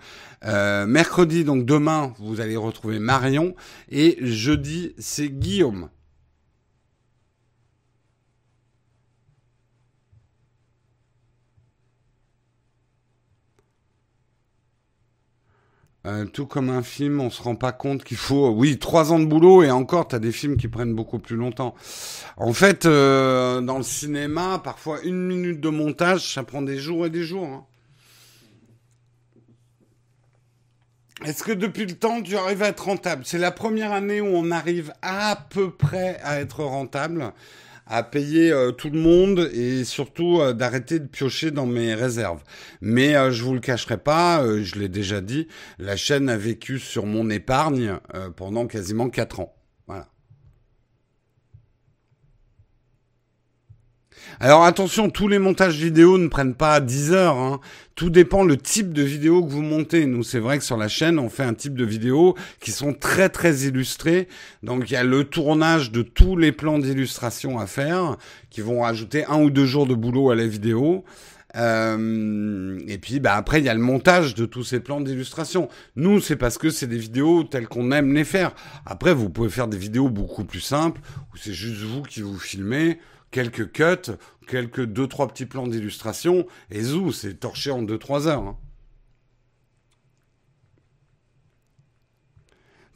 Euh, 0.44 0.84
mercredi, 0.84 1.44
donc 1.44 1.64
demain, 1.64 2.12
vous 2.18 2.42
allez 2.42 2.54
retrouver 2.54 2.98
Marion. 2.98 3.54
Et 3.90 4.18
jeudi, 4.20 4.92
c'est 4.98 5.30
Guillaume. 5.30 5.88
Euh, 16.06 16.26
tout 16.26 16.44
comme 16.44 16.68
un 16.68 16.82
film, 16.82 17.20
on 17.20 17.30
se 17.30 17.42
rend 17.42 17.54
pas 17.54 17.72
compte 17.72 18.04
qu'il 18.04 18.18
faut, 18.18 18.50
oui, 18.50 18.78
trois 18.78 19.10
ans 19.12 19.18
de 19.18 19.24
boulot 19.24 19.62
et 19.62 19.70
encore, 19.70 20.06
t'as 20.06 20.18
des 20.18 20.32
films 20.32 20.58
qui 20.58 20.68
prennent 20.68 20.94
beaucoup 20.94 21.18
plus 21.18 21.36
longtemps. 21.36 21.74
En 22.36 22.52
fait, 22.52 22.84
euh, 22.84 23.62
dans 23.62 23.78
le 23.78 23.82
cinéma, 23.82 24.60
parfois 24.62 25.00
une 25.02 25.26
minute 25.26 25.60
de 25.60 25.70
montage, 25.70 26.34
ça 26.34 26.42
prend 26.42 26.60
des 26.60 26.76
jours 26.76 27.06
et 27.06 27.10
des 27.10 27.22
jours. 27.22 27.46
Hein. 27.46 27.64
Est-ce 31.24 31.42
que 31.42 31.52
depuis 31.52 31.86
le 31.86 31.94
temps, 31.94 32.20
tu 32.20 32.36
arrives 32.36 32.62
à 32.62 32.68
être 32.68 32.84
rentable? 32.84 33.22
C'est 33.24 33.38
la 33.38 33.50
première 33.50 33.92
année 33.92 34.20
où 34.20 34.26
on 34.26 34.50
arrive 34.50 34.92
à 35.00 35.46
peu 35.48 35.70
près 35.70 36.20
à 36.22 36.38
être 36.38 36.64
rentable 36.64 37.32
à 37.86 38.02
payer 38.02 38.50
euh, 38.50 38.72
tout 38.72 38.90
le 38.90 38.98
monde 38.98 39.50
et 39.52 39.84
surtout 39.84 40.40
euh, 40.40 40.52
d'arrêter 40.52 40.98
de 40.98 41.06
piocher 41.06 41.50
dans 41.50 41.66
mes 41.66 41.94
réserves. 41.94 42.42
Mais 42.80 43.14
euh, 43.16 43.30
je 43.30 43.42
vous 43.42 43.54
le 43.54 43.60
cacherai 43.60 43.98
pas, 43.98 44.42
je 44.62 44.78
l'ai 44.78 44.88
déjà 44.88 45.20
dit, 45.20 45.48
la 45.78 45.96
chaîne 45.96 46.28
a 46.28 46.36
vécu 46.36 46.78
sur 46.78 47.06
mon 47.06 47.30
épargne 47.30 47.98
pendant 48.36 48.66
quasiment 48.66 49.08
4 49.08 49.40
ans. 49.40 49.54
Voilà. 49.86 50.08
Alors 54.40 54.64
attention, 54.64 55.10
tous 55.10 55.28
les 55.28 55.38
montages 55.38 55.76
vidéo 55.76 56.18
ne 56.18 56.28
prennent 56.28 56.54
pas 56.54 56.80
10 56.80 57.12
heures. 57.12 57.36
Hein. 57.36 57.60
Tout 57.94 58.10
dépend 58.10 58.42
le 58.42 58.56
type 58.56 58.92
de 58.92 59.02
vidéo 59.02 59.44
que 59.44 59.50
vous 59.50 59.62
montez. 59.62 60.06
Nous, 60.06 60.24
c'est 60.24 60.40
vrai 60.40 60.58
que 60.58 60.64
sur 60.64 60.76
la 60.76 60.88
chaîne, 60.88 61.18
on 61.18 61.28
fait 61.28 61.44
un 61.44 61.54
type 61.54 61.74
de 61.74 61.84
vidéo 61.84 62.34
qui 62.60 62.72
sont 62.72 62.92
très 62.92 63.28
très 63.28 63.54
illustrés. 63.62 64.28
Donc 64.62 64.90
il 64.90 64.94
y 64.94 64.96
a 64.96 65.04
le 65.04 65.24
tournage 65.24 65.92
de 65.92 66.02
tous 66.02 66.36
les 66.36 66.50
plans 66.50 66.78
d'illustration 66.78 67.58
à 67.58 67.66
faire, 67.66 68.16
qui 68.50 68.60
vont 68.60 68.80
rajouter 68.80 69.24
un 69.26 69.40
ou 69.40 69.50
deux 69.50 69.66
jours 69.66 69.86
de 69.86 69.94
boulot 69.94 70.30
à 70.30 70.34
la 70.34 70.46
vidéo. 70.46 71.04
Euh, 71.56 72.80
et 72.88 72.98
puis 72.98 73.20
bah, 73.20 73.34
après, 73.34 73.60
il 73.60 73.64
y 73.64 73.68
a 73.68 73.74
le 73.74 73.80
montage 73.80 74.34
de 74.34 74.46
tous 74.46 74.64
ces 74.64 74.80
plans 74.80 75.00
d'illustration. 75.00 75.68
Nous, 75.94 76.20
c'est 76.20 76.36
parce 76.36 76.58
que 76.58 76.70
c'est 76.70 76.88
des 76.88 76.98
vidéos 76.98 77.44
telles 77.44 77.68
qu'on 77.68 77.92
aime 77.92 78.12
les 78.12 78.24
faire. 78.24 78.52
Après, 78.86 79.14
vous 79.14 79.30
pouvez 79.30 79.50
faire 79.50 79.68
des 79.68 79.78
vidéos 79.78 80.08
beaucoup 80.08 80.44
plus 80.44 80.60
simples, 80.60 81.00
où 81.32 81.36
c'est 81.36 81.52
juste 81.52 81.82
vous 81.82 82.02
qui 82.02 82.22
vous 82.22 82.38
filmez 82.38 82.98
quelques 83.34 83.72
cuts, 83.72 84.12
quelques 84.46 84.84
deux 84.84 85.08
trois 85.08 85.26
petits 85.26 85.44
plans 85.44 85.66
d'illustration 85.66 86.46
et 86.70 86.82
zou, 86.82 87.10
c'est 87.10 87.34
torché 87.34 87.72
en 87.72 87.82
deux 87.82 87.98
trois 87.98 88.28
heures. 88.28 88.42
Hein. 88.42 88.56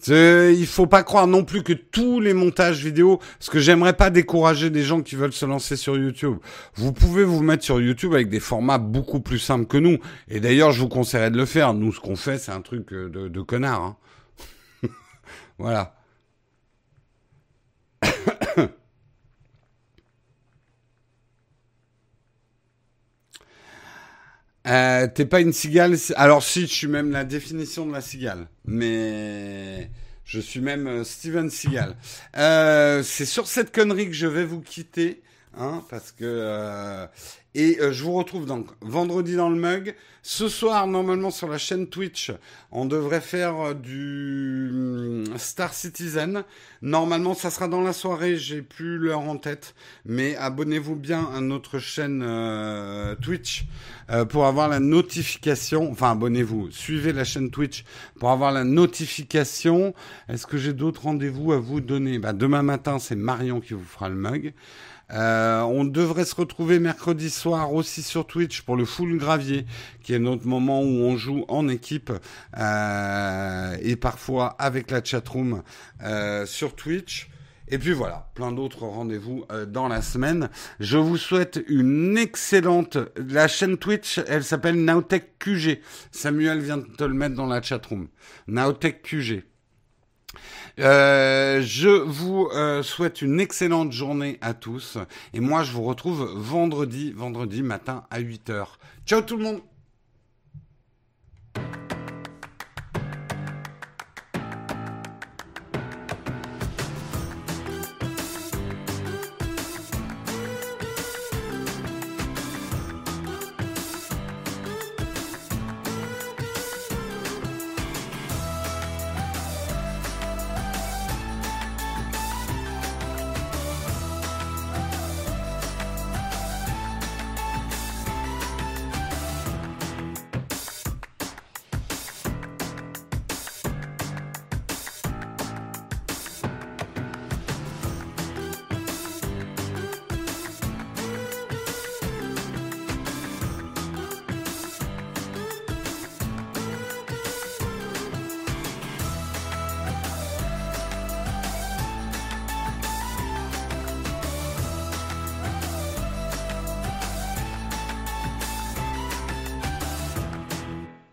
Il 0.06 0.66
faut 0.66 0.86
pas 0.86 1.02
croire 1.02 1.27
non 1.27 1.44
plus 1.44 1.65
que 1.65 1.73
tous 1.73 2.20
les 2.20 2.32
montages 2.32 2.85
vidéo, 2.85 3.19
parce 3.40 3.51
que 3.51 3.59
j'aimerais 3.59 3.94
pas 3.94 4.10
décourager 4.10 4.70
des 4.70 4.85
gens 4.85 5.02
qui 5.02 5.16
veulent 5.16 5.32
se 5.32 5.44
lancer 5.44 5.74
sur 5.74 5.98
YouTube. 5.98 6.36
Vous 6.77 6.93
pouvez 6.93 7.24
vous 7.24 7.43
mettre 7.43 7.65
sur 7.65 7.81
YouTube 7.81 8.15
avec 8.15 8.28
des 8.28 8.39
formats 8.39 8.78
beaucoup 8.78 9.19
plus 9.19 9.40
simples 9.40 9.66
que 9.66 9.77
nous. 9.77 9.98
Et 10.28 10.39
d'ailleurs, 10.39 10.70
je 10.70 10.81
vous 10.81 10.89
conseillerais 10.89 11.32
de 11.32 11.36
le 11.36 11.47
faire. 11.47 11.74
Nous, 11.74 11.93
ce 11.93 11.98
qu'on 11.98 12.15
fait, 12.15 12.39
c'est 12.39 12.52
un 12.52 12.60
truc 12.60 12.90
de, 12.94 13.09
de 13.27 13.40
connard. 13.40 13.82
Hein. 13.82 13.97
voilà. 15.59 15.98
Euh, 24.69 25.09
T'es 25.12 25.24
pas 25.24 25.40
une 25.40 25.53
cigale 25.53 25.97
Alors 26.16 26.43
si, 26.43 26.62
je 26.62 26.73
suis 26.73 26.89
même 26.89 27.11
la 27.11 27.24
définition 27.24 27.86
de 27.86 27.93
la 27.93 28.01
cigale. 28.01 28.47
Mais 28.66 29.90
je 30.28 30.40
suis 30.40 30.61
même 30.61 30.86
euh, 30.86 31.05
Steven 31.05 31.49
Seagal. 31.51 31.97
Euh, 32.36 33.03
c'est 33.03 33.24
sur 33.24 33.47
cette 33.47 33.74
connerie 33.74 34.07
que 34.07 34.12
je 34.12 34.27
vais 34.27 34.45
vous 34.45 34.61
quitter. 34.61 35.23
Hein, 35.57 35.82
parce 35.89 36.12
que 36.12 36.24
euh, 36.24 37.07
et 37.59 37.80
euh, 37.80 37.90
je 37.90 38.05
vous 38.05 38.12
retrouve 38.12 38.47
donc 38.47 38.68
vendredi 38.80 39.35
dans 39.35 39.51
le 39.51 39.56
mug. 39.56 39.97
Ce 40.22 40.48
soir, 40.48 40.86
normalement 40.86 41.30
sur 41.30 41.48
la 41.48 41.59
chaîne 41.59 41.89
Twitch, 41.89 42.30
on 42.70 42.86
devrait 42.86 43.20
faire 43.20 43.60
euh, 43.60 43.74
du 43.74 44.70
hum, 44.72 45.24
Star 45.36 45.74
Citizen. 45.74 46.44
Normalement, 46.82 47.35
ça 47.35 47.51
sera 47.51 47.66
dans 47.66 47.80
la 47.80 47.93
soirée. 47.93 48.36
J'ai 48.36 48.62
plus 48.62 48.97
l'heure 48.98 49.22
en 49.22 49.36
tête, 49.39 49.74
mais 50.05 50.36
abonnez-vous 50.36 50.94
bien 50.94 51.28
à 51.35 51.40
notre 51.40 51.80
chaîne 51.80 52.22
euh, 52.24 53.16
Twitch 53.16 53.64
pour 54.30 54.47
avoir 54.47 54.68
la 54.68 54.80
notification. 54.80 55.90
Enfin, 55.90 56.12
abonnez-vous, 56.12 56.70
suivez 56.70 57.12
la 57.12 57.24
chaîne 57.24 57.51
Twitch 57.51 57.85
pour 58.20 58.30
avoir 58.30 58.52
la 58.52 58.64
notification. 58.64 59.94
Est-ce 60.28 60.47
que 60.47 60.56
j'ai 60.56 60.72
d'autres 60.72 61.02
rendez-vous 61.02 61.52
à 61.52 61.59
vous 61.59 61.80
donner? 61.80 62.18
Bah, 62.18 62.32
Demain 62.32 62.62
matin, 62.62 62.98
c'est 63.01 63.16
Marion 63.16 63.60
qui 63.60 63.74
vous 63.74 63.85
fera 63.85 64.09
le 64.09 64.14
mug. 64.14 64.55
Euh, 65.10 65.62
on 65.62 65.85
devrait 65.85 66.24
se 66.24 66.35
retrouver 66.35 66.78
mercredi 66.78 67.30
soir 67.30 67.72
aussi 67.72 68.02
sur 68.02 68.26
Twitch 68.26 68.62
pour 68.62 68.76
le 68.76 68.85
full 68.85 69.16
gravier, 69.16 69.64
qui 70.02 70.14
est 70.14 70.18
notre 70.18 70.47
moment 70.47 70.82
où 70.82 71.02
on 71.05 71.16
joue 71.16 71.44
en 71.48 71.68
équipe 71.68 72.12
euh, 72.59 73.76
et 73.80 73.97
parfois 73.97 74.48
avec 74.59 74.90
la 74.90 75.02
chatroom 75.02 75.62
euh, 76.02 76.47
sur 76.47 76.74
Twitch. 76.74 77.30
Et 77.70 77.78
puis 77.78 77.93
voilà, 77.93 78.30
plein 78.35 78.51
d'autres 78.51 78.86
rendez-vous 78.86 79.44
euh, 79.52 79.66
dans 79.66 79.89
la 79.89 80.01
semaine. 80.01 80.48
Je 80.80 80.97
vous 80.97 81.18
souhaite 81.18 81.62
une 81.68 82.16
excellente. 82.16 82.97
La 83.16 83.47
chaîne 83.47 83.76
Twitch, 83.76 84.20
elle 84.26 84.44
s'appelle 84.44 84.82
Nowtech 84.82 85.39
QG. 85.39 85.80
Samuel 86.10 86.60
vient 86.60 86.78
de 86.78 86.85
te 86.85 87.05
le 87.05 87.14
mettre 87.14 87.35
dans 87.35 87.47
la 87.47 87.60
chatroom. 87.60 88.09
Nowtech 88.47 89.02
QG. 89.02 89.44
Euh, 90.79 91.61
je 91.63 91.89
vous 91.89 92.49
euh, 92.55 92.83
souhaite 92.83 93.23
une 93.23 93.41
excellente 93.41 93.93
journée 93.93 94.39
à 94.41 94.55
tous. 94.55 94.99
Et 95.35 95.41
moi, 95.41 95.65
je 95.65 95.73
vous 95.73 95.83
retrouve 95.83 96.31
vendredi, 96.37 97.13
vendredi 97.13 97.63
matin 97.63 98.05
à 98.11 98.21
8h. 98.21 98.67
Ciao 99.05 99.21
tout 99.23 99.37
le 99.37 99.45
monde 99.45 99.61